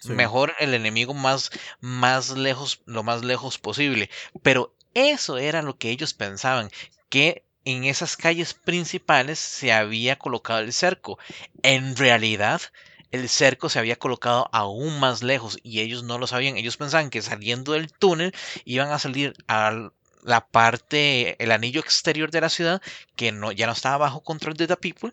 Sí. 0.00 0.12
Mejor 0.12 0.54
el 0.58 0.72
enemigo 0.72 1.12
más, 1.12 1.50
más 1.80 2.30
lejos, 2.30 2.80
lo 2.86 3.02
más 3.02 3.22
lejos 3.22 3.58
posible. 3.58 4.08
Pero 4.42 4.74
eso 4.94 5.36
era 5.36 5.60
lo 5.60 5.76
que 5.76 5.90
ellos 5.90 6.14
pensaban, 6.14 6.70
que 7.10 7.44
en 7.66 7.84
esas 7.84 8.16
calles 8.16 8.54
principales 8.54 9.38
se 9.38 9.70
había 9.70 10.16
colocado 10.16 10.60
el 10.60 10.72
cerco. 10.72 11.18
En 11.62 11.94
realidad, 11.94 12.62
el 13.10 13.28
cerco 13.28 13.68
se 13.68 13.78
había 13.78 13.96
colocado 13.96 14.48
aún 14.50 14.98
más 14.98 15.22
lejos 15.22 15.58
y 15.62 15.80
ellos 15.80 16.02
no 16.04 16.16
lo 16.16 16.26
sabían. 16.26 16.56
Ellos 16.56 16.78
pensaban 16.78 17.10
que 17.10 17.20
saliendo 17.20 17.72
del 17.72 17.92
túnel 17.92 18.34
iban 18.64 18.90
a 18.92 18.98
salir 18.98 19.34
a 19.46 19.90
la 20.24 20.46
parte, 20.48 21.42
el 21.42 21.52
anillo 21.52 21.80
exterior 21.80 22.30
de 22.30 22.40
la 22.40 22.48
ciudad, 22.50 22.82
que 23.16 23.32
no, 23.32 23.52
ya 23.52 23.66
no 23.66 23.72
estaba 23.72 23.98
bajo 23.98 24.22
control 24.22 24.54
de 24.56 24.66
The 24.68 24.76
People. 24.76 25.12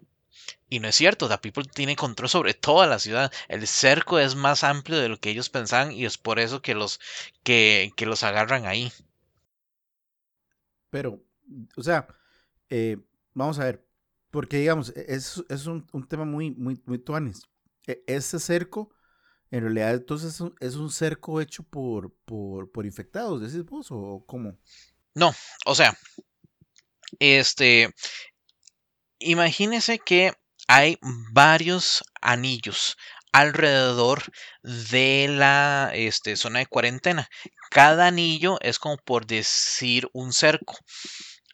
Y 0.69 0.79
no 0.79 0.87
es 0.89 0.95
cierto, 0.95 1.29
The 1.29 1.37
People 1.39 1.65
tiene 1.65 1.95
control 1.97 2.29
sobre 2.29 2.53
toda 2.53 2.87
la 2.87 2.99
ciudad. 2.99 3.31
El 3.49 3.67
cerco 3.67 4.19
es 4.19 4.35
más 4.35 4.63
amplio 4.63 4.99
de 4.99 5.09
lo 5.09 5.19
que 5.19 5.31
ellos 5.31 5.49
pensaban 5.49 5.91
y 5.93 6.05
es 6.05 6.17
por 6.17 6.39
eso 6.39 6.61
que 6.61 6.75
los, 6.75 6.99
que, 7.43 7.91
que 7.97 8.05
los 8.07 8.23
agarran 8.23 8.65
ahí. 8.65 8.91
Pero, 10.89 11.21
o 11.75 11.83
sea, 11.83 12.07
eh, 12.69 12.97
vamos 13.33 13.59
a 13.59 13.65
ver, 13.65 13.85
porque 14.31 14.57
digamos, 14.59 14.89
e- 14.95 15.05
es, 15.09 15.43
es 15.49 15.65
un, 15.67 15.85
tema 16.07 16.25
muy, 16.25 16.51
muy, 16.51 16.81
muy 16.85 16.99
tuanis. 16.99 17.43
E- 17.87 18.03
Este 18.07 18.39
cerco, 18.39 18.91
en 19.51 19.63
realidad, 19.63 19.95
entonces 19.95 20.35
es 20.35 20.41
un, 20.41 20.55
es 20.59 20.75
un 20.75 20.91
cerco 20.91 21.41
hecho 21.41 21.63
por, 21.63 22.13
por, 22.25 22.71
por 22.71 22.85
infectados, 22.85 23.41
decís 23.41 23.65
vos, 23.65 23.87
o 23.91 24.23
cómo? 24.27 24.57
No, 25.17 25.33
o 25.65 25.73
sea, 25.73 25.97
este, 27.17 27.89
imagínese 29.17 29.97
que 29.97 30.33
hay 30.67 30.99
varios 31.31 32.03
anillos 32.21 32.97
alrededor 33.31 34.21
de 34.61 35.25
la 35.27 35.89
este, 35.95 36.35
zona 36.35 36.59
de 36.59 36.67
cuarentena. 36.67 37.27
Cada 37.71 38.05
anillo 38.05 38.59
es 38.61 38.77
como 38.77 38.97
por 38.97 39.25
decir 39.25 40.07
un 40.13 40.33
cerco. 40.33 40.77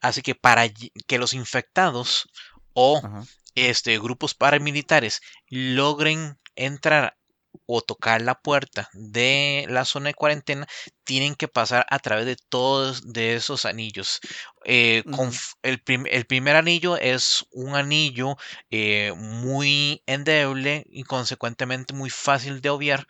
Así 0.01 0.21
que 0.21 0.35
para 0.35 0.67
que 1.07 1.17
los 1.17 1.31
infectados 1.31 2.27
o 2.73 2.97
Ajá. 2.97 3.23
este, 3.55 3.97
grupos 3.97 4.33
paramilitares 4.35 5.21
logren 5.47 6.37
entrar 6.55 7.17
o 7.65 7.81
tocar 7.81 8.21
la 8.21 8.35
puerta 8.41 8.89
de 8.93 9.65
la 9.69 9.85
zona 9.85 10.07
de 10.09 10.13
cuarentena, 10.15 10.67
tienen 11.03 11.35
que 11.35 11.47
pasar 11.47 11.85
a 11.89 11.99
través 11.99 12.25
de 12.25 12.35
todos 12.49 13.13
de 13.13 13.35
esos 13.35 13.65
anillos. 13.65 14.19
Eh, 14.65 15.03
con 15.09 15.29
Ujú. 15.29 15.29
f- 15.29 15.55
el, 15.63 15.81
prim- 15.81 16.05
el 16.09 16.25
primer 16.25 16.55
anillo 16.55 16.97
es 16.97 17.45
un 17.51 17.75
anillo 17.75 18.37
eh, 18.69 19.13
muy 19.15 20.03
endeble 20.05 20.85
y 20.89 21.03
consecuentemente 21.03 21.93
muy 21.93 22.09
fácil 22.09 22.61
de 22.61 22.69
obviar 22.69 23.07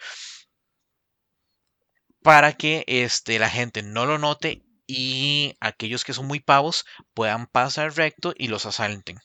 para 2.23 2.53
que 2.53 2.83
este, 2.87 3.37
la 3.39 3.49
gente 3.51 3.83
no 3.83 4.05
lo 4.07 4.17
note 4.17 4.63
y 4.87 5.55
aquellos 5.59 6.03
que 6.03 6.13
son 6.13 6.25
muy 6.25 6.39
pavos 6.39 6.85
puedan 7.13 7.45
pasar 7.47 7.95
recto 7.95 8.33
y 8.35 8.47
los 8.47 8.65
asalten. 8.65 9.19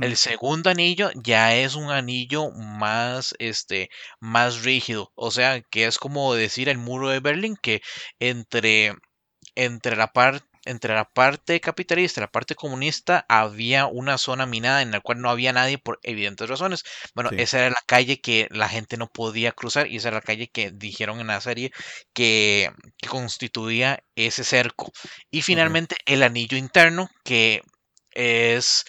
El 0.00 0.16
segundo 0.16 0.70
anillo 0.70 1.10
ya 1.14 1.54
es 1.56 1.74
un 1.74 1.90
anillo 1.90 2.50
más, 2.50 3.34
este, 3.38 3.90
más 4.20 4.62
rígido. 4.64 5.12
O 5.14 5.30
sea, 5.30 5.60
que 5.62 5.86
es 5.86 5.98
como 5.98 6.34
decir 6.34 6.68
el 6.68 6.78
muro 6.78 7.08
de 7.08 7.20
Berlín, 7.20 7.56
que 7.60 7.82
entre, 8.18 8.94
entre 9.54 9.96
la 9.96 10.12
parte 10.12 10.46
entre 10.64 10.94
la 10.94 11.04
parte 11.04 11.60
capitalista 11.60 12.20
y 12.20 12.22
la 12.22 12.30
parte 12.30 12.54
comunista 12.54 13.26
había 13.28 13.86
una 13.86 14.16
zona 14.16 14.46
minada 14.46 14.80
en 14.82 14.92
la 14.92 15.00
cual 15.00 15.20
no 15.20 15.28
había 15.28 15.52
nadie 15.52 15.76
por 15.78 15.98
evidentes 16.04 16.48
razones. 16.48 16.84
Bueno, 17.16 17.30
Sí. 17.30 17.36
esa 17.36 17.58
era 17.58 17.70
la 17.70 17.82
calle 17.84 18.20
que 18.20 18.46
la 18.50 18.68
gente 18.68 18.96
no 18.96 19.08
podía 19.08 19.50
cruzar 19.50 19.88
y 19.88 19.96
esa 19.96 20.08
era 20.08 20.18
la 20.18 20.22
calle 20.22 20.48
que 20.52 20.70
dijeron 20.70 21.18
en 21.18 21.26
la 21.26 21.40
serie 21.40 21.72
que, 22.12 22.70
que 22.96 23.08
constituía 23.08 24.04
ese 24.14 24.44
cerco. 24.44 24.92
Y 25.32 25.42
finalmente 25.42 25.96
el 26.06 26.22
anillo 26.22 26.56
interno 26.56 27.08
que 27.24 27.62
es 28.12 28.84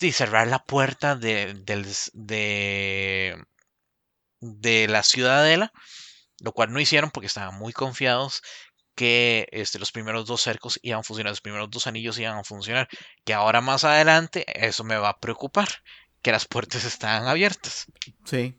sí, 0.00 0.12
cerrar 0.12 0.46
la 0.48 0.60
puerta 0.64 1.16
de, 1.16 1.54
de, 2.14 3.36
de 4.40 4.88
la 4.88 5.02
ciudadela, 5.02 5.72
lo 6.40 6.52
cual 6.52 6.72
no 6.72 6.80
hicieron 6.80 7.10
porque 7.10 7.26
estaban 7.26 7.58
muy 7.58 7.72
confiados 7.72 8.42
que 8.94 9.48
este, 9.52 9.78
los 9.78 9.92
primeros 9.92 10.26
dos 10.26 10.42
cercos 10.42 10.78
iban 10.82 11.00
a 11.00 11.04
funcionar, 11.04 11.32
los 11.32 11.40
primeros 11.40 11.70
dos 11.70 11.86
anillos 11.86 12.18
iban 12.18 12.38
a 12.38 12.44
funcionar, 12.44 12.88
que 13.24 13.34
ahora 13.34 13.60
más 13.60 13.84
adelante 13.84 14.44
eso 14.66 14.84
me 14.84 14.96
va 14.96 15.10
a 15.10 15.20
preocupar, 15.20 15.68
que 16.22 16.32
las 16.32 16.46
puertas 16.46 16.84
estaban 16.86 17.28
abiertas. 17.28 17.86
Sí, 18.24 18.54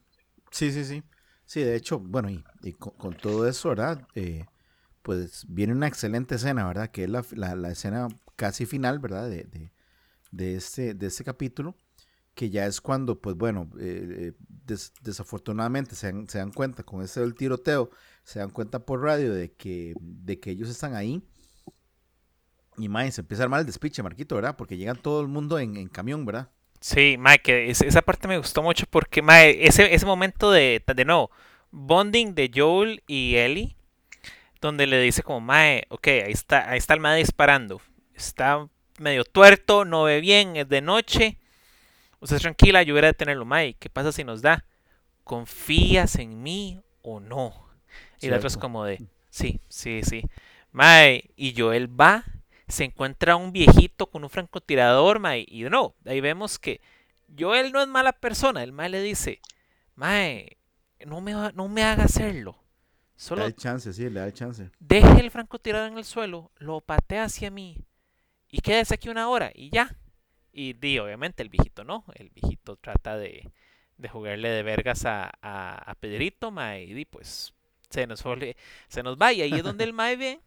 sí, 0.51 0.71
sí, 0.71 0.85
sí. 0.85 1.03
Sí, 1.45 1.61
de 1.63 1.75
hecho, 1.75 1.99
bueno, 1.99 2.29
y, 2.29 2.73
con, 2.73 3.15
todo 3.15 3.47
eso, 3.47 3.69
¿verdad? 3.69 4.07
Eh, 4.15 4.45
pues 5.01 5.45
viene 5.47 5.73
una 5.73 5.87
excelente 5.87 6.35
escena, 6.35 6.67
¿verdad? 6.67 6.91
Que 6.91 7.05
es 7.05 7.09
la, 7.09 7.25
la- 7.31 7.55
la 7.55 7.71
escena 7.71 8.07
casi 8.35 8.65
final, 8.65 8.99
¿verdad? 8.99 9.29
De, 9.29 9.45
de, 9.45 9.71
de 10.31 10.55
este, 10.55 10.93
de 10.93 11.07
este 11.07 11.23
capítulo, 11.23 11.75
que 12.35 12.49
ya 12.49 12.65
es 12.65 12.81
cuando, 12.81 13.19
pues 13.21 13.35
bueno, 13.35 13.69
eh, 13.79 14.07
eh, 14.09 14.33
des- 14.65 14.93
desafortunadamente 15.01 15.95
se 15.95 16.07
dan, 16.11 16.29
se 16.29 16.37
dan 16.39 16.51
cuenta 16.51 16.83
con 16.83 17.01
ese 17.03 17.21
del 17.21 17.35
tiroteo, 17.35 17.91
se 18.23 18.39
dan 18.39 18.49
cuenta 18.51 18.85
por 18.85 19.01
radio 19.01 19.33
de 19.33 19.53
que, 19.53 19.93
de 19.99 20.39
que 20.39 20.51
ellos 20.51 20.69
están 20.69 20.95
ahí. 20.95 21.23
Y 22.77 22.89
más, 22.89 23.13
se 23.13 23.21
empieza 23.21 23.43
a 23.43 23.45
armar 23.45 23.59
el 23.59 23.65
despiche, 23.67 24.01
Marquito, 24.01 24.35
¿verdad? 24.35 24.55
Porque 24.57 24.77
llegan 24.77 24.97
todo 25.01 25.21
el 25.21 25.27
mundo 25.27 25.59
en, 25.59 25.75
en 25.77 25.87
camión, 25.89 26.25
¿verdad? 26.25 26.49
Sí, 26.81 27.17
mae, 27.19 27.39
que 27.39 27.69
es- 27.69 27.81
esa 27.81 28.01
parte 28.01 28.27
me 28.27 28.37
gustó 28.37 28.63
mucho 28.63 28.85
porque, 28.89 29.21
mae, 29.21 29.65
ese, 29.67 29.93
ese 29.93 30.05
momento 30.05 30.51
de, 30.51 30.81
de 30.95 31.05
nuevo, 31.05 31.29
bonding 31.71 32.35
de 32.35 32.49
Joel 32.53 33.03
y 33.07 33.35
Ellie, 33.35 33.75
donde 34.61 34.87
le 34.87 35.01
dice 35.01 35.23
como, 35.23 35.41
mae, 35.41 35.85
ok, 35.89 36.07
ahí 36.07 36.31
está, 36.31 36.69
ahí 36.69 36.77
está 36.77 36.93
el 36.95 37.01
mae 37.01 37.19
disparando, 37.19 37.81
está 38.13 38.69
medio 38.99 39.23
tuerto, 39.23 39.85
no 39.85 40.03
ve 40.03 40.21
bien, 40.21 40.55
es 40.55 40.67
de 40.69 40.81
noche, 40.81 41.37
usted 42.19 42.37
tranquila, 42.37 42.83
yo 42.83 42.93
voy 42.93 43.03
a 43.03 43.07
detenerlo, 43.07 43.45
mae, 43.45 43.75
¿qué 43.75 43.89
pasa 43.89 44.11
si 44.11 44.23
nos 44.23 44.41
da? 44.41 44.65
¿Confías 45.23 46.15
en 46.15 46.41
mí 46.41 46.81
o 47.01 47.19
no? 47.19 47.69
Y 48.21 48.27
la 48.27 48.37
otra 48.37 48.47
es 48.47 48.57
como 48.57 48.83
de, 48.85 49.03
sí, 49.29 49.61
sí, 49.69 50.01
sí. 50.03 50.23
Mae, 50.71 51.31
y 51.35 51.59
Joel 51.59 51.87
va, 51.99 52.23
se 52.67 52.83
encuentra 52.83 53.35
un 53.35 53.51
viejito 53.51 54.07
con 54.07 54.23
un 54.23 54.29
francotirador, 54.29 55.19
mae, 55.19 55.45
y 55.47 55.63
no, 55.63 55.95
ahí 56.05 56.21
vemos 56.21 56.59
que 56.59 56.81
Joel 57.37 57.71
no 57.71 57.81
es 57.81 57.87
mala 57.87 58.13
persona, 58.13 58.63
el 58.63 58.71
mae 58.71 58.89
le 58.89 59.01
dice, 59.01 59.39
mae, 59.95 60.57
no 61.05 61.21
me, 61.21 61.33
no 61.53 61.67
me 61.67 61.83
haga 61.83 62.03
hacerlo. 62.03 62.57
Le 63.19 63.23
Solo 63.23 63.41
da 63.41 63.47
el 63.47 63.55
chance, 63.55 63.91
sí, 63.91 64.09
le 64.09 64.19
da 64.21 64.27
el 64.27 64.33
chance. 64.33 64.71
deje 64.79 65.19
el 65.19 65.29
francotirador 65.29 65.91
en 65.91 65.97
el 65.97 66.05
suelo, 66.05 66.51
lo 66.57 66.79
patea 66.79 67.25
hacia 67.25 67.51
mí 67.51 67.85
y 68.49 68.61
quédese 68.61 68.95
aquí 68.95 69.09
una 69.09 69.29
hora 69.29 69.51
y 69.53 69.69
ya. 69.69 69.95
Y 70.51 70.73
di, 70.73 70.99
obviamente 70.99 71.43
el 71.43 71.49
viejito 71.49 71.83
no, 71.83 72.05
el 72.15 72.29
viejito 72.31 72.75
trata 72.77 73.17
de, 73.17 73.51
de 73.97 74.09
jugarle 74.09 74.49
de 74.49 74.63
vergas 74.63 75.05
a, 75.05 75.31
a, 75.41 75.75
a 75.91 75.95
Pedrito, 75.95 76.51
mae, 76.51 76.83
y 76.83 76.93
di, 76.93 77.05
pues 77.05 77.53
se 77.89 78.07
nos, 78.07 78.23
se 78.87 79.03
nos 79.03 79.17
va 79.17 79.33
y 79.33 79.41
ahí 79.41 79.53
es 79.53 79.63
donde 79.63 79.83
el 79.83 79.93
mae 79.93 80.15
ve, 80.15 80.39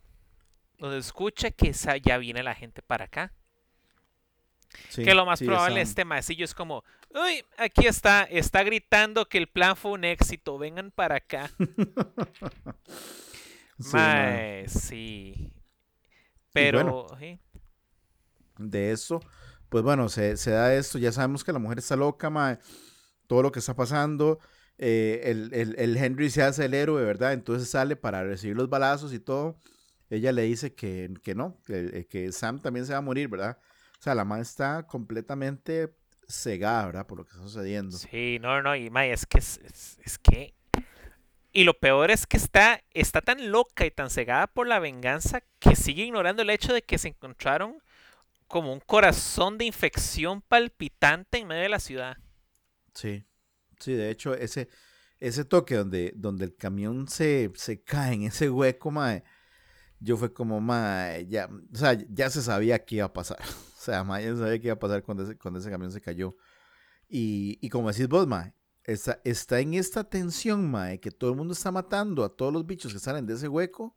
donde 0.78 0.98
escucha 0.98 1.50
que 1.52 1.68
esa- 1.70 1.96
ya 1.96 2.18
viene 2.18 2.42
la 2.42 2.54
gente 2.54 2.82
para 2.82 3.04
acá. 3.06 3.32
Sí, 4.88 5.04
que 5.04 5.14
lo 5.14 5.26
más 5.26 5.38
sí, 5.38 5.44
probable 5.44 5.82
esa- 5.82 5.90
este 5.90 6.04
maecillo 6.04 6.44
es 6.44 6.54
como, 6.54 6.82
uy, 7.10 7.44
aquí 7.58 7.86
está, 7.86 8.24
está 8.24 8.62
gritando 8.62 9.28
que 9.28 9.38
el 9.38 9.46
plan 9.46 9.76
fue 9.76 9.92
un 9.92 10.04
éxito, 10.04 10.58
vengan 10.58 10.90
para 10.90 11.16
acá. 11.16 11.50
Sí, 13.78 13.96
mae. 13.96 14.68
Sí. 14.68 15.52
Pero, 16.52 16.82
bueno. 16.84 17.08
De 18.70 18.92
eso, 18.92 19.20
pues 19.68 19.82
bueno, 19.84 20.08
se, 20.08 20.36
se 20.36 20.50
da 20.50 20.74
esto, 20.74 20.98
ya 20.98 21.12
sabemos 21.12 21.44
que 21.44 21.52
la 21.52 21.58
mujer 21.58 21.78
está 21.78 21.96
loca, 21.96 22.30
mae, 22.30 22.58
todo 23.26 23.42
lo 23.42 23.52
que 23.52 23.58
está 23.60 23.74
pasando, 23.74 24.38
eh, 24.78 25.22
el, 25.24 25.74
el- 25.78 25.96
Henry 25.96 26.28
se 26.30 26.42
hace 26.42 26.64
el 26.66 26.74
héroe, 26.74 27.02
¿verdad? 27.04 27.32
Entonces 27.32 27.68
sale 27.70 27.96
para 27.96 28.24
recibir 28.24 28.56
los 28.56 28.68
balazos 28.68 29.12
y 29.12 29.18
todo. 29.20 29.58
Ella 30.10 30.32
le 30.32 30.42
dice 30.42 30.74
que, 30.74 31.14
que 31.22 31.34
no, 31.34 31.58
que, 31.64 32.06
que 32.10 32.32
Sam 32.32 32.60
también 32.60 32.84
se 32.84 32.92
va 32.92 32.98
a 32.98 33.02
morir, 33.02 33.28
¿verdad? 33.28 33.58
O 33.98 34.02
sea, 34.02 34.14
la 34.14 34.24
madre 34.24 34.42
está 34.42 34.86
completamente 34.86 35.94
cegada, 36.28 36.86
¿verdad? 36.86 37.06
Por 37.06 37.18
lo 37.18 37.24
que 37.24 37.30
está 37.30 37.42
sucediendo. 37.42 37.96
Sí, 37.96 38.38
no, 38.40 38.60
no, 38.60 38.76
y 38.76 38.90
mae, 38.90 39.12
es 39.12 39.24
que 39.26 39.38
es- 39.38 39.60
es 40.04 40.18
que. 40.18 40.54
Y 41.54 41.64
lo 41.64 41.78
peor 41.78 42.10
es 42.10 42.26
que 42.26 42.36
está, 42.38 42.82
está 42.94 43.20
tan 43.20 43.50
loca 43.50 43.84
y 43.84 43.90
tan 43.90 44.08
cegada 44.10 44.46
por 44.46 44.66
la 44.66 44.78
venganza 44.80 45.42
que 45.58 45.76
sigue 45.76 46.04
ignorando 46.04 46.42
el 46.42 46.50
hecho 46.50 46.72
de 46.72 46.82
que 46.82 46.96
se 46.98 47.08
encontraron 47.08 47.78
como 48.52 48.70
un 48.70 48.80
corazón 48.80 49.56
de 49.56 49.64
infección 49.64 50.42
palpitante 50.42 51.38
en 51.38 51.48
medio 51.48 51.62
de 51.62 51.68
la 51.70 51.80
ciudad. 51.80 52.18
Sí, 52.92 53.24
sí, 53.80 53.94
de 53.94 54.10
hecho, 54.10 54.34
ese, 54.34 54.68
ese 55.18 55.46
toque 55.46 55.74
donde, 55.74 56.12
donde 56.14 56.44
el 56.44 56.54
camión 56.54 57.08
se, 57.08 57.50
se 57.54 57.82
cae 57.82 58.12
en 58.12 58.24
ese 58.24 58.50
hueco, 58.50 58.90
mae, 58.90 59.24
yo 60.00 60.18
fue 60.18 60.34
como, 60.34 60.60
mae, 60.60 61.26
ya, 61.28 61.48
o 61.72 61.76
sea, 61.76 61.96
ya 62.10 62.28
se 62.28 62.42
sabía 62.42 62.84
que 62.84 62.96
iba 62.96 63.06
a 63.06 63.12
pasar. 63.12 63.38
O 63.82 63.84
sea, 63.84 64.04
mae, 64.04 64.22
ya 64.22 64.32
se 64.32 64.38
sabía 64.38 64.60
que 64.60 64.66
iba 64.68 64.74
a 64.74 64.78
pasar 64.78 65.02
cuando 65.02 65.24
ese, 65.24 65.36
cuando 65.36 65.58
ese 65.58 65.68
camión 65.68 65.90
se 65.90 66.00
cayó. 66.00 66.36
Y, 67.08 67.58
y 67.60 67.68
como 67.68 67.90
decís 67.90 68.06
vos, 68.06 68.28
mae, 68.28 68.54
está, 68.84 69.20
está 69.24 69.58
en 69.60 69.74
esta 69.74 70.04
tensión, 70.04 70.70
mae, 70.70 71.00
que 71.00 71.10
todo 71.10 71.30
el 71.30 71.36
mundo 71.36 71.54
está 71.54 71.72
matando 71.72 72.22
a 72.22 72.36
todos 72.36 72.52
los 72.52 72.64
bichos 72.64 72.92
que 72.92 73.00
salen 73.00 73.26
de 73.26 73.34
ese 73.34 73.48
hueco. 73.48 73.96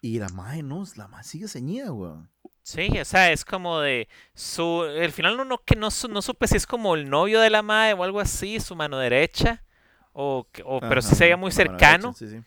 Y 0.00 0.18
la 0.18 0.28
mae 0.28 0.62
no, 0.62 0.84
la 0.96 1.08
mae 1.08 1.24
sigue 1.24 1.48
ceñida, 1.48 1.92
weón. 1.92 2.30
Sí, 2.62 2.88
o 3.00 3.04
sea, 3.04 3.32
es 3.32 3.44
como 3.44 3.80
de 3.80 4.08
su. 4.34 4.84
El 4.84 5.10
final 5.12 5.36
no, 5.36 5.44
no, 5.44 5.58
que 5.64 5.74
no, 5.74 5.90
su- 5.90 6.08
no 6.08 6.20
supe 6.22 6.46
si 6.46 6.56
es 6.56 6.66
como 6.66 6.94
el 6.94 7.08
novio 7.08 7.40
de 7.40 7.50
la 7.50 7.62
madre 7.62 7.94
o 7.94 8.04
algo 8.04 8.20
así, 8.20 8.60
su 8.60 8.76
mano 8.76 8.98
derecha. 8.98 9.64
O, 10.12 10.46
o- 10.64 10.80
pero 10.80 11.00
sí 11.02 11.14
se 11.14 11.24
veía 11.24 11.36
muy 11.36 11.50
cercano. 11.50 12.14
derecha, 12.14 12.18
sí, 12.18 12.28
sí. 12.28 12.42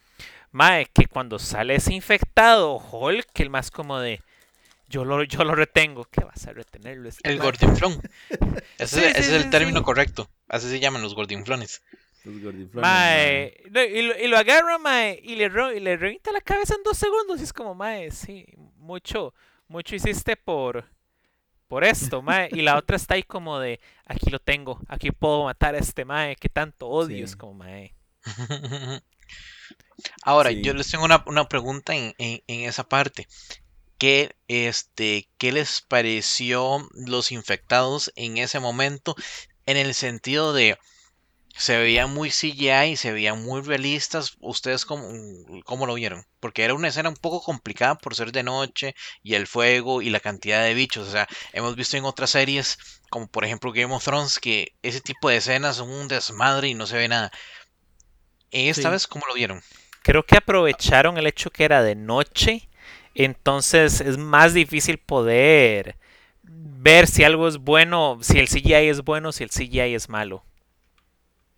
Mae, 0.51 0.85
que 0.93 1.07
cuando 1.07 1.39
sale 1.39 1.75
ese 1.75 1.93
infectado, 1.93 2.75
Hulk, 2.77 3.27
el 3.39 3.49
más 3.49 3.71
como 3.71 3.99
de. 3.99 4.21
Yo 4.87 5.05
lo, 5.05 5.23
yo 5.23 5.43
lo 5.43 5.55
retengo. 5.55 6.05
¿Qué 6.05 6.23
vas 6.23 6.45
a 6.47 6.53
retenerlo? 6.53 7.09
este 7.09 7.27
El 7.29 7.37
mae? 7.37 7.45
gordinflón. 7.47 8.01
Ese, 8.77 8.99
Sí, 8.99 9.03
ese 9.05 9.23
sí, 9.23 9.29
es 9.29 9.29
el 9.29 9.43
sí, 9.43 9.49
término 9.49 9.83
correcto. 9.83 10.29
Así 10.47 10.69
se 10.69 10.79
llaman 10.79 11.01
los 11.01 11.15
gordinflones. 11.15 11.81
Mae, 12.73 13.63
no, 13.71 13.83
y, 13.83 14.01
lo, 14.03 14.19
y 14.19 14.27
lo 14.27 14.37
agarra, 14.37 14.77
mae, 14.77 15.19
y 15.23 15.35
le, 15.35 15.49
ro- 15.49 15.73
y 15.73 15.79
le 15.79 15.97
revienta 15.97 16.31
la 16.31 16.41
cabeza 16.41 16.75
en 16.75 16.83
dos 16.83 16.97
segundos. 16.97 17.39
Y 17.39 17.43
es 17.43 17.53
como, 17.53 17.73
mae, 17.75 18.11
sí, 18.11 18.45
mucho, 18.77 19.33
mucho 19.67 19.95
hiciste 19.95 20.35
por, 20.35 20.85
por 21.67 21.83
esto, 21.83 22.21
mae. 22.21 22.49
Y 22.51 22.61
la 22.61 22.77
otra 22.77 22.95
está 22.97 23.15
ahí 23.15 23.23
como 23.23 23.59
de, 23.59 23.79
aquí 24.05 24.29
lo 24.29 24.39
tengo, 24.39 24.79
aquí 24.87 25.11
puedo 25.11 25.45
matar 25.45 25.75
a 25.75 25.79
este 25.79 26.05
mae, 26.05 26.35
que 26.35 26.49
tanto 26.49 26.87
odio. 26.87 27.17
Sí. 27.17 27.23
Es 27.23 27.35
como, 27.35 27.53
mae. 27.55 27.95
Ahora, 30.23 30.49
Sí. 30.49 30.61
yo 30.61 30.73
les 30.73 30.89
tengo 30.89 31.05
una, 31.05 31.23
una 31.27 31.47
pregunta 31.47 31.95
en, 31.95 32.13
en- 32.17 32.41
en 32.47 32.61
esa 32.69 32.83
parte. 32.87 33.27
¿Qué, 33.97 34.35
este, 34.47 35.29
¿Qué 35.37 35.51
les 35.51 35.81
pareció 35.81 36.87
los 36.93 37.31
infectados 37.31 38.11
en 38.15 38.37
ese 38.37 38.59
momento? 38.59 39.15
En 39.67 39.77
el 39.77 39.93
sentido 39.93 40.53
de, 40.53 40.77
se 41.55 41.77
veían 41.77 42.13
muy 42.13 42.29
CGI, 42.31 42.95
se 42.97 43.11
veían 43.11 43.43
muy 43.43 43.61
realistas. 43.61 44.35
¿Ustedes 44.39 44.85
cómo, 44.85 45.07
cómo 45.65 45.85
lo 45.85 45.93
vieron? 45.95 46.25
Porque 46.39 46.63
era 46.63 46.73
una 46.73 46.87
escena 46.87 47.09
un 47.09 47.15
poco 47.15 47.41
complicada 47.41 47.95
por 47.95 48.15
ser 48.15 48.31
de 48.31 48.43
noche 48.43 48.95
y 49.23 49.35
el 49.35 49.47
fuego 49.47 50.01
y 50.01 50.09
la 50.09 50.19
cantidad 50.19 50.63
de 50.63 50.73
bichos. 50.73 51.07
O 51.07 51.11
sea, 51.11 51.27
hemos 51.53 51.75
visto 51.75 51.97
en 51.97 52.05
otras 52.05 52.31
series, 52.31 52.77
como 53.09 53.27
por 53.27 53.45
ejemplo 53.45 53.71
Game 53.71 53.93
of 53.93 54.03
Thrones, 54.03 54.39
que 54.39 54.73
ese 54.81 55.01
tipo 55.01 55.29
de 55.29 55.37
escenas 55.37 55.77
son 55.77 55.89
un 55.89 56.07
desmadre 56.07 56.69
y 56.69 56.73
no 56.73 56.87
se 56.87 56.97
ve 56.97 57.07
nada. 57.07 57.31
Esta 58.51 58.89
Sí. 58.89 58.89
vez, 58.89 59.07
¿cómo 59.07 59.25
lo 59.27 59.33
vieron? 59.33 59.61
Creo 60.03 60.25
que 60.25 60.37
aprovecharon 60.37 61.17
el 61.17 61.27
hecho 61.27 61.51
que 61.51 61.63
era 61.63 61.83
de 61.83 61.95
noche. 61.95 62.69
Entonces 63.13 64.01
es 64.01 64.17
más 64.17 64.53
difícil 64.53 64.97
poder 64.97 65.97
ver 66.43 67.07
si 67.07 67.23
algo 67.23 67.47
es 67.47 67.57
bueno, 67.57 68.19
si 68.21 68.39
el 68.39 68.47
CGI 68.47 68.87
es 68.89 69.01
bueno, 69.03 69.31
si 69.31 69.43
el 69.43 69.49
CGI 69.49 69.93
es 69.95 70.09
malo. 70.09 70.45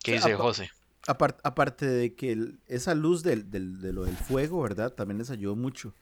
¿Qué 0.04 0.14
dice 0.14 0.36
José? 0.36 0.70
Apar- 1.08 1.38
aparte 1.44 1.86
de 1.86 2.14
que 2.16 2.32
el- 2.32 2.60
esa 2.68 2.94
luz 2.96 3.24
del, 3.24 3.50
del- 3.50 3.82
de 3.82 3.92
lo 3.94 4.06
del 4.06 4.16
fuego, 4.16 4.62
¿verdad? 4.62 4.92
También 4.94 5.18
les 5.18 5.30
ayudó 5.32 5.56
mucho 5.56 5.94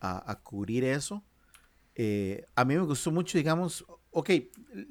a, 0.00 0.30
a 0.30 0.40
cubrir 0.40 0.84
eso. 0.84 1.22
Eh, 1.94 2.44
a 2.54 2.64
mí 2.64 2.74
me 2.74 2.82
gustó 2.82 3.10
mucho, 3.10 3.38
digamos, 3.38 3.86
ok, 4.10 4.28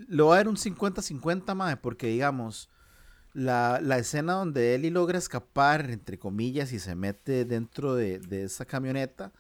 le 0.08 0.24
voy 0.24 0.34
a 0.34 0.38
dar 0.38 0.48
un 0.48 0.58
50-50 0.58 1.54
más, 1.54 1.78
porque 1.78 2.08
digamos, 2.08 2.70
la, 3.34 3.80
la 3.84 3.98
escena 4.00 4.34
donde 4.34 4.74
Ellie 4.74 4.90
logra 4.90 5.20
escapar, 5.20 5.92
entre 5.92 6.18
comillas, 6.18 6.72
y 6.74 6.80
se 6.80 6.96
mete 6.96 7.46
dentro 7.46 7.94
de, 7.94 8.18
de 8.20 8.46
esa 8.46 8.66
camioneta 8.66 9.32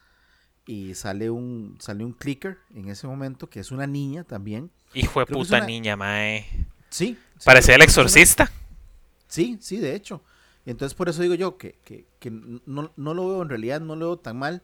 y 0.68 0.94
sale 0.94 1.30
un, 1.32 1.78
sale 1.80 2.04
un 2.06 2.13
clicker 2.13 2.58
en 2.76 2.89
ese 2.89 3.08
momento, 3.08 3.50
que 3.50 3.60
es 3.60 3.72
una 3.72 3.88
niña 3.88 4.24
también. 4.24 4.70
Hijo 4.94 5.20
de 5.22 5.26
puta 5.28 5.58
una- 5.58 5.65
niña, 5.65 5.96
mae. 5.96 6.46
Sí. 6.89 7.18
sí, 7.39 7.46
Parecía 7.46 7.74
el 7.76 7.80
una- 7.80 7.86
exorcista. 7.86 8.52
Sí, 9.36 9.58
sí, 9.62 9.78
de 9.78 9.95
hecho. 9.95 10.24
Entonces 10.65 10.95
por 10.95 11.10
eso 11.10 11.21
digo 11.21 11.36
yo 11.36 11.58
que, 11.58 11.76
que, 11.84 12.06
que 12.19 12.32
no, 12.32 12.91
no 12.95 13.13
lo 13.13 13.28
veo, 13.28 13.41
en 13.41 13.50
realidad 13.50 13.82
no 13.82 13.95
lo 13.95 14.06
veo 14.08 14.17
tan 14.17 14.38
mal. 14.38 14.62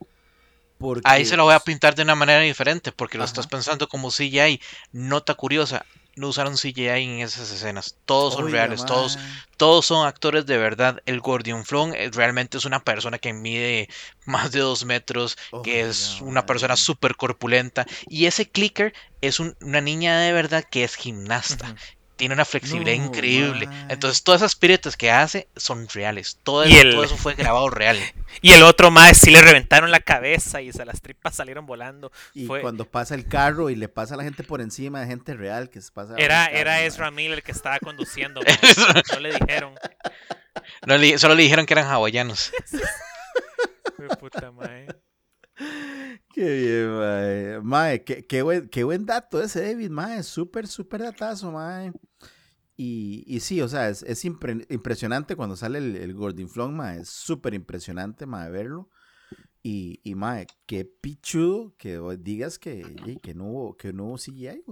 Porque, 0.80 1.08
Ahí 1.08 1.26
se 1.26 1.38
lo 1.38 1.44
voy 1.44 1.54
a 1.54 1.60
pintar 1.60 1.94
de 1.94 2.02
una 2.02 2.16
manera 2.16 2.40
diferente, 2.40 2.92
porque 2.92 3.18
lo 3.18 3.24
Ajá. 3.24 3.32
estás 3.32 3.48
pensando 3.48 3.88
como 3.88 4.10
CGI. 4.10 4.60
Nota 4.94 5.36
curiosa, 5.36 5.86
no 6.16 6.30
usaron 6.30 6.58
CGI 6.58 7.04
en 7.04 7.20
esas 7.20 7.52
escenas. 7.52 7.98
Todos 8.06 8.34
son 8.34 8.50
reales, 8.52 8.84
todos, 8.86 9.20
todos 9.58 9.86
son 9.86 10.08
actores 10.08 10.48
de 10.48 10.58
verdad. 10.58 10.98
El 11.06 11.20
Gordion 11.20 11.66
Flon 11.66 11.94
eh, 11.94 12.10
realmente 12.12 12.58
es 12.58 12.66
una 12.66 12.80
persona 12.84 13.20
que 13.20 13.32
mide 13.34 13.90
más 14.26 14.52
de 14.52 14.60
dos 14.62 14.86
metros, 14.86 15.38
que 15.62 15.82
es 15.82 16.20
una 16.22 16.48
persona 16.48 16.76
súper 16.76 17.16
corpulenta. 17.16 17.86
Y 18.10 18.26
ese 18.26 18.50
clicker 18.50 18.92
es 19.22 19.40
un- 19.40 19.56
una 19.62 19.82
niña 19.82 20.20
de 20.20 20.34
verdad 20.34 20.64
que 20.70 20.84
es 20.84 20.96
gimnasta. 20.96 21.76
Tiene 22.22 22.36
una 22.36 22.46
flexibilidad 22.46 22.96
No, 23.00 23.06
increíble. 23.06 23.68
Entonces 23.90 24.22
todas 24.22 24.42
esas 24.42 24.56
piruetas 24.56 24.96
que 24.96 25.10
hace 25.10 25.48
son 25.56 25.88
reales. 25.90 26.38
Todo 26.44 26.68
Y 26.68 26.74
eso, 26.74 26.82
el- 26.82 26.92
todo 26.94 27.04
eso 27.04 27.18
fue 27.18 27.34
grabado 27.34 27.68
real. 27.72 27.98
Y 28.44 28.52
el 28.52 28.62
otro 28.64 28.92
más 28.92 29.18
sí 29.18 29.32
le 29.32 29.42
reventaron 29.42 29.90
la 29.90 30.00
cabeza 30.02 30.62
y 30.62 30.72
se 30.72 30.86
las 30.86 31.02
tripas 31.02 31.36
salieron 31.36 31.66
volando. 31.66 32.12
Y 32.36 32.46
Fue- 32.46 32.62
cuando 32.62 32.86
pasa 32.86 33.16
el 33.16 33.28
carro 33.28 33.72
y 33.72 33.76
le 33.76 33.90
pasa 33.90 34.14
a 34.14 34.18
la 34.18 34.24
gente 34.24 34.44
por 34.44 34.62
encima 34.62 35.02
de 35.02 35.08
gente 35.08 35.34
real 35.34 35.70
que 35.72 35.82
se 35.82 35.92
pasa. 35.92 36.14
Era, 36.18 36.46
carro, 36.46 36.58
era. 36.58 36.84
Ezra 36.84 37.10
Miller 37.12 37.42
que 37.42 37.52
estaba 37.52 37.80
conduciendo. 37.80 38.40
No 39.14 39.20
le 39.20 39.34
dijeron. 39.34 39.74
No 40.86 41.18
solo 41.18 41.34
le 41.34 41.42
dijeron 41.42 41.66
que 41.66 41.74
eran 41.74 41.88
hawaianos. 41.88 42.52
Puta, 44.20 44.52
mae. 44.52 44.88
Qué 46.34 46.44
bien, 46.44 46.98
mae. 46.98 47.60
Mae, 47.62 48.04
qué, 48.04 48.26
qué 48.26 48.42
buen, 48.42 48.70
qué 48.70 48.84
buen 48.84 49.06
dato 49.06 49.42
ese, 49.42 49.62
David, 49.62 49.90
mae. 49.90 50.24
Súper, 50.24 50.68
súper 50.68 51.02
datazo, 51.02 51.52
mae. 51.52 51.92
Y, 52.84 53.24
y 53.28 53.42
sí, 53.42 53.62
o 53.62 53.68
sea, 53.68 53.90
es, 53.90 54.02
es 54.02 54.26
impre- 54.26 54.66
impresionante 54.72 55.36
cuando 55.36 55.56
sale 55.56 55.78
el, 55.78 55.96
el 55.96 56.14
Gordon 56.16 56.50
Flong, 56.50 56.74
mae. 56.74 57.02
Es 57.02 57.10
súper 57.10 57.54
impresionante, 57.54 58.26
mae, 58.26 58.50
verlo. 58.50 58.90
Y, 59.62 60.00
y, 60.04 60.16
mae, 60.16 60.48
qué 60.66 60.86
pichudo 60.86 61.76
que 61.78 62.00
digas 62.18 62.58
que, 62.58 62.82
que, 63.22 63.36
no 63.36 63.46
hubo, 63.46 63.78
que 63.78 63.94
no 63.94 64.06
hubo 64.06 64.18
CGI. 64.18 64.64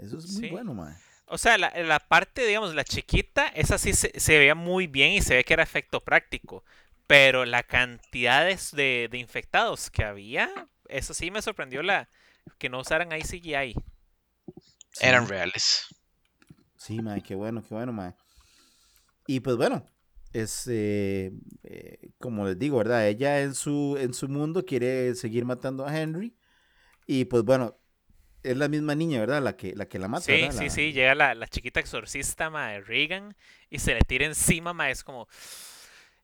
Eso 0.00 0.18
es 0.18 0.30
muy 0.34 0.42
Sí. 0.44 0.48
bueno, 0.50 0.74
mae. 0.74 0.94
O 1.26 1.38
sea, 1.38 1.58
la, 1.58 1.72
la 1.82 1.98
parte, 1.98 2.46
digamos, 2.46 2.72
la 2.74 2.84
chiquita, 2.84 3.48
esa 3.48 3.78
sí 3.78 3.94
se, 3.94 4.12
se 4.18 4.38
veía 4.38 4.54
muy 4.54 4.86
bien 4.86 5.12
y 5.12 5.20
se 5.20 5.34
ve 5.34 5.42
que 5.44 5.54
era 5.54 5.64
efecto 5.64 6.04
práctico. 6.04 6.62
Pero 7.08 7.44
la 7.46 7.64
cantidad 7.64 8.44
de, 8.46 8.56
de- 8.80 9.08
de 9.10 9.18
infectados 9.18 9.90
que 9.90 10.04
había, 10.04 10.48
eso 10.88 11.14
sí 11.14 11.32
me 11.32 11.42
sorprendió 11.42 11.82
la 11.82 12.08
que 12.58 12.68
no 12.68 12.78
usaran 12.78 13.12
ahí 13.12 13.22
CGI. 13.22 13.74
Sí. 14.92 15.06
Eran 15.06 15.26
reales. 15.28 15.86
Sí, 16.86 16.96
mae, 17.00 17.22
qué 17.22 17.34
bueno, 17.36 17.62
qué 17.62 17.74
bueno, 17.74 17.92
mae. 17.92 18.14
Y 19.26 19.40
pues 19.40 19.56
bueno, 19.56 19.84
es 20.32 20.66
eh, 20.68 21.32
eh, 21.64 22.10
como 22.18 22.46
les 22.46 22.58
digo, 22.58 22.78
¿verdad? 22.78 23.06
Ella 23.08 23.42
en 23.42 23.54
su, 23.54 23.96
en 23.98 24.14
su 24.14 24.28
mundo 24.28 24.64
quiere 24.64 25.14
seguir 25.14 25.44
matando 25.44 25.86
a 25.86 25.98
Henry. 25.98 26.36
Y 27.06 27.26
pues 27.26 27.44
bueno, 27.44 27.76
es 28.42 28.56
la 28.56 28.68
misma 28.68 28.94
niña, 28.94 29.20
¿verdad? 29.20 29.42
La 29.42 29.56
que 29.56 29.74
la, 29.76 29.88
que 29.88 29.98
la 29.98 30.08
mata. 30.08 30.32
Sí, 30.32 30.32
¿verdad? 30.32 30.52
sí, 30.52 30.68
La- 30.68 30.70
sí, 30.70 30.92
llega 30.92 31.14
la, 31.14 31.34
la 31.34 31.46
chiquita 31.48 31.80
exorcista, 31.80 32.50
ma, 32.50 32.68
de 32.72 32.80
Reagan, 32.80 33.36
y 33.70 33.78
se 33.78 33.94
le 33.94 34.00
tira 34.02 34.26
encima, 34.26 34.72
ma, 34.74 34.90
es 34.90 35.02
como... 35.04 35.28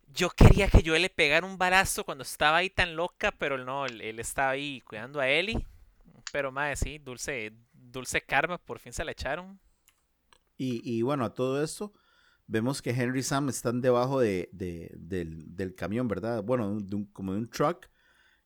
Yo 0.08 0.30
quería 0.30 0.68
que 0.68 0.82
yo 0.82 0.96
le 0.98 1.10
pegara 1.10 1.46
un 1.46 1.58
balazo 1.58 2.04
cuando 2.04 2.22
estaba 2.22 2.58
ahí 2.58 2.70
tan 2.70 2.96
loca, 2.96 3.32
pero 3.32 3.58
no, 3.58 3.86
él, 3.86 4.00
él 4.00 4.18
estaba 4.20 4.50
ahí 4.50 4.80
cuidando 4.82 5.20
a 5.20 5.28
Ellie. 5.28 5.66
Pero, 6.32 6.52
ma, 6.52 6.74
sí, 6.76 6.98
dulce, 6.98 7.52
dulce 7.72 8.22
karma, 8.22 8.58
por 8.58 8.78
fin 8.78 8.92
se 8.92 9.04
la 9.04 9.12
echaron. 9.12 9.60
Y, 10.56 10.80
y 10.90 11.02
bueno, 11.02 11.24
a 11.24 11.34
todo 11.34 11.62
esto, 11.62 11.92
vemos 12.46 12.82
que 12.82 12.90
Henry 12.90 13.20
y 13.20 13.22
Sam 13.22 13.48
están 13.48 13.80
debajo 13.80 14.20
de, 14.20 14.48
de- 14.52 14.92
del, 14.98 15.54
del 15.56 15.74
camión, 15.74 16.08
¿verdad? 16.08 16.42
Bueno, 16.42 16.78
como 17.12 17.32
de 17.32 17.38
un 17.38 17.48
truck. 17.50 17.88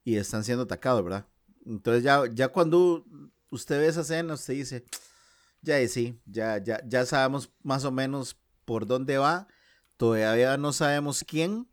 Y 0.04 0.16
están 0.16 0.44
siendo 0.44 0.64
atacados, 0.64 1.04
¿verdad? 1.04 1.26
Entonces 1.66 2.02
ya, 2.04 2.24
ya 2.32 2.48
cuando 2.48 3.04
usted 3.50 3.78
ve 3.80 3.88
esa 3.88 4.02
escena, 4.02 4.34
usted 4.34 4.54
dice, 4.54 4.84
ya 5.62 5.86
sí, 5.88 6.20
ya, 6.26 6.58
ya, 6.62 6.82
ya 6.86 7.06
sabemos 7.06 7.50
más 7.62 7.84
o 7.84 7.92
menos 7.92 8.38
por 8.64 8.86
dónde 8.86 9.18
va. 9.18 9.48
Todavía 9.96 10.56
no 10.56 10.72
sabemos 10.72 11.24
quién. 11.26 11.68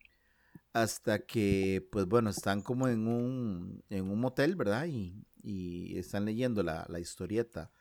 Hasta 0.73 1.25
que, 1.25 1.87
pues 1.91 2.05
bueno, 2.05 2.29
están 2.29 2.61
como 2.61 2.87
en 2.87 3.07
un, 3.07 3.83
en 3.89 4.09
un 4.09 4.19
motel, 4.19 4.55
¿verdad? 4.55 4.85
Y, 4.87 5.25
y 5.41 5.97
están 5.97 6.25
leyendo 6.25 6.61
la, 6.63 6.85
la 6.89 6.99
historieta 6.99 7.71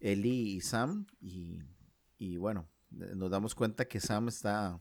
Ellie 0.00 0.56
y 0.56 0.60
Sam. 0.62 1.06
Y, 1.20 1.60
y 2.18 2.36
bueno, 2.36 2.68
eh, 3.00 3.12
nos 3.14 3.30
damos 3.30 3.54
cuenta 3.54 3.86
que 3.86 4.00
Sam 4.00 4.28
está, 4.28 4.80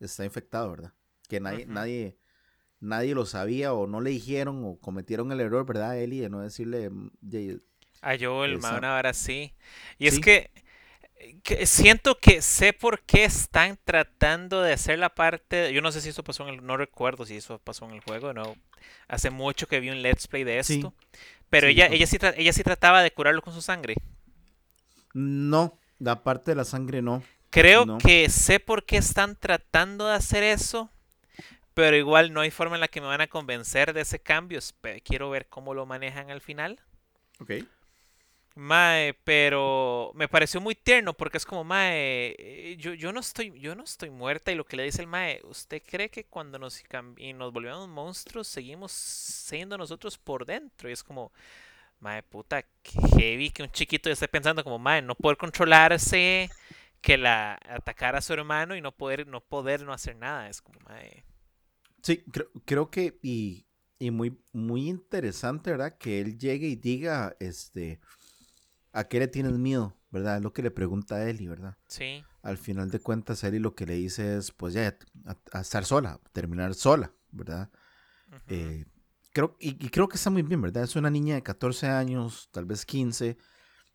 está 0.00 0.24
infectado, 0.24 0.70
¿verdad? 0.70 0.92
Que 1.28 1.40
nadie, 1.40 1.66
nadie, 1.66 2.16
nadie 2.80 3.14
lo 3.14 3.26
sabía 3.26 3.72
o 3.74 3.86
no 3.86 4.00
le 4.00 4.10
dijeron 4.10 4.62
o 4.64 4.78
cometieron 4.80 5.30
el 5.32 5.40
error, 5.40 5.66
¿verdad, 5.66 5.98
Ellie? 5.98 6.22
De 6.22 6.30
no 6.30 6.40
decirle, 6.40 6.90
mm, 6.90 7.10
"Ye- 7.20 7.60
A 8.00 8.16
Joel, 8.18 8.58
ma, 8.58 8.68
Esa- 8.68 8.78
una 8.78 8.90
vara 8.92 9.10
así. 9.10 9.52
Y 9.98 10.06
es 10.06 10.14
Sí. 10.16 10.20
que, 10.20 10.50
que 11.42 11.66
siento 11.66 12.16
que 12.18 12.40
sé 12.42 12.72
por 12.72 13.00
qué 13.02 13.24
están 13.24 13.76
tratando 13.84 14.62
de 14.62 14.72
hacer 14.72 15.00
la 15.00 15.12
parte. 15.14 15.72
Yo 15.72 15.82
no 15.82 15.90
sé 15.90 16.00
si 16.00 16.10
eso 16.10 16.22
pasó 16.22 16.46
en 16.48 16.54
el. 16.54 16.64
No 16.64 16.76
recuerdo 16.76 17.26
si 17.26 17.36
eso 17.36 17.58
pasó 17.58 17.86
en 17.86 17.94
el 17.96 18.00
juego, 18.00 18.32
no. 18.32 18.54
Hace 19.08 19.30
mucho 19.30 19.66
que 19.66 19.80
vi 19.80 19.90
un 19.90 20.00
let's 20.02 20.28
play 20.28 20.44
de 20.44 20.62
Sí. 20.62 20.74
esto. 20.76 20.94
Pero 21.50 21.66
Sí, 21.66 21.72
ella, 21.72 21.86
ella, 21.88 22.06
sí 22.06 22.18
ella 22.36 22.52
sí 22.52 22.62
trataba 22.62 23.02
de 23.02 23.10
curarlo 23.10 23.42
con 23.42 23.52
su 23.52 23.62
sangre. 23.62 23.96
No, 25.14 25.78
la 25.98 26.22
parte 26.22 26.52
de 26.52 26.56
la 26.56 26.64
sangre 26.64 27.02
no. 27.02 27.22
Creo 27.50 27.86
No. 27.86 27.98
que 27.98 28.28
sé 28.28 28.60
por 28.60 28.84
qué 28.84 28.98
están 28.98 29.36
tratando 29.36 30.06
de 30.06 30.14
hacer 30.14 30.42
eso, 30.42 30.90
pero 31.74 31.96
igual 31.96 32.32
no 32.32 32.40
hay 32.40 32.50
forma 32.50 32.76
en 32.76 32.80
la 32.80 32.88
que 32.88 33.00
me 33.00 33.06
van 33.06 33.20
a 33.20 33.26
convencer 33.28 33.92
de 33.94 34.02
ese 34.02 34.18
cambio. 34.20 34.60
Quiero 35.04 35.30
ver 35.30 35.46
cómo 35.48 35.74
lo 35.74 35.86
manejan 35.86 36.30
al 36.30 36.40
final. 36.40 36.80
Ok. 37.40 37.52
Mae, 38.54 39.14
pero 39.22 40.10
me 40.16 40.26
pareció 40.26 40.60
muy 40.60 40.74
tierno 40.74 41.14
porque 41.14 41.36
es 41.36 41.46
como, 41.46 41.62
mae, 41.62 42.34
eh, 42.36 42.76
yo, 42.76 42.92
yo 42.92 43.12
no 43.12 43.20
estoy, 43.20 43.56
yo 43.60 43.76
no 43.76 43.84
estoy 43.84 44.10
muerta 44.10 44.50
y 44.50 44.56
lo 44.56 44.64
que 44.66 44.76
le 44.76 44.82
dice 44.82 45.00
el 45.00 45.06
mae, 45.06 45.40
¿usted 45.44 45.80
cree 45.86 46.08
que 46.10 46.24
cuando 46.24 46.58
nos, 46.58 46.82
y 47.18 47.32
nos 47.34 47.52
volvemos 47.52 47.88
monstruos 47.88 48.48
seguimos 48.48 48.90
siendo 48.90 49.78
nosotros 49.78 50.18
por 50.18 50.44
dentro? 50.44 50.88
Y 50.90 50.92
es 50.92 51.04
como, 51.04 51.30
mae, 52.00 52.22
puta, 52.22 52.62
qué 52.82 53.00
heavy 53.16 53.50
que 53.50 53.62
un 53.62 53.70
chiquito 53.72 54.10
esté 54.10 54.28
pensando 54.28 54.64
como, 54.64 54.78
mae, 54.78 55.02
no 55.02 55.14
poder 55.14 55.36
controlarse, 55.38 56.52
que 57.00 57.18
la 57.18 57.58
atacar 57.68 58.16
a 58.16 58.20
su 58.22 58.32
hermano 58.34 58.76
y 58.76 58.80
no 58.80 58.92
poder, 58.92 59.26
no 59.26 59.40
poder 59.40 59.82
no 59.84 59.92
hacer 59.92 60.16
nada. 60.16 60.48
Es 60.48 60.62
como, 60.62 60.80
mae, 60.88 61.24
Sí, 62.02 62.24
creo, 62.32 62.48
creo 62.64 62.90
que 62.90 63.18
y, 63.22 63.66
y 63.98 64.10
muy, 64.10 64.38
muy 64.52 64.88
interesante, 64.88 65.70
¿verdad? 65.70 65.96
Que 65.98 66.20
él 66.20 66.38
llegue 66.38 66.68
y 66.68 66.76
diga, 66.76 67.36
este, 67.40 68.00
¿a 68.92 69.04
qué 69.08 69.20
le 69.20 69.28
tienes 69.28 69.54
miedo? 69.54 69.96
¿Verdad? 70.10 70.38
Es 70.38 70.42
lo 70.42 70.52
que 70.52 70.62
le 70.62 70.70
pregunta 70.72 71.16
a 71.16 71.28
Ellie, 71.30 71.48
¿verdad? 71.48 71.78
sí, 71.88 72.26
Al 72.42 72.58
final 72.58 72.90
de 72.90 73.00
cuentas, 73.00 73.44
Ellie 73.44 73.60
lo 73.60 73.74
que 73.74 73.86
le 73.86 73.94
dice 73.94 74.38
es, 74.38 74.52
pues 74.52 74.74
ya, 74.74 74.96
a, 75.26 75.36
a 75.52 75.62
estar 75.62 75.84
sola, 75.86 76.20
terminar 76.32 76.74
sola, 76.74 77.12
¿verdad? 77.32 77.70
ujú, 78.32 78.48
Eh, 78.48 78.86
creo, 79.32 79.56
y, 79.60 79.70
y 79.84 79.88
creo 79.90 80.08
que 80.08 80.16
está 80.16 80.30
muy 80.30 80.42
bien, 80.42 80.60
¿verdad? 80.62 80.84
Es 80.84 80.96
una 80.96 81.10
niña 81.10 81.34
de 81.36 81.42
14 81.42 81.86
años, 81.88 82.48
tal 82.52 82.64
vez 82.66 82.84
15, 82.86 83.36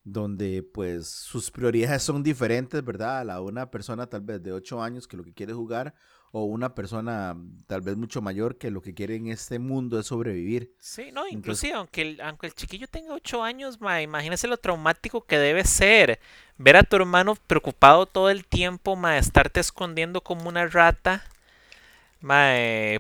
donde 0.04 0.64
pues 0.64 1.08
sus 1.08 1.50
prioridades 1.52 2.04
son 2.04 2.24
diferentes, 2.24 2.84
¿verdad? 2.84 3.20
A 3.20 3.24
la 3.24 3.42
una 3.42 3.72
persona 3.72 4.08
tal 4.08 4.22
vez 4.22 4.44
de 4.44 4.52
8 4.52 4.82
años 4.84 5.08
que 5.08 5.18
lo 5.18 5.24
que 5.24 5.34
quiere 5.34 5.54
es 5.54 5.58
jugar, 5.58 5.94
o 6.36 6.46
una 6.46 6.74
persona 6.74 7.38
tal 7.68 7.82
vez 7.82 7.96
mucho 7.96 8.20
mayor 8.22 8.58
que 8.58 8.72
lo 8.72 8.82
que 8.82 8.96
quiere 8.96 9.16
en 9.16 9.28
este 9.28 9.60
mundo 9.60 10.00
es 10.00 10.08
sobrevivir. 10.08 10.74
Sí, 10.80 11.04
no, 11.14 11.22
Entonces- 11.28 11.34
inclusive 11.34 11.74
aunque 11.74 12.02
el, 12.02 12.22
aunque 12.22 12.48
el 12.48 12.56
chiquillo 12.56 12.88
tenga 12.88 13.14
8 13.14 13.44
años, 13.44 13.80
ma, 13.80 14.02
imagínese 14.02 14.48
lo 14.48 14.58
traumático 14.58 15.26
que 15.26 15.38
debe 15.38 15.64
ser 15.64 16.20
ver 16.58 16.76
a 16.76 16.84
tu 16.84 16.96
hermano 16.96 17.36
preocupado 17.48 18.06
todo 18.08 18.30
el 18.32 18.46
tiempo, 18.46 18.96
ma, 18.96 19.18
estarte 19.20 19.60
escondiendo 19.60 20.22
como 20.22 20.50
una 20.50 20.66
rata, 20.68 21.24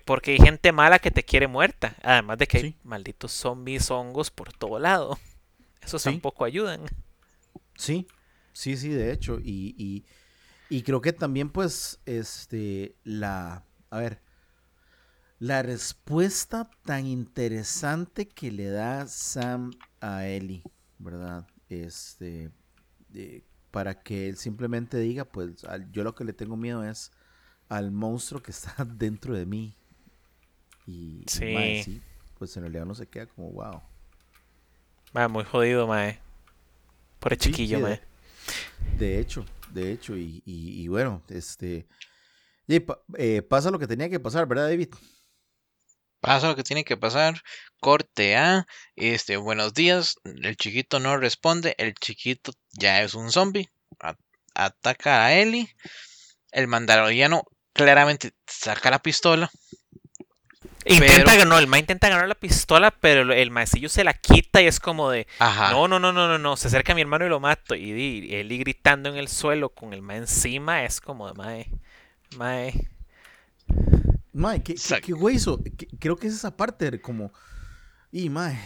porque 0.05 0.31
hay 0.31 0.37
gente 0.37 0.71
mala 0.71 0.99
que 0.99 1.11
te 1.11 1.23
quiere 1.23 1.47
muerta, 1.47 1.95
además 2.03 2.37
de 2.37 2.47
que 2.47 2.57
hay 2.57 2.75
malditos 2.83 3.31
zombies, 3.31 3.89
hongos 3.91 4.31
por 4.31 4.53
todo 4.53 4.79
lado. 4.79 5.17
Esos 5.81 6.01
Sí. 6.01 6.09
tampoco 6.11 6.45
ayudan. 6.45 6.81
Sí, 7.75 8.07
sí, 8.53 8.77
sí, 8.77 8.89
de 8.89 9.11
hecho. 9.11 9.39
Y, 9.39 9.75
y, 9.77 10.05
y 10.69 10.83
creo 10.83 11.01
que 11.01 11.13
también, 11.13 11.49
pues, 11.49 11.99
este, 12.05 12.95
la, 13.03 13.65
a 13.89 13.99
ver, 13.99 14.21
la 15.39 15.61
respuesta 15.61 16.69
tan 16.85 17.05
interesante 17.05 18.27
que 18.29 18.51
le 18.51 18.67
da 18.69 19.07
Sam 19.07 19.71
a 19.99 20.25
Ellie, 20.27 20.63
¿verdad? 20.99 21.47
Este, 21.69 22.51
de- 23.09 23.43
para 23.71 24.01
que 24.03 24.29
él 24.29 24.37
simplemente 24.37 24.97
diga, 24.99 25.25
pues, 25.25 25.65
yo 25.91 26.03
lo 26.03 26.13
que 26.15 26.23
le 26.23 26.33
tengo 26.33 26.55
miedo 26.55 26.83
es 26.83 27.11
al 27.77 27.91
monstruo 27.91 28.41
que 28.41 28.51
está 28.51 28.75
dentro 28.85 29.33
de 29.35 29.45
mí. 29.45 29.73
Y, 30.85 31.29
y, 31.33 31.45
mae, 31.45 31.75
Sí. 31.75 31.83
sí, 31.83 32.01
pues 32.37 32.55
en 32.57 32.63
realidad 32.63 32.83
uno 32.85 32.95
se 32.95 33.07
queda 33.07 33.27
como, 33.27 33.51
wow. 33.51 33.81
Ma, 35.13 35.27
muy 35.27 35.43
jodido, 35.45 35.87
ma. 35.87 36.13
Por 37.19 37.33
el 37.33 37.39
Sí, 37.39 37.51
chiquillo, 37.51 37.77
sí, 37.77 37.83
ma. 37.83 37.89
de, 37.89 38.01
de 38.97 39.19
hecho, 39.19 39.45
de 39.71 39.91
hecho, 39.91 40.15
y, 40.17 40.41
y- 40.45 40.83
y 40.83 40.87
bueno, 40.87 41.21
este, 41.29 41.87
y 42.67 42.79
pa- 42.81 43.01
eh, 43.17 43.41
pasa 43.41 43.71
lo 43.71 43.79
que 43.79 43.87
tenía 43.87 44.09
que 44.09 44.19
pasar, 44.19 44.47
¿verdad, 44.47 44.69
David? 44.69 44.89
Pasa 46.21 46.47
lo 46.47 46.55
que 46.55 46.63
tiene 46.63 46.83
que 46.85 46.97
pasar. 46.97 47.41
Corte 47.79 48.35
A. 48.37 48.65
Este, 48.95 49.37
buenos 49.37 49.73
días. 49.73 50.15
El 50.23 50.55
chiquito 50.57 50.99
no 50.99 51.17
responde. 51.17 51.75
El 51.77 51.93
chiquito 51.95 52.51
ya 52.71 53.01
es 53.03 53.13
un 53.13 53.31
zombie. 53.31 53.69
ataca 54.55 55.25
a 55.25 55.33
Ellie. 55.33 55.67
El 56.51 56.67
mandaloriano 56.67 57.43
claramente 57.73 58.33
saca 58.47 58.89
la 58.91 58.99
pistola. 58.99 59.49
Intenta 60.85 61.23
Pero- 61.31 61.37
ganar, 61.39 61.61
el 61.61 61.67
ma 61.67 61.79
intenta 61.79 62.09
ganar 62.09 62.27
la 62.27 62.35
pistola, 62.35 62.91
pero 62.91 63.31
el- 63.31 63.51
maecillo 63.51 63.87
se 63.87 64.03
la 64.03 64.13
quita 64.13 64.61
y 64.61 64.65
es 64.67 64.81
como 64.81 65.09
de, 65.09 65.27
Ajá. 65.39 65.71
No, 65.71 65.87
no, 65.87 65.97
no, 65.97 66.11
no, 66.11 66.27
no, 66.27 66.37
no. 66.37 66.57
Se 66.57 66.67
acerca 66.67 66.91
a 66.91 66.95
mi 66.95 67.01
hermano 67.01 67.25
y 67.25 67.29
lo 67.29 67.39
mato. 67.39 67.73
Y, 67.73 67.91
y 67.91 68.35
él 68.35 68.51
y 68.51 68.57
gritando 68.57 69.07
en 69.09 69.15
el 69.15 69.29
suelo 69.29 69.69
con 69.69 69.93
el 69.93 70.01
ma 70.01 70.17
encima 70.17 70.83
es 70.83 70.99
como 70.99 71.27
de 71.27 71.33
mae. 71.35 71.71
Mae. 72.35 72.89
Mae, 74.33 74.61
¿qué, 74.63 74.75
qué, 74.75 75.01
qué 75.01 75.13
güey 75.13 75.35
hizo? 75.37 75.61
Que- 75.63 75.87
Creo 75.99 76.17
que 76.17 76.27
es 76.27 76.33
esa 76.33 76.55
parte 76.57 76.89
de 76.91 76.99
como, 76.99 77.31
y 78.11 78.29
mae, 78.29 78.59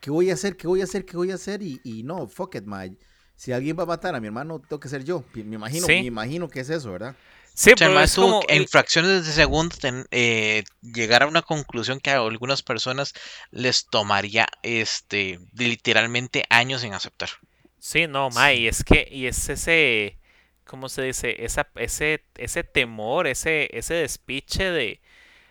¿qué 0.00 0.10
voy 0.10 0.30
a 0.30 0.34
hacer? 0.34 0.56
¿Qué 0.56 0.66
voy 0.68 0.80
a 0.80 0.84
hacer? 0.84 1.04
¿Qué 1.06 1.16
voy 1.16 1.30
a 1.30 1.34
hacer? 1.36 1.62
Y, 1.62 1.80
y 1.82 2.02
no, 2.02 2.28
fuck 2.28 2.54
it, 2.56 2.64
mae. 2.64 2.96
Si 3.34 3.52
alguien 3.52 3.76
va 3.78 3.82
a 3.82 3.86
matar 3.86 4.14
a 4.14 4.20
mi 4.20 4.26
hermano, 4.28 4.60
tengo 4.60 4.78
que 4.80 4.88
ser 4.88 5.02
yo. 5.04 5.24
Me 5.34 5.56
imagino, 5.56 5.86
Sí. 5.86 5.92
me 5.94 6.04
imagino 6.04 6.48
que 6.48 6.60
es 6.60 6.70
eso, 6.70 6.92
¿verdad? 6.92 7.16
Sí, 7.56 7.72
O 7.72 7.76
sea, 7.76 7.88
pero 7.88 8.00
es 8.00 8.14
tuvo 8.14 8.42
como. 8.42 8.42
en 8.48 8.68
fracciones 8.68 9.26
de 9.26 9.32
segundo 9.32 9.76
ten- 9.76 10.06
eh, 10.10 10.62
llegar 10.82 11.22
a 11.22 11.26
una 11.26 11.42
conclusión 11.42 12.00
que 12.00 12.10
a 12.10 12.18
algunas 12.20 12.62
personas 12.62 13.14
les 13.50 13.86
tomaría 13.88 14.46
este 14.62 15.38
literalmente 15.54 16.44
años 16.50 16.84
en 16.84 16.92
aceptar. 16.94 17.30
Sí, 17.78 18.06
no, 18.06 18.30
mae. 18.30 18.56
Y 18.56 18.66
es 18.68 18.84
que. 18.84 19.08
Y 19.10 19.26
es 19.26 19.48
ese. 19.48 20.18
¿Cómo 20.64 20.88
se 20.88 21.02
dice? 21.02 21.44
Esa, 21.44 21.68
ese, 21.76 22.24
ese 22.36 22.64
temor, 22.64 23.26
ese, 23.26 23.70
ese 23.72 23.94
despiche 23.94 24.70
de. 24.70 25.00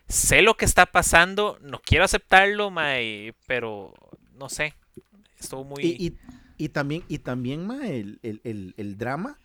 Sé 0.08 0.42
lo 0.44 0.56
que 0.58 0.66
está 0.66 0.86
pasando, 0.86 1.58
no 1.62 1.82
quiero 1.84 2.04
aceptarlo, 2.06 2.70
mae. 2.72 3.34
Pero. 3.48 3.94
No 4.34 4.50
sé. 4.50 4.76
Estuvo 5.40 5.64
muy. 5.64 5.84
Y, 5.84 6.08
y, 6.08 6.18
y 6.58 6.70
también, 6.70 7.04
y 7.08 7.20
también 7.20 7.66
mae, 7.66 8.00
el, 8.00 8.20
el, 8.24 8.42
el, 8.44 8.74
el 8.78 8.98
drama 8.98 9.40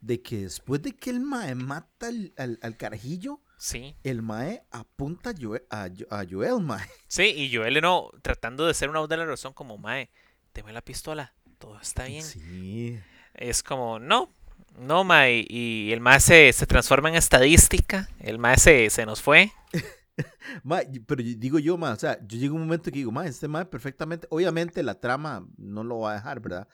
de 0.00 0.22
que 0.22 0.38
después 0.42 0.82
de 0.82 0.92
que 0.96 1.10
el 1.10 1.20
mae 1.20 1.54
mata 1.54 2.08
al, 2.08 2.32
al, 2.36 2.58
al 2.62 2.76
carajillo, 2.76 3.40
Sí. 3.58 3.94
el 4.04 4.22
mae 4.22 4.64
apunta 4.70 5.30
a 5.30 5.34
Joel, 5.38 5.62
a, 5.70 5.88
a 6.10 6.24
Joel, 6.28 6.60
mae. 6.62 6.86
Sí, 7.08 7.24
y 7.24 7.54
Joel 7.54 7.80
no, 7.82 8.10
tratando 8.22 8.66
de 8.66 8.72
ser 8.74 8.88
una 8.88 9.00
voz 9.00 9.08
de 9.08 9.18
la 9.18 9.26
razón 9.26 9.52
como, 9.52 9.76
mae, 9.76 10.10
deme 10.54 10.72
la 10.72 10.80
pistola, 10.82 11.34
todo 11.58 11.78
está 11.78 12.04
bien. 12.04 12.22
Sí. 12.22 12.98
Es 13.34 13.62
como, 13.62 13.98
no, 13.98 14.32
no, 14.78 15.04
mae, 15.04 15.44
y 15.48 15.92
el 15.92 16.00
mae 16.00 16.20
se, 16.20 16.52
se 16.54 16.66
transforma 16.66 17.10
en 17.10 17.16
estadística, 17.16 18.08
el 18.20 18.38
mae 18.38 18.56
se, 18.56 18.88
se 18.88 19.04
nos 19.04 19.20
fue. 19.20 19.52
Ma, 20.62 20.80
pero 21.06 21.22
digo 21.22 21.58
yo, 21.58 21.78
ma, 21.78 21.92
o 21.92 21.96
sea, 21.96 22.18
yo 22.26 22.38
llego 22.38 22.54
a 22.54 22.56
un 22.60 22.64
momento 22.64 22.90
que 22.90 22.98
digo, 22.98 23.12
ma, 23.12 23.26
este 23.26 23.48
ma 23.48 23.64
perfectamente, 23.64 24.26
obviamente 24.30 24.82
la 24.82 24.94
trama 25.00 25.46
no 25.56 25.82
lo 25.84 26.00
va 26.00 26.12
a 26.12 26.14
dejar, 26.16 26.40
¿verdad? 26.40 26.68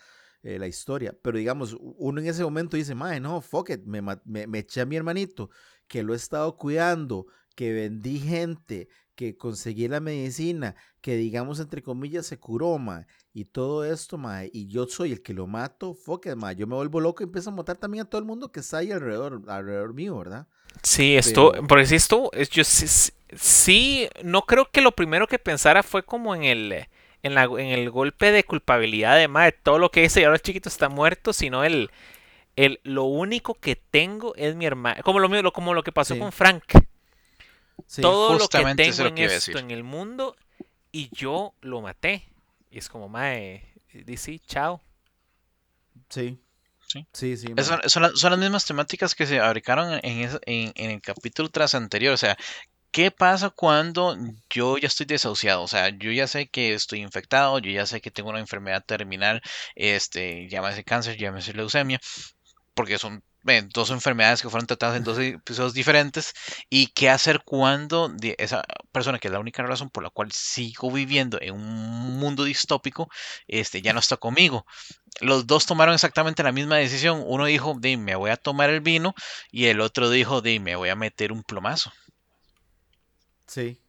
Eh, 0.48 0.60
la 0.60 0.68
historia, 0.68 1.12
pero 1.22 1.38
digamos, 1.38 1.76
uno 1.80 2.20
en 2.20 2.28
ese 2.28 2.44
momento 2.44 2.76
dice, 2.76 2.94
ma, 2.94 3.18
no, 3.18 3.40
fuck 3.40 3.70
it, 3.70 3.82
me, 3.84 4.00
me, 4.00 4.46
me 4.46 4.58
eché 4.60 4.80
a 4.80 4.86
mi 4.86 4.94
hermanito, 4.94 5.50
que 5.88 6.04
lo 6.04 6.12
he 6.12 6.16
estado 6.16 6.56
cuidando, 6.56 7.26
que 7.56 7.72
vendí 7.72 8.20
gente, 8.20 8.86
que 9.16 9.36
conseguí 9.36 9.88
la 9.88 9.98
medicina, 9.98 10.76
que 11.00 11.16
digamos, 11.16 11.58
entre 11.58 11.82
comillas, 11.82 12.26
se 12.26 12.38
curó, 12.38 12.78
ma, 12.78 13.08
y 13.32 13.46
todo 13.46 13.84
esto, 13.84 14.18
ma, 14.18 14.44
y 14.44 14.68
yo 14.68 14.86
soy 14.86 15.10
el 15.10 15.20
que 15.22 15.34
lo 15.34 15.48
mato, 15.48 15.94
fuck 15.94 16.26
it, 16.26 16.36
ma, 16.36 16.52
yo 16.52 16.68
me 16.68 16.76
vuelvo 16.76 17.00
loco 17.00 17.24
y 17.24 17.26
empiezo 17.26 17.50
a 17.50 17.54
matar 17.54 17.76
también 17.78 18.02
a 18.02 18.08
todo 18.08 18.20
el 18.20 18.24
mundo 18.28 18.52
que 18.52 18.60
está 18.60 18.76
ahí 18.78 18.92
alrededor, 18.92 19.42
alrededor 19.48 19.94
mío, 19.94 20.16
¿verdad? 20.16 20.46
Sí, 20.80 21.16
esto, 21.16 21.50
Pero- 21.50 21.66
porque 21.66 21.86
sí 21.86 21.96
estuvo, 21.96 22.30
es- 22.32 22.50
yo 22.50 22.62
sí, 22.62 22.86
sí- 22.86 23.10
sí, 23.36 24.08
no 24.22 24.42
creo 24.42 24.70
que 24.70 24.80
lo 24.80 24.92
primero 24.92 25.26
que 25.26 25.40
pensara 25.40 25.82
fue 25.82 26.04
como 26.04 26.36
en 26.36 26.44
el, 26.44 26.86
en 27.22 27.34
la, 27.34 27.44
en 27.44 27.68
el 27.68 27.90
golpe 27.90 28.30
de 28.32 28.44
culpabilidad 28.44 29.16
de 29.16 29.28
mae, 29.28 29.52
todo 29.52 29.78
lo 29.78 29.90
que 29.90 30.04
hice 30.04 30.20
y 30.20 30.24
ahora 30.24 30.36
el 30.36 30.42
chiquito 30.42 30.68
está 30.68 30.88
muerto, 30.88 31.32
sino 31.32 31.64
el, 31.64 31.90
el, 32.56 32.80
lo 32.84 33.04
único 33.04 33.54
que 33.54 33.76
tengo 33.76 34.34
es 34.36 34.54
mi 34.56 34.64
hermano, 34.66 35.02
como 35.02 35.18
lo, 35.20 35.52
como 35.52 35.74
lo 35.74 35.82
que 35.82 35.92
pasó 35.92 36.14
Sí. 36.14 36.20
con 36.20 36.32
Frank. 36.32 36.64
Sí, 37.86 38.00
todo 38.02 38.38
lo 38.38 38.48
que 38.48 38.58
tengo 38.74 39.02
lo 39.02 39.08
en 39.10 39.14
que 39.16 39.24
esto 39.26 39.34
decir. 39.52 39.56
en 39.58 39.70
el 39.70 39.84
mundo 39.84 40.34
y 40.92 41.10
yo 41.14 41.52
lo 41.60 41.80
maté. 41.82 42.24
Y 42.70 42.78
es 42.78 42.88
como, 42.88 43.08
mae, 43.08 43.62
DC, 43.92 44.38
chao. 44.46 44.80
Sí. 46.08 46.38
Sí. 46.86 47.06
Sí, 47.12 47.36
sí. 47.36 47.48
Es- 47.56 47.70
ma. 47.70 47.80
Son, 47.82 47.90
son 47.90 48.02
las, 48.04 48.18
son 48.18 48.30
las 48.30 48.38
mismas 48.40 48.64
temáticas 48.64 49.14
que 49.14 49.26
se 49.26 49.40
en, 50.02 50.20
ese- 50.20 50.40
en- 50.46 50.72
en 50.76 50.90
el 50.92 51.00
capítulo 51.02 51.48
tras 51.48 51.74
anterior. 51.74 52.14
O 52.14 52.16
sea, 52.16 52.36
¿qué 52.90 53.10
pasa 53.10 53.50
cuando 53.50 54.16
yo 54.50 54.78
ya 54.78 54.88
estoy 54.88 55.06
desahuciado? 55.06 55.62
O 55.62 55.68
sea, 55.68 55.90
yo 55.90 56.10
ya 56.12 56.26
sé 56.26 56.48
que 56.48 56.74
estoy 56.74 57.00
infectado, 57.02 57.58
yo 57.58 57.70
ya 57.70 57.86
sé 57.86 58.00
que 58.00 58.10
tengo 58.10 58.30
una 58.30 58.40
enfermedad 58.40 58.84
terminal, 58.84 59.42
este, 59.74 60.48
llámese 60.48 60.84
cáncer, 60.84 61.16
llámese 61.18 61.52
leucemia, 61.54 62.00
porque 62.74 62.98
son 62.98 63.22
ven, 63.46 63.68
dos 63.72 63.90
enfermedades 63.90 64.42
que 64.42 64.50
fueron 64.50 64.66
tratadas 64.66 64.96
en 64.96 65.04
dos 65.04 65.18
episodios 65.20 65.72
diferentes 65.72 66.34
y 66.68 66.88
qué 66.88 67.08
hacer 67.08 67.42
cuando 67.44 68.12
esa 68.38 68.64
persona 68.92 69.18
que 69.18 69.28
es 69.28 69.32
la 69.32 69.38
única 69.38 69.62
razón 69.62 69.88
por 69.88 70.02
la 70.02 70.10
cual 70.10 70.32
sigo 70.32 70.90
viviendo 70.90 71.38
en 71.40 71.54
un 71.54 72.18
mundo 72.18 72.42
distópico, 72.44 73.08
este, 73.46 73.82
ya 73.82 73.92
no 73.92 74.00
está 74.00 74.16
conmigo. 74.16 74.66
Los 75.20 75.46
dos 75.46 75.64
tomaron 75.64 75.94
exactamente 75.94 76.42
la 76.42 76.52
misma 76.52 76.76
decisión. 76.76 77.22
Uno 77.24 77.46
dijo, 77.46 77.74
de 77.78 77.96
me 77.96 78.16
voy 78.16 78.30
a 78.30 78.36
tomar 78.36 78.68
el 78.68 78.80
vino 78.80 79.14
y 79.50 79.66
el 79.66 79.80
otro 79.80 80.10
dijo, 80.10 80.42
de 80.42 80.58
me 80.60 80.76
voy 80.76 80.88
a 80.88 80.96
meter 80.96 81.32
un 81.32 81.44
plomazo. 81.44 81.92
Sí, 83.46 83.80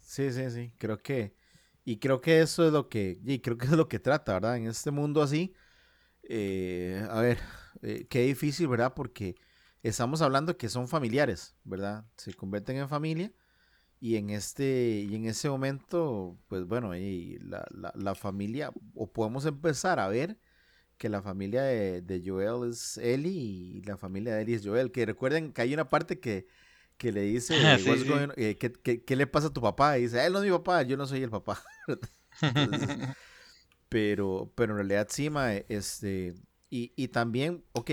sí, 0.00 0.32
sí, 0.32 0.50
sí. 0.50 0.72
Creo 0.78 0.98
que, 1.02 1.34
y 1.84 1.98
creo 1.98 2.20
que 2.20 2.40
eso 2.42 2.66
es 2.66 2.72
lo 2.72 2.88
que, 2.88 3.20
y 3.24 3.40
creo 3.40 3.58
que 3.58 3.66
es 3.66 3.72
lo 3.72 3.88
que 3.88 3.98
trata, 4.00 4.34
¿verdad? 4.34 4.56
En 4.58 4.66
este 4.68 4.90
mundo 4.90 5.22
así, 5.22 5.54
eh, 6.24 7.06
a 7.10 7.20
ver, 7.22 7.38
eh, 7.82 8.06
qué 8.10 8.22
difícil, 8.24 8.68
¿verdad? 8.68 8.94
Porque 8.94 9.36
estamos 9.82 10.22
hablando 10.22 10.56
que 10.58 10.68
son 10.70 10.88
familiares, 10.88 11.56
¿verdad? 11.64 12.06
Se 12.16 12.34
convierten 12.34 12.78
en 12.78 12.88
familia 12.88 13.32
y 14.00 14.16
en 14.16 14.30
este, 14.30 15.06
y 15.08 15.14
en 15.16 15.26
ese 15.26 15.48
momento, 15.50 16.38
pues 16.48 16.64
bueno, 16.66 16.92
la, 16.94 17.66
la, 17.70 17.92
la 17.96 18.14
familia, 18.14 18.72
o 18.94 19.12
podemos 19.12 19.46
empezar 19.46 20.00
a 20.00 20.08
ver 20.08 20.38
que 20.98 21.08
la 21.08 21.22
familia 21.22 21.62
de, 21.64 22.02
de 22.02 22.22
Joel 22.24 22.70
es 22.70 22.98
Ellie 22.98 23.32
y 23.32 23.82
la 23.82 23.96
familia 23.96 24.34
de 24.36 24.42
Ellie 24.42 24.56
es 24.56 24.66
Joel, 24.66 24.92
que 24.92 25.06
recuerden 25.06 25.52
que 25.52 25.62
hay 25.62 25.74
una 25.74 25.88
parte 25.88 26.20
que 26.20 26.46
que 27.00 27.12
le 27.12 27.22
dice, 27.22 27.78
sí, 27.78 27.78
"What's 27.84 28.04
sí. 28.04 28.06
going- 28.06 28.32
eh, 28.38 28.58
¿qué, 28.58 28.72
qué, 28.72 29.04
qué 29.04 29.16
le 29.16 29.26
pasa 29.28 29.48
a 29.48 29.54
tu 29.54 29.62
papá? 29.62 29.98
Y 29.98 30.04
dice, 30.04 30.24
él 30.26 30.32
no 30.34 30.40
es 30.40 30.46
mi 30.46 30.52
papá, 30.52 30.82
yo 30.84 30.96
no 30.98 31.06
soy 31.08 31.24
el 31.24 31.30
papá. 31.30 31.62
Entonces, 32.58 32.90
pero, 33.88 34.52
pero 34.56 34.72
en 34.72 34.78
realidad 34.78 35.08
sí, 35.10 35.30
mae, 35.30 35.66
este, 35.68 36.34
y, 36.70 36.92
y 36.96 37.08
también, 37.08 37.64
ok, 37.72 37.90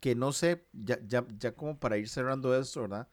que 0.00 0.14
no 0.14 0.32
sé, 0.32 0.66
ya, 0.72 0.98
ya, 1.06 1.26
ya 1.38 1.52
como 1.54 1.78
para 1.78 1.98
ir 1.98 2.08
cerrando 2.08 2.56
esto, 2.58 2.82
¿verdad? 2.82 3.08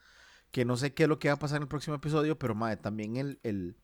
Que 0.51 0.65
no 0.65 0.77
sé 0.77 0.93
qué 0.93 1.03
es 1.03 1.09
lo 1.09 1.19
que 1.19 1.29
va 1.29 1.35
a 1.35 1.39
pasar 1.39 1.57
en 1.57 1.63
el 1.63 1.69
próximo 1.69 1.97
episodio, 1.97 2.39
pero 2.39 2.55
mae, 2.55 2.77
también 2.77 3.17
el, 3.17 3.39
el, 3.43 3.77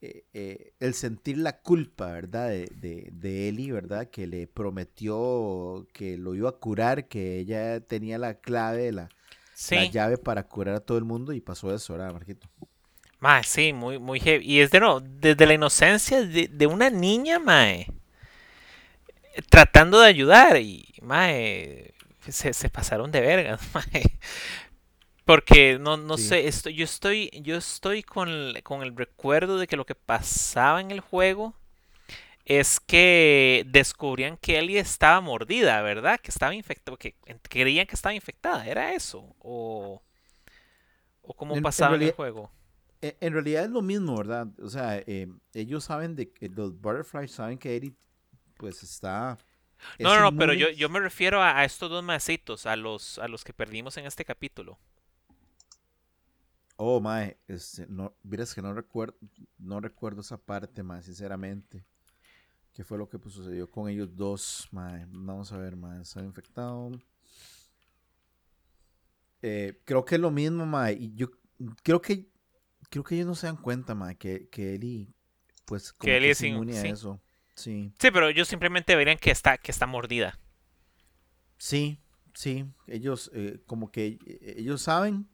eh, 0.00 0.26
eh, 0.34 0.74
el 0.80 0.94
sentir 0.94 1.38
la 1.38 1.60
culpa, 1.62 2.12
¿verdad? 2.12 2.48
De, 2.50 2.66
de, 2.76 3.10
de 3.12 3.48
Ellie, 3.48 3.72
¿verdad? 3.72 4.10
Que 4.10 4.26
le 4.26 4.46
prometió 4.48 5.86
que 5.92 6.18
lo 6.18 6.34
iba 6.34 6.50
a 6.50 6.52
curar, 6.52 7.08
que 7.08 7.38
ella 7.40 7.80
tenía 7.86 8.18
la 8.18 8.40
clave, 8.40 8.92
la, 8.92 9.02
la 9.04 9.15
Sí, 9.62 9.90
llave 9.90 10.18
para 10.18 10.46
curar 10.48 10.74
a 10.76 10.80
todo 10.80 10.98
el 10.98 11.04
mundo 11.04 11.32
y 11.32 11.40
pasó 11.40 11.74
eso, 11.74 11.94
¿verdad, 11.94 12.12
Marquito? 12.12 12.48
mae, 13.20 13.42
sí, 13.44 13.72
muy, 13.74 13.98
muy 13.98 14.20
heavy. 14.20 14.44
Y 14.46 14.60
es 14.60 14.70
de 14.70 14.80
no, 14.80 15.00
desde 15.00 15.46
la 15.46 15.54
inocencia 15.54 16.22
de, 16.24 16.48
de 16.48 16.66
una 16.66 16.88
niña, 16.90 17.38
mae, 17.38 17.86
tratando 19.50 20.00
de 20.00 20.08
ayudar 20.08 20.56
y, 20.60 20.86
mae, 21.02 21.94
se, 22.28 22.52
se 22.52 22.70
pasaron 22.70 23.10
de 23.12 23.20
vergas, 23.20 23.60
mae. 23.74 24.18
Porque 25.24 25.78
no, 25.80 25.96
no 25.96 26.16
Sí. 26.16 26.18
sé, 26.18 26.46
esto, 26.46 26.70
yo 26.70 26.84
estoy, 26.84 27.30
yo 27.42 27.56
estoy 27.56 28.02
con 28.04 28.28
el, 28.28 28.62
con 28.62 28.82
el 28.82 28.96
recuerdo 28.96 29.58
de 29.58 29.66
que 29.66 29.76
lo 29.76 29.84
que 29.84 29.94
pasaba 29.96 30.80
en 30.80 30.90
el 30.92 31.00
juego 31.00 31.54
es 32.46 32.80
que 32.80 33.64
descubrían 33.68 34.38
que 34.38 34.58
Ellie 34.60 34.80
estaba 34.80 35.20
mordida, 35.22 35.82
¿verdad? 35.82 36.20
Que 36.20 36.30
estaba 36.32 36.54
infectada, 36.56 36.98
que 36.98 37.16
creían 37.50 37.86
que 37.88 37.96
estaba 37.96 38.14
infectada, 38.14 38.66
¿era 38.66 38.94
eso? 38.94 39.36
¿O, 39.40 40.02
o 41.22 41.34
cómo 41.34 41.54
En- 41.56 41.62
pasaba 41.62 41.96
en, 41.96 42.02
el 42.02 42.10
juego? 42.10 42.50
E- 43.00 43.16
En 43.20 43.32
realidad 43.32 43.64
es 43.64 43.70
lo 43.70 43.82
mismo, 43.82 44.16
¿verdad? 44.16 44.48
O 44.60 44.68
sea, 44.68 44.98
eh, 44.98 45.28
ellos 45.54 45.84
saben 45.84 46.16
de 46.16 46.32
que 46.32 46.48
los 46.48 46.80
Butterflies 46.80 47.32
saben 47.32 47.58
que 47.58 47.76
Eddie 47.76 47.94
pues 48.56 48.82
está... 48.82 49.38
es 49.98 50.04
No, 50.04 50.14
no, 50.14 50.20
no, 50.22 50.36
pero 50.36 50.52
yo, 50.54 50.70
yo 50.70 50.88
me 50.88 51.00
refiero 51.00 51.42
a, 51.42 51.58
a 51.58 51.64
estos 51.64 51.90
dos 51.90 52.02
maecitos, 52.04 52.66
a 52.66 52.76
los, 52.76 53.18
a 53.18 53.28
los 53.28 53.44
que 53.44 53.52
perdimos 53.52 53.96
en 53.96 54.06
este 54.06 54.24
capítulo. 54.24 54.78
Oh, 56.78 57.00
mae, 57.00 57.38
este, 57.48 57.86
no, 57.88 58.14
miras 58.22 58.54
que 58.54 58.62
no 58.62 58.72
recuerdo, 58.74 59.16
no 59.58 59.80
recuerdo 59.80 60.20
esa 60.20 60.36
parte, 60.38 60.82
mae, 60.82 61.02
sinceramente. 61.02 61.84
¿Qué 62.76 62.84
fue 62.84 62.98
lo 62.98 63.08
que 63.08 63.18
pues, 63.18 63.34
sucedió 63.34 63.70
con 63.70 63.88
ellos 63.88 64.14
dos, 64.14 64.68
mae? 64.70 65.06
Vamos 65.08 65.50
a 65.50 65.56
ver, 65.56 65.76
mae, 65.76 66.02
está 66.02 66.22
infectado. 66.22 66.90
Eh, 69.40 69.80
creo 69.86 70.04
que 70.04 70.16
es 70.16 70.20
lo 70.20 70.30
mismo, 70.30 70.66
mae, 70.66 70.92
y 70.92 71.14
yo 71.14 71.30
creo 71.82 72.02
que 72.02 72.28
creo 72.90 73.02
que 73.02 73.14
ellos 73.14 73.26
no 73.26 73.34
se 73.34 73.46
dan 73.46 73.56
cuenta, 73.56 73.94
mae, 73.94 74.16
que, 74.16 74.48
que 74.50 74.74
Ellie, 74.74 75.08
pues, 75.64 75.94
como 75.94 76.10
Que 76.10 76.18
Ellie 76.18 76.30
es 76.32 76.40
es 76.40 76.42
in- 76.42 76.52
inmune 76.52 76.78
a 76.78 76.82
sí. 76.82 76.88
eso. 76.88 77.22
Sí. 77.54 77.92
Sí, 77.98 78.10
pero 78.10 78.28
ellos 78.28 78.46
simplemente 78.46 78.94
verían 78.94 79.16
que 79.16 79.30
está, 79.30 79.56
que 79.56 79.70
está 79.72 79.86
mordida. 79.86 80.38
Sí, 81.58 81.98
sí, 82.34 82.66
ellos 82.86 83.30
eh, 83.34 83.60
como 83.66 83.90
que 83.90 84.18
eh, 84.26 84.54
ellos 84.58 84.82
saben, 84.82 85.26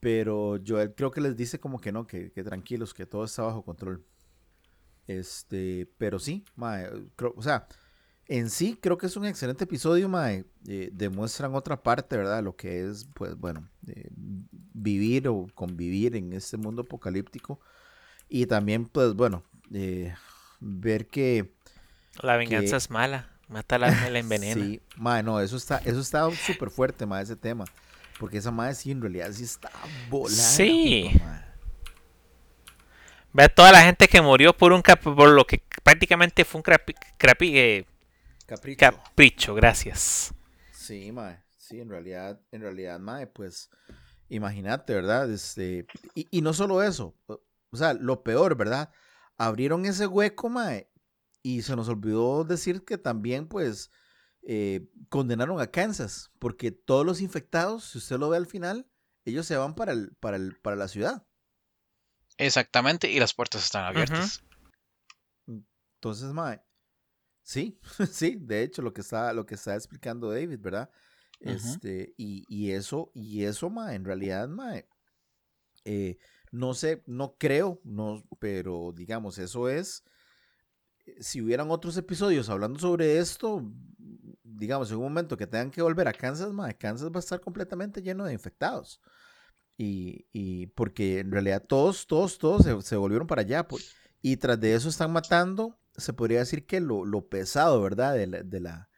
pero 0.00 0.58
Joel 0.66 0.94
creo 0.94 1.10
que 1.10 1.20
les 1.20 1.36
dice 1.36 1.58
como 1.60 1.80
que 1.80 1.92
no, 1.92 2.06
que, 2.06 2.32
que 2.32 2.44
tranquilos, 2.44 2.94
que 2.94 3.06
todo 3.06 3.24
está 3.24 3.42
bajo 3.42 3.64
control. 3.64 4.04
Este, 5.06 5.88
pero 5.98 6.18
sí, 6.18 6.44
mae, 6.56 6.88
creo- 7.16 7.34
o 7.36 7.42
sea, 7.42 7.66
en 8.26 8.48
sí 8.48 8.78
creo 8.80 8.96
que 8.96 9.06
es 9.06 9.16
un 9.16 9.26
excelente 9.26 9.64
episodio, 9.64 10.08
mae, 10.08 10.44
eh, 10.66 10.88
demuestran 10.92 11.54
otra 11.54 11.82
parte, 11.82 12.16
¿verdad? 12.16 12.42
Lo 12.42 12.56
que 12.56 12.88
es, 12.88 13.06
pues 13.14 13.36
bueno, 13.36 13.68
eh, 13.86 14.08
vivir 14.72 15.28
o 15.28 15.46
convivir 15.54 16.16
en 16.16 16.32
este 16.32 16.56
mundo 16.56 16.82
apocalíptico 16.82 17.60
y 18.28 18.46
también, 18.46 18.86
pues 18.86 19.12
bueno, 19.14 19.42
eh, 19.72 20.14
ver 20.60 21.06
que 21.08 21.52
La 22.22 22.36
venganza 22.36 22.70
Que- 22.70 22.76
es 22.76 22.90
mala. 22.90 23.30
Mata 23.48 23.74
alma 23.76 24.08
y 24.08 24.12
la 24.12 24.18
envenena. 24.20 24.64
Sí, 24.64 24.80
mae, 24.96 25.22
no, 25.22 25.38
eso 25.40 25.56
está, 25.58 25.78
eso 25.84 26.00
está 26.00 26.30
súper 26.34 26.70
fuerte, 26.70 27.04
mae, 27.04 27.22
ese 27.22 27.36
tema. 27.36 27.64
Porque 28.18 28.38
esa 28.38 28.50
madre 28.52 28.74
sí, 28.74 28.90
en 28.92 29.02
realidad 29.02 29.30
sí 29.32 29.42
está 29.42 29.70
volada. 30.08 30.34
Sí. 30.34 31.10
madre. 31.22 31.43
Ve 33.34 33.42
a 33.44 33.48
toda 33.48 33.72
la 33.72 33.82
gente 33.82 34.06
que 34.08 34.22
murió 34.22 34.56
por 34.56 34.72
un 34.72 34.80
cap- 34.80 35.02
por 35.02 35.28
lo 35.28 35.44
que 35.44 35.62
prácticamente 35.82 36.44
fue 36.44 36.60
un 36.60 36.62
crapi- 36.62 36.94
crapi- 37.18 37.54
eh, 37.56 37.86
Capricho. 38.46 38.78
capricho, 38.78 39.54
gracias. 39.54 40.32
Sí, 40.72 41.10
mae. 41.12 41.42
Sí, 41.58 41.80
en 41.80 41.88
realidad, 41.88 42.40
en 42.52 42.60
realidad, 42.60 43.00
mae, 43.00 43.26
pues, 43.26 43.70
imagínate, 44.28 44.94
¿verdad? 44.94 45.30
Este, 45.32 45.86
y, 46.14 46.28
y 46.30 46.42
no 46.42 46.52
solo 46.52 46.82
eso, 46.82 47.16
o 47.26 47.40
o 47.70 47.76
sea, 47.76 47.92
lo 47.94 48.22
peor, 48.22 48.56
¿verdad? 48.56 48.92
Abrieron 49.36 49.84
ese 49.84 50.06
hueco, 50.06 50.48
mae, 50.48 50.88
y 51.42 51.62
se 51.62 51.74
nos 51.74 51.88
olvidó 51.88 52.44
decir 52.44 52.84
que 52.84 52.98
también, 52.98 53.48
pues, 53.48 53.90
eh, 54.46 54.86
condenaron 55.08 55.60
a 55.60 55.66
Kansas, 55.72 56.30
porque 56.38 56.70
todos 56.70 57.04
los 57.04 57.20
infectados, 57.20 57.84
si 57.90 57.98
usted 57.98 58.16
lo 58.18 58.28
ve 58.28 58.36
al 58.36 58.46
final, 58.46 58.86
ellos 59.24 59.44
se 59.46 59.56
van 59.56 59.74
para, 59.74 59.90
el, 59.90 60.14
para, 60.20 60.36
el, 60.36 60.56
para 60.62 60.76
la 60.76 60.86
ciudad. 60.86 61.26
Exactamente, 62.38 63.10
y 63.10 63.18
las 63.20 63.34
puertas 63.34 63.64
están 63.64 63.84
abiertas. 63.84 64.42
Entonces, 65.46 66.32
mae, 66.32 66.60
sí, 67.42 67.78
sí, 68.10 68.36
de 68.40 68.62
hecho, 68.62 68.82
lo 68.82 68.92
que 68.92 69.00
está, 69.00 69.32
lo 69.32 69.46
que 69.46 69.54
está 69.54 69.74
explicando 69.74 70.30
David, 70.30 70.58
¿verdad? 70.60 70.90
Este, 71.40 72.14
y, 72.16 72.44
y 72.48 72.72
eso, 72.72 73.10
y 73.14 73.44
eso, 73.44 73.68
mae, 73.68 73.96
en 73.96 74.04
realidad, 74.04 74.48
mae, 74.48 74.88
eh, 75.84 76.16
no 76.50 76.72
sé, 76.72 77.02
no 77.06 77.36
creo, 77.38 77.80
no, 77.84 78.22
pero 78.38 78.92
digamos, 78.94 79.38
eso 79.38 79.68
es, 79.68 80.04
eh, 81.04 81.16
si 81.20 81.42
hubieran 81.42 81.70
otros 81.70 81.96
episodios 81.96 82.48
hablando 82.48 82.78
sobre 82.78 83.18
esto, 83.18 83.62
digamos, 84.42 84.90
en 84.90 84.96
un 84.98 85.02
momento 85.02 85.36
que 85.36 85.46
tengan 85.46 85.70
que 85.70 85.82
volver 85.82 86.08
a 86.08 86.12
Kansas, 86.12 86.52
mae, 86.52 86.76
Kansas 86.76 87.10
va 87.10 87.16
a 87.16 87.20
estar 87.20 87.40
completamente 87.40 88.00
lleno 88.00 88.24
de 88.24 88.32
infectados. 88.32 89.00
Y, 89.76 90.26
y 90.32 90.68
porque 90.68 91.18
en 91.20 91.32
realidad 91.32 91.64
todos, 91.66 92.06
todos, 92.06 92.38
todos 92.38 92.62
se, 92.64 92.80
se 92.82 92.96
volvieron 92.96 93.26
para 93.26 93.42
allá. 93.42 93.66
pues, 93.66 93.94
y 94.22 94.36
tras 94.36 94.58
de 94.60 94.74
eso 94.74 94.88
están 94.88 95.12
matando, 95.12 95.78
se 95.96 96.12
podría 96.12 96.38
decir 96.40 96.64
que 96.66 96.80
lo, 96.80 97.04
lo 97.04 97.28
pesado, 97.28 97.82
¿verdad? 97.82 98.14
De 98.14 98.26
la, 98.26 98.42
de 98.42 98.60
la- 98.60 98.88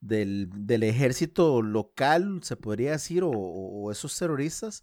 del, 0.00 0.48
del 0.54 0.82
ejército 0.84 1.60
local, 1.62 2.40
se 2.42 2.56
podría 2.56 2.92
decir, 2.92 3.22
o, 3.24 3.30
o- 3.30 3.90
esos 3.90 4.16
terroristas 4.16 4.82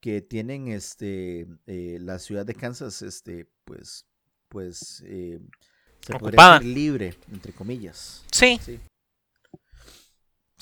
que 0.00 0.20
tienen 0.20 0.68
este, 0.68 1.46
eh, 1.66 1.98
la 2.00 2.18
ciudad 2.18 2.44
de 2.46 2.54
Kansas, 2.54 3.02
este, 3.02 3.48
pues, 3.64 4.06
pues, 4.48 5.02
eh, 5.06 5.40
se 6.00 6.12
podría 6.12 6.26
Ocupada. 6.28 6.58
decir 6.58 6.74
libre, 6.74 7.14
entre 7.32 7.52
comillas. 7.52 8.24
Sí, 8.32 8.58
Sí. 8.64 8.78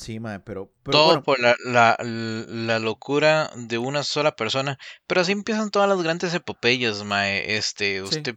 Sí, 0.02 0.18
mae, 0.18 0.40
pero, 0.40 0.72
pero 0.82 0.92
Todo 0.92 1.04
bueno, 1.06 1.22
por 1.22 1.38
la, 1.40 1.54
la, 1.64 1.96
la 2.00 2.78
locura 2.78 3.50
de 3.56 3.78
una 3.78 4.02
sola 4.02 4.34
persona. 4.36 4.78
Pero 5.06 5.20
así 5.20 5.32
empiezan 5.32 5.70
todas 5.70 5.88
las 5.88 6.02
grandes 6.02 6.34
epopeyas, 6.34 7.04
mae. 7.04 7.56
Este, 7.56 8.02
Sí. 8.02 8.16
usted, 8.16 8.36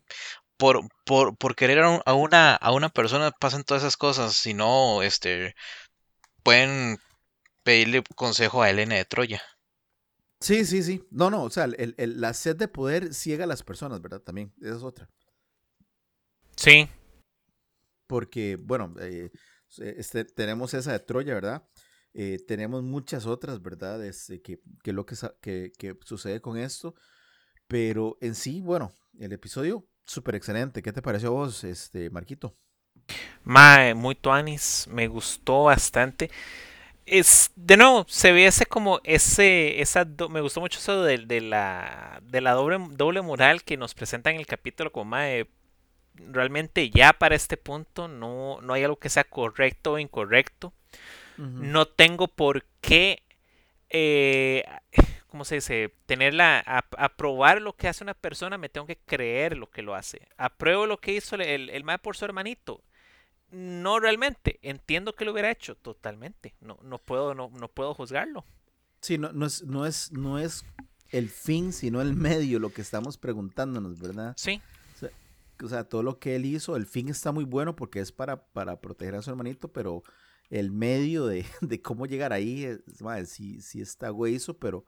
por, 0.58 0.82
por, 1.06 1.38
por 1.38 1.56
querer 1.56 1.80
a, 1.80 1.90
un- 1.90 2.02
a 2.06 2.14
una, 2.14 2.56
a 2.56 2.72
una 2.74 2.90
persona 2.90 3.32
pasan 3.32 3.64
todas 3.64 3.84
esas 3.84 3.98
cosas. 3.98 4.36
Si 4.36 4.54
no, 4.54 5.04
este, 5.04 5.56
pueden 6.44 7.00
pedirle 7.64 8.04
consejo 8.16 8.64
a 8.64 8.70
Elena 8.72 8.96
de 8.96 9.06
Troya. 9.06 9.42
Sí, 10.40 10.66
sí, 10.66 10.84
sí. 10.84 11.08
No, 11.12 11.30
no, 11.30 11.44
o 11.44 11.50
sea, 11.50 11.66
el- 11.66 11.96
el- 11.98 12.20
la 12.22 12.34
sed 12.34 12.56
de 12.58 12.68
poder 12.68 13.14
ciega 13.14 13.46
a 13.46 13.48
las 13.48 13.64
personas, 13.64 14.02
¿verdad? 14.02 14.20
También, 14.22 14.54
esa 14.62 14.76
es 14.76 14.84
otra. 14.84 15.10
sí. 16.58 16.88
Porque, 18.08 18.58
bueno, 18.58 18.94
eh, 19.00 19.32
este, 19.80 20.26
tenemos 20.26 20.74
esa 20.74 20.92
de 20.92 21.00
Troya, 21.00 21.34
¿verdad? 21.34 21.68
Eh, 22.14 22.38
tenemos 22.48 22.84
muchas 22.84 23.26
otras, 23.26 23.62
¿verdad? 23.62 24.04
Este, 24.06 24.42
que, 24.42 24.62
que 24.84 24.94
lo 24.94 25.06
que, 25.06 25.72
que, 25.78 25.98
sucede 26.06 26.42
con 26.42 26.58
esto. 26.58 26.96
Pero 27.68 28.18
en 28.22 28.36
sí, 28.36 28.62
bueno, 28.62 28.92
el 29.20 29.34
episodio 29.34 29.88
súper 30.06 30.36
excelente. 30.36 30.84
¿Qué 30.84 30.92
te 30.92 31.02
pareció 31.02 31.30
a 31.30 31.32
vos, 31.32 31.64
este, 31.64 32.10
Marquito? 32.10 32.56
Mae, 33.44 33.94
muy 33.94 34.16
tuanis, 34.16 34.88
me 34.90 35.08
gustó 35.08 35.64
bastante. 35.64 36.30
Es, 37.06 37.52
de 37.56 37.76
nuevo, 37.76 38.06
se 38.08 38.32
ve 38.32 38.46
ese 38.46 38.66
como 38.66 39.02
ese, 39.04 39.82
esa, 39.82 40.06
me 40.30 40.40
gustó 40.40 40.62
mucho 40.62 40.80
eso 40.80 41.04
de, 41.04 41.18
de 41.18 41.42
la, 41.42 42.22
de 42.24 42.40
la 42.40 42.54
doble, 42.54 42.78
doble 42.92 43.22
moral 43.22 43.64
que 43.64 43.76
nos 43.76 43.94
presenta 43.94 44.30
en 44.32 44.38
el 44.38 44.46
capítulo 44.46 44.92
como 44.92 45.06
mae, 45.12 45.50
realmente 46.16 46.90
ya 46.90 47.14
para 47.14 47.36
este 47.36 47.58
punto 47.58 48.08
no, 48.08 48.62
no 48.62 48.74
hay 48.74 48.84
algo 48.84 48.98
que 48.98 49.10
sea 49.10 49.24
correcto 49.24 49.94
o 49.94 50.00
incorrecto. 50.00 50.74
No 51.38 51.88
tengo 51.88 52.28
por 52.28 52.64
qué, 52.80 53.24
eh, 53.90 54.64
¿cómo 55.28 55.46
se 55.46 55.56
dice? 55.56 55.92
Tenerla, 56.06 56.60
aprobar 56.60 57.60
lo 57.60 57.76
que 57.76 57.88
hace 57.88 58.04
una 58.04 58.14
persona, 58.14 58.60
me 58.60 58.70
tengo 58.70 58.86
que 58.86 58.98
creer 58.98 59.58
lo 59.58 59.68
que 59.70 59.82
lo 59.82 59.96
hace. 59.96 60.28
Apruebo 60.38 60.86
lo 60.86 61.00
que 61.00 61.14
hizo 61.14 61.36
el, 61.36 61.42
el, 61.42 61.70
el 61.72 61.84
mae 61.84 61.98
por 61.98 62.16
su 62.16 62.26
hermanito. 62.26 62.84
No 63.50 64.00
realmente, 64.00 64.60
entiendo 64.62 65.16
que 65.16 65.26
lo 65.26 65.32
hubiera 65.32 65.50
hecho 65.50 65.76
totalmente. 65.76 66.54
No, 66.62 66.78
no 66.84 67.00
puedo, 67.00 67.34
no, 67.34 67.50
no 67.52 67.68
puedo 67.68 67.96
juzgarlo. 67.96 68.46
Sí, 69.02 69.18
no, 69.18 69.32
no, 69.34 69.48
es, 69.48 69.64
no, 69.64 69.88
es, 69.88 70.12
no 70.12 70.38
es 70.38 70.64
el 71.10 71.30
fin, 71.30 71.74
sino 71.74 72.02
el 72.02 72.14
medio 72.14 72.60
lo 72.60 72.70
que 72.72 72.82
estamos 72.82 73.18
preguntándonos, 73.18 74.00
¿verdad? 74.00 74.34
Sí, 74.38 74.62
O 75.64 75.70
sea, 75.70 75.84
todo 75.86 76.04
lo 76.04 76.20
que 76.20 76.36
él 76.36 76.46
hizo, 76.46 76.76
el 76.76 76.86
fin 76.86 77.10
está 77.10 77.32
muy 77.32 77.44
bueno 77.46 77.76
porque 77.76 78.00
es 78.00 78.12
para, 78.12 78.46
para 78.48 78.80
proteger 78.82 79.16
a 79.16 79.22
su 79.22 79.30
hermanito, 79.30 79.72
pero 79.72 80.04
el 80.50 80.72
medio 80.72 81.26
de, 81.26 81.46
de 81.62 81.82
cómo 81.82 82.06
llegar 82.06 82.34
ahí, 82.34 82.64
es, 82.66 83.02
madre, 83.02 83.26
sí, 83.26 83.62
sí 83.62 83.82
está 83.82 84.12
hueso, 84.12 84.58
pero 84.58 84.86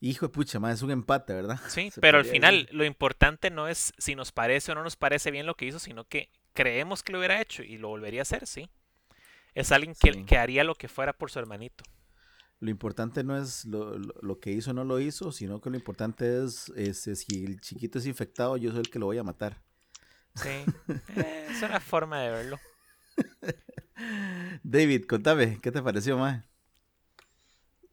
hijo 0.00 0.26
de 0.26 0.32
pucha, 0.32 0.60
madre, 0.60 0.74
es 0.76 0.82
un 0.82 0.90
empate, 0.90 1.32
¿verdad? 1.34 1.58
sí, 1.68 1.90
Se 1.90 2.00
pero 2.00 2.18
al 2.18 2.24
final 2.24 2.68
lo 2.72 2.84
importante 2.84 3.50
no 3.50 3.68
es 3.68 3.92
si 3.98 4.14
nos 4.14 4.32
parece 4.32 4.72
o 4.72 4.74
no 4.74 4.82
nos 4.82 4.96
parece 4.96 5.30
bien 5.30 5.46
lo 5.46 5.54
que 5.56 5.66
hizo, 5.66 5.78
sino 5.78 6.04
que 6.04 6.30
creemos 6.52 7.02
que 7.02 7.12
lo 7.12 7.18
hubiera 7.18 7.40
hecho 7.40 7.62
y 7.62 7.76
lo 7.78 7.88
volvería 7.88 8.20
a 8.20 8.22
hacer, 8.22 8.46
sí. 8.46 8.68
Es 9.54 9.72
alguien 9.72 9.94
que, 9.98 10.12
Sí. 10.12 10.24
que 10.24 10.36
haría 10.38 10.64
lo 10.64 10.74
que 10.74 10.88
fuera 10.88 11.12
por 11.14 11.30
su 11.30 11.38
hermanito. 11.38 11.82
Lo 12.60 12.70
importante 12.70 13.22
no 13.24 13.36
es 13.36 13.64
lo, 13.66 13.98
lo- 13.98 14.14
lo 14.22 14.38
que 14.40 14.50
hizo 14.52 14.70
o 14.70 14.74
no 14.74 14.84
lo 14.84 14.98
hizo, 15.00 15.32
sino 15.32 15.60
que 15.60 15.68
lo 15.70 15.76
importante 15.76 16.42
es, 16.44 16.70
este, 16.76 17.14
si 17.16 17.44
el 17.44 17.60
chiquito 17.60 17.98
es 17.98 18.06
infectado, 18.06 18.56
yo 18.56 18.70
soy 18.70 18.80
el 18.80 18.90
que 18.90 18.98
lo 18.98 19.06
voy 19.06 19.18
a 19.18 19.22
matar. 19.24 19.62
Sí, 20.36 20.64
eh, 21.16 21.46
es 21.50 21.62
una 21.62 21.80
forma 21.80 22.20
de 22.20 22.30
verlo. 22.30 22.60
David, 24.62 25.06
contame, 25.06 25.58
¿qué 25.62 25.72
te 25.72 25.82
pareció, 25.82 26.18
mae? 26.18 26.42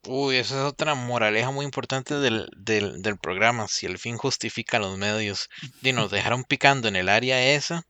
Uy, 0.06 0.36
esa 0.36 0.56
es 0.56 0.66
otra 0.66 0.96
moraleja 0.96 1.52
muy 1.52 1.64
importante 1.64 2.16
del, 2.16 2.50
del, 2.58 3.02
del 3.02 3.18
programa. 3.18 3.70
Si 3.70 3.86
el 3.86 3.98
fin 3.98 4.18
justifica 4.18 4.80
los 4.80 4.98
medios. 4.98 5.48
Y 5.82 5.94
nos 5.94 6.12
dejaron 6.12 6.44
picando 6.44 6.90
en 6.90 6.98
el 6.98 7.08
área 7.08 7.54
esa. 7.54 7.88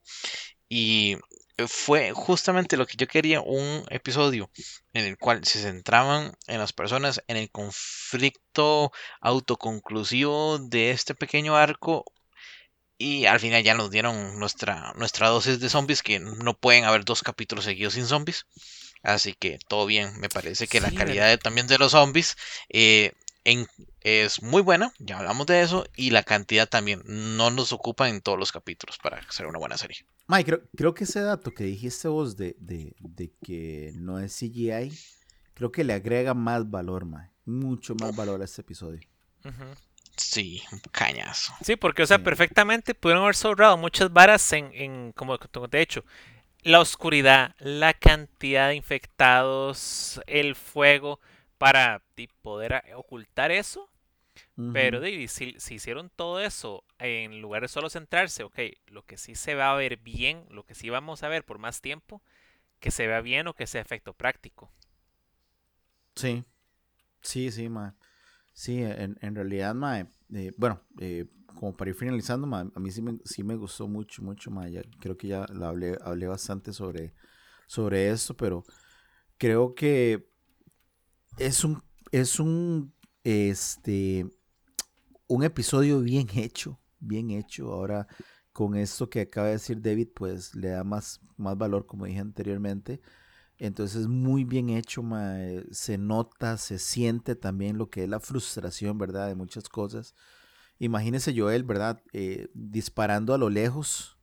Y 0.69 1.17
fue 1.67 2.11
justamente 2.13 2.77
lo 2.77 2.85
que 2.85 2.97
yo 2.97 3.07
quería, 3.07 3.41
un 3.41 3.83
episodio 3.89 4.49
en 4.93 5.05
el 5.05 5.17
cual 5.17 5.43
se 5.45 5.61
centraban 5.61 6.33
en 6.47 6.59
las 6.59 6.73
personas, 6.73 7.21
en 7.27 7.37
el 7.37 7.51
conflicto 7.51 8.91
autoconclusivo 9.21 10.59
de 10.59 10.91
este 10.91 11.15
pequeño 11.15 11.55
arco. 11.55 12.05
Y 12.97 13.25
al 13.25 13.39
final 13.39 13.63
ya 13.63 13.73
nos 13.73 13.91
dieron 13.91 14.39
nuestra, 14.39 14.93
nuestra 14.95 15.27
dosis 15.29 15.59
de 15.59 15.69
zombies, 15.69 16.03
que 16.03 16.19
no 16.19 16.53
pueden 16.53 16.85
haber 16.85 17.03
dos 17.05 17.21
capítulos 17.23 17.65
seguidos 17.65 17.93
sin 17.95 18.05
zombies. 18.05 18.45
Así 19.01 19.33
que 19.33 19.59
todo 19.67 19.85
bien, 19.85 20.17
me 20.19 20.29
parece 20.29 20.67
que 20.67 20.79
la 20.79 20.91
calidad 20.91 21.27
de- 21.27 21.37
también 21.37 21.67
de 21.67 21.77
los 21.77 21.91
zombies 21.91 22.37
eh, 22.69 23.11
en- 23.43 23.67
es 24.01 24.41
muy 24.41 24.61
buena, 24.61 24.93
ya 24.99 25.17
hablamos 25.17 25.45
de 25.47 25.61
eso, 25.61 25.85
y 25.95 26.11
la 26.11 26.23
cantidad 26.23 26.69
también 26.69 27.01
no 27.05 27.51
nos 27.51 27.73
ocupa 27.73 28.07
en 28.09 28.21
todos 28.21 28.39
los 28.39 28.51
capítulos 28.51 28.97
para 28.97 29.17
hacer 29.17 29.45
una 29.47 29.59
buena 29.59 29.77
serie. 29.77 30.05
Mae, 30.27 30.45
creo, 30.45 30.61
creo 30.75 30.93
que 30.93 31.03
ese 31.03 31.19
dato 31.19 31.53
que 31.53 31.65
dijiste 31.65 32.07
vos 32.07 32.37
de, 32.37 32.55
de, 32.59 32.95
de 32.99 33.33
que 33.43 33.91
no 33.95 34.19
es 34.19 34.33
CGI, 34.33 34.91
creo 35.53 35.71
que 35.71 35.83
le 35.83 35.93
agrega 35.93 36.33
más 36.33 36.69
valor, 36.69 37.05
mae. 37.05 37.29
Mucho 37.45 37.93
más 37.95 38.15
valor 38.15 38.41
a 38.41 38.45
este 38.45 38.61
episodio. 38.61 39.01
Sí, 40.17 40.61
un 40.71 40.79
cañazo. 40.91 41.53
Sí, 41.61 41.75
porque, 41.77 42.03
o 42.03 42.05
sea, 42.05 42.19
perfectamente 42.19 42.93
pudieron 42.93 43.23
haber 43.23 43.35
sobrado 43.35 43.77
muchas 43.77 44.11
varas 44.11 44.51
en, 44.53 44.71
en 44.73 45.11
como, 45.13 45.37
como 45.39 45.69
te 45.69 45.77
he 45.77 45.79
dicho, 45.81 46.03
la 46.63 46.81
oscuridad, 46.81 47.55
la 47.59 47.93
cantidad 47.93 48.69
de 48.69 48.75
infectados, 48.75 50.21
el 50.27 50.55
fuego, 50.55 51.19
para 51.57 52.03
poder 52.41 52.83
ocultar 52.95 53.51
eso. 53.51 53.89
Pero 54.71 55.01
di, 55.01 55.27
si, 55.27 55.55
si 55.59 55.75
hicieron 55.75 56.11
todo 56.15 56.41
eso 56.41 56.83
en 56.99 57.41
lugar 57.41 57.63
de 57.63 57.69
solo 57.69 57.89
centrarse, 57.89 58.43
ok, 58.43 58.59
lo 58.87 59.03
que 59.03 59.17
sí 59.17 59.35
se 59.35 59.55
va 59.55 59.71
a 59.71 59.75
ver 59.75 59.97
bien, 59.97 60.45
lo 60.49 60.63
que 60.65 60.75
sí 60.75 60.89
vamos 60.89 61.23
a 61.23 61.29
ver 61.29 61.45
por 61.45 61.59
más 61.59 61.81
tiempo, 61.81 62.21
que 62.79 62.91
se 62.91 63.07
vea 63.07 63.21
bien 63.21 63.47
o 63.47 63.55
que 63.55 63.67
sea 63.67 63.81
efecto 63.81 64.13
práctico. 64.13 64.71
Sí, 66.15 66.43
sí, 67.21 67.51
sí, 67.51 67.69
mae. 67.69 67.93
Sí, 68.53 68.81
en, 68.83 69.17
en 69.21 69.35
realidad, 69.35 69.73
mae, 69.75 70.07
eh, 70.33 70.51
bueno, 70.57 70.81
eh, 70.99 71.25
como 71.55 71.75
para 71.75 71.89
ir 71.89 71.95
finalizando, 71.95 72.53
a 72.55 72.79
mí 72.79 72.91
sí 72.91 73.01
me, 73.01 73.17
sí 73.25 73.43
me 73.43 73.55
gustó 73.55 73.87
mucho, 73.87 74.21
mucho, 74.21 74.51
mae. 74.51 74.71
ya- 74.71 74.83
creo 74.99 75.17
que 75.17 75.27
ya 75.27 75.45
la 75.53 75.69
hablé, 75.69 75.97
hablé 76.01 76.27
bastante 76.27 76.71
sobre, 76.73 77.13
sobre 77.67 78.09
esto, 78.11 78.35
pero 78.37 78.63
creo 79.37 79.75
que 79.75 80.27
es 81.37 81.63
un, 81.63 81.81
es 82.11 82.39
un, 82.39 82.93
este, 83.23 84.25
un 85.27 85.43
episodio 85.43 86.01
bien 86.01 86.27
hecho, 86.35 86.79
bien 86.99 87.31
hecho. 87.31 87.71
Ahora, 87.71 88.07
con 88.51 88.75
esto 88.75 89.09
que 89.09 89.21
acaba 89.21 89.47
de 89.47 89.53
decir 89.53 89.81
David, 89.81 90.09
pues 90.15 90.55
le 90.55 90.69
da 90.69 90.83
más, 90.83 91.21
más 91.37 91.57
valor, 91.57 91.85
como 91.85 92.05
dije 92.05 92.19
anteriormente. 92.19 93.01
Entonces, 93.59 94.07
muy 94.07 94.43
bien 94.43 94.69
hecho, 94.69 95.03
se 95.71 95.97
nota, 95.97 96.57
se 96.57 96.79
siente 96.79 97.35
también 97.35 97.77
lo 97.77 97.89
que 97.89 98.03
es 98.03 98.09
la 98.09 98.19
frustración, 98.19 98.97
¿verdad? 98.97 99.27
De 99.27 99.35
muchas 99.35 99.69
cosas. 99.69 100.15
Imagínese 100.79 101.33
Joel, 101.37 101.63
¿verdad? 101.63 102.01
Eh, 102.13 102.49
disparando 102.53 103.33
a 103.33 103.37
lo 103.37 103.49
lejos 103.49 104.17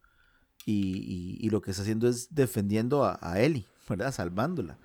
y, 0.66 1.48
lo 1.50 1.62
que 1.62 1.70
está 1.70 1.82
haciendo 1.82 2.08
es 2.08 2.34
defendiendo 2.34 3.04
a, 3.04 3.18
a 3.22 3.40
Ellie, 3.40 3.66
¿verdad? 3.88 4.12
Salvándola. 4.12 4.78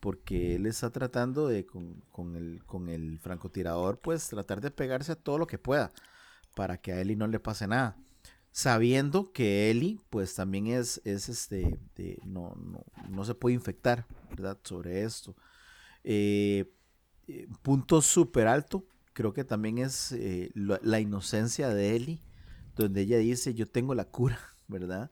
Porque 0.00 0.56
él 0.56 0.66
está 0.66 0.90
tratando 0.90 1.46
de, 1.46 1.64
con, 1.64 2.02
con 2.10 2.34
el, 2.36 2.64
con 2.64 2.88
el 2.88 3.18
francotirador, 3.20 4.00
pues 4.00 4.28
tratar 4.28 4.60
de 4.60 4.70
pegarse 4.70 5.12
a 5.12 5.16
todo 5.16 5.38
lo 5.38 5.46
que 5.46 5.58
pueda 5.58 5.92
para 6.56 6.78
que 6.78 6.92
a 6.92 7.00
Ellie 7.00 7.16
no 7.16 7.28
le 7.28 7.40
pase 7.40 7.66
nada 7.66 7.96
sabiendo 8.52 9.32
que 9.32 9.70
Ellie 9.70 9.98
pues 10.10 10.34
también 10.34 10.68
es, 10.68 11.00
es 11.04 11.28
este, 11.28 11.78
de- 11.96 12.20
no, 12.24 12.54
no, 12.56 12.84
no 13.10 13.24
se 13.24 13.34
puede 13.34 13.54
infectar, 13.56 14.06
¿verdad? 14.30 14.58
Sobre 14.64 15.02
esto. 15.04 15.34
Eh, 16.04 16.72
eh, 17.28 17.48
punto 17.62 18.02
súper 18.02 18.46
alto, 18.48 18.84
creo 19.12 19.32
que 19.32 19.44
también 19.44 19.78
es 19.78 20.12
eh, 20.12 20.50
la, 20.54 20.78
la 20.82 21.00
inocencia 21.00 21.68
de 21.70 21.96
Ellie, 21.96 22.22
donde 22.76 23.02
ella 23.02 23.18
dice, 23.18 23.54
yo 23.54 23.66
tengo 23.66 23.94
la 23.94 24.04
cura, 24.06 24.38
¿verdad? 24.68 25.10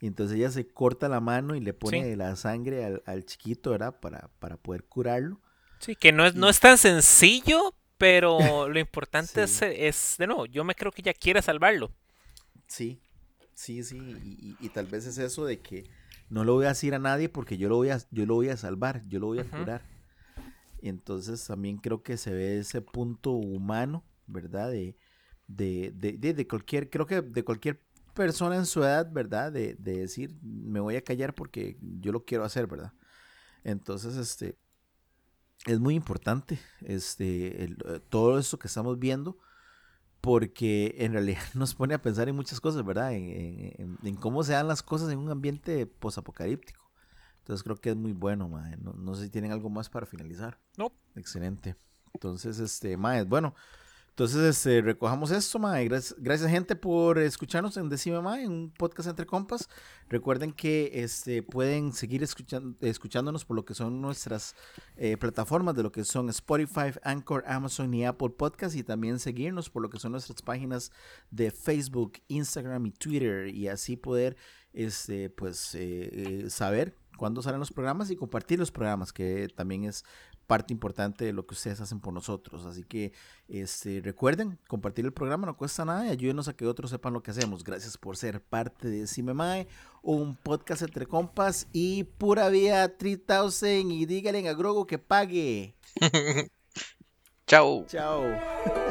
Y 0.00 0.06
entonces 0.06 0.36
ella 0.38 0.50
se 0.50 0.66
corta 0.66 1.08
la 1.08 1.20
mano 1.20 1.56
y 1.56 1.60
le 1.60 1.74
pone 1.74 2.12
Sí. 2.12 2.16
la 2.16 2.36
sangre 2.36 2.84
al, 2.84 3.02
al 3.06 3.24
chiquito, 3.24 3.72
¿verdad? 3.72 3.98
Para, 4.00 4.30
para 4.38 4.56
poder 4.56 4.84
curarlo. 4.84 5.40
Sí, 5.80 5.96
que 5.96 6.12
no 6.12 6.24
es, 6.26 6.34
no 6.36 6.48
es 6.48 6.60
tan 6.60 6.78
sencillo, 6.78 7.74
pero 7.98 8.38
lo 8.68 8.78
importante 8.78 9.46
Sí. 9.48 9.64
es, 9.64 10.12
es, 10.12 10.14
de 10.18 10.26
nuevo, 10.28 10.46
yo 10.46 10.64
me 10.64 10.74
creo 10.76 10.92
que 10.92 11.02
ella 11.02 11.14
quiere 11.14 11.42
salvarlo. 11.42 11.92
Sí, 12.68 13.02
sí, 13.54 13.82
sí, 13.82 13.96
y, 13.98 14.48
y- 14.50 14.66
y 14.66 14.68
tal 14.70 14.86
vez 14.86 15.06
es 15.06 15.18
eso 15.18 15.46
de 15.46 15.60
que 15.60 15.84
no 16.30 16.44
lo 16.44 16.54
voy 16.54 16.66
a 16.66 16.70
decir 16.70 16.94
a 16.94 17.00
nadie 17.00 17.28
porque 17.28 17.58
yo 17.58 17.68
lo 17.68 17.76
voy 17.76 17.90
a, 17.90 17.98
yo 18.10 18.26
lo 18.26 18.34
voy 18.34 18.50
a 18.50 18.56
salvar, 18.56 19.02
yo 19.08 19.20
lo 19.20 19.28
voy 19.28 19.40
a 19.40 19.44
curar. 19.44 19.82
Y 20.80 20.88
entonces 20.88 21.44
también 21.46 21.78
creo 21.78 22.02
que 22.02 22.16
se 22.16 22.32
ve 22.32 22.58
ese 22.58 22.80
punto 22.82 23.32
humano, 23.32 24.04
¿verdad? 24.26 24.70
De, 24.70 24.96
de, 25.48 25.92
de, 25.96 26.12
de- 26.12 26.34
de 26.34 26.48
cualquier, 26.48 26.90
creo 26.90 27.06
que 27.06 27.22
de 27.22 27.44
cualquier 27.44 27.82
persona 28.14 28.56
en 28.56 28.66
su 28.66 28.82
edad, 28.84 29.10
¿verdad? 29.12 29.52
De, 29.52 29.74
de 29.76 29.98
decir, 30.00 30.36
me 30.42 30.80
voy 30.80 30.96
a 30.96 31.02
callar 31.04 31.34
porque 31.34 31.78
yo 32.00 32.12
lo 32.12 32.24
quiero 32.24 32.44
hacer, 32.44 32.66
¿verdad? 32.68 32.92
Entonces, 33.64 34.16
este, 34.16 34.58
es 35.66 35.80
muy 35.80 35.94
importante, 35.94 36.58
este, 36.82 37.64
el- 37.64 37.76
eh, 37.86 38.00
todo 38.08 38.38
esto 38.38 38.58
que 38.58 38.68
estamos 38.68 38.98
viendo 38.98 39.38
porque 40.20 40.94
en 40.98 41.12
realidad 41.12 41.42
nos 41.54 41.74
pone 41.74 41.94
a 41.94 42.02
pensar 42.02 42.28
en 42.28 42.36
muchas 42.36 42.60
cosas, 42.60 42.84
¿verdad? 42.84 43.12
En, 43.12 43.24
en- 43.30 43.74
en- 43.78 43.98
en 44.06 44.16
cómo 44.16 44.42
se 44.42 44.52
dan 44.52 44.68
las 44.68 44.82
cosas 44.82 45.10
en 45.12 45.18
un 45.18 45.30
ambiente 45.30 45.86
posapocalíptico. 45.86 46.90
Entonces 47.38 47.62
creo 47.64 47.76
que 47.80 47.90
es 47.90 47.96
muy 47.96 48.12
bueno, 48.12 48.48
mae. 48.48 48.76
No, 48.76 48.92
no 48.92 49.14
sé 49.14 49.24
si 49.24 49.30
tienen 49.30 49.52
algo 49.52 49.70
más 49.70 49.88
para 49.88 50.06
finalizar. 50.06 50.58
No. 50.76 50.92
Excelente. 51.14 51.76
Entonces, 52.12 52.58
este, 52.58 52.96
mae, 52.96 53.22
bueno, 53.24 53.54
Entonces, 54.18 54.56
este, 54.56 54.82
recojamos 54.82 55.30
esto, 55.30 55.60
mae. 55.60 55.84
Gracias, 55.84 56.16
gracias, 56.18 56.50
gente, 56.50 56.74
por 56.74 57.20
escucharnos 57.20 57.76
en 57.76 57.88
Decime 57.88 58.20
Mae, 58.20 58.42
en 58.42 58.50
un 58.50 58.70
podcast 58.72 59.08
entre 59.08 59.26
compas. 59.26 59.68
Recuerden 60.08 60.50
que 60.50 60.90
este, 60.92 61.44
pueden 61.44 61.92
seguir 61.92 62.24
escuchando, 62.24 62.76
escuchándonos 62.80 63.44
por 63.44 63.54
lo 63.54 63.64
que 63.64 63.74
son 63.74 64.00
nuestras 64.00 64.56
eh, 64.96 65.16
plataformas, 65.16 65.76
de 65.76 65.84
lo 65.84 65.92
que 65.92 66.02
son 66.02 66.28
Spotify, 66.30 66.98
Anchor, 67.04 67.44
Amazon 67.46 67.94
y 67.94 68.04
Apple 68.04 68.30
Podcast, 68.30 68.74
y 68.74 68.82
también 68.82 69.20
seguirnos 69.20 69.70
por 69.70 69.82
lo 69.82 69.88
que 69.88 70.00
son 70.00 70.10
nuestras 70.10 70.42
páginas 70.42 70.90
de 71.30 71.52
Facebook, 71.52 72.14
Instagram 72.26 72.86
y 72.86 72.90
Twitter, 72.90 73.54
y 73.54 73.68
así 73.68 73.96
poder 73.96 74.36
este, 74.72 75.30
pues, 75.30 75.76
eh, 75.76 76.10
eh, 76.46 76.50
saber 76.50 76.96
cuándo 77.16 77.40
salen 77.40 77.60
los 77.60 77.70
programas 77.70 78.10
y 78.10 78.16
compartir 78.16 78.58
los 78.58 78.72
programas, 78.72 79.12
que 79.12 79.46
también 79.54 79.84
es 79.84 80.04
parte 80.48 80.72
importante 80.72 81.26
de 81.26 81.32
lo 81.32 81.46
que 81.46 81.54
ustedes 81.54 81.80
hacen 81.80 82.00
por 82.00 82.12
nosotros. 82.12 82.64
Así 82.64 82.82
que 82.82 83.12
este, 83.46 84.00
recuerden, 84.02 84.58
compartir 84.66 85.04
el 85.04 85.12
programa 85.12 85.46
no 85.46 85.56
cuesta 85.56 85.84
nada 85.84 86.06
y 86.06 86.08
ayúdenos 86.08 86.48
a 86.48 86.54
que 86.54 86.66
otros 86.66 86.90
sepan 86.90 87.12
lo 87.12 87.22
que 87.22 87.30
hacemos. 87.30 87.62
Gracias 87.62 87.96
por 87.96 88.16
ser 88.16 88.42
parte 88.42 88.88
de 88.88 89.06
Cimemae, 89.06 89.68
un 90.02 90.34
podcast 90.34 90.82
entre 90.82 91.06
compas 91.06 91.68
y 91.72 92.04
pura 92.04 92.48
vía 92.48 92.96
3000 92.96 93.92
y 93.92 94.06
díganle 94.06 94.48
a 94.48 94.54
Grogo 94.54 94.86
que 94.86 94.98
pague. 94.98 95.76
Chao. 97.46 97.84
Chao. 97.86 98.87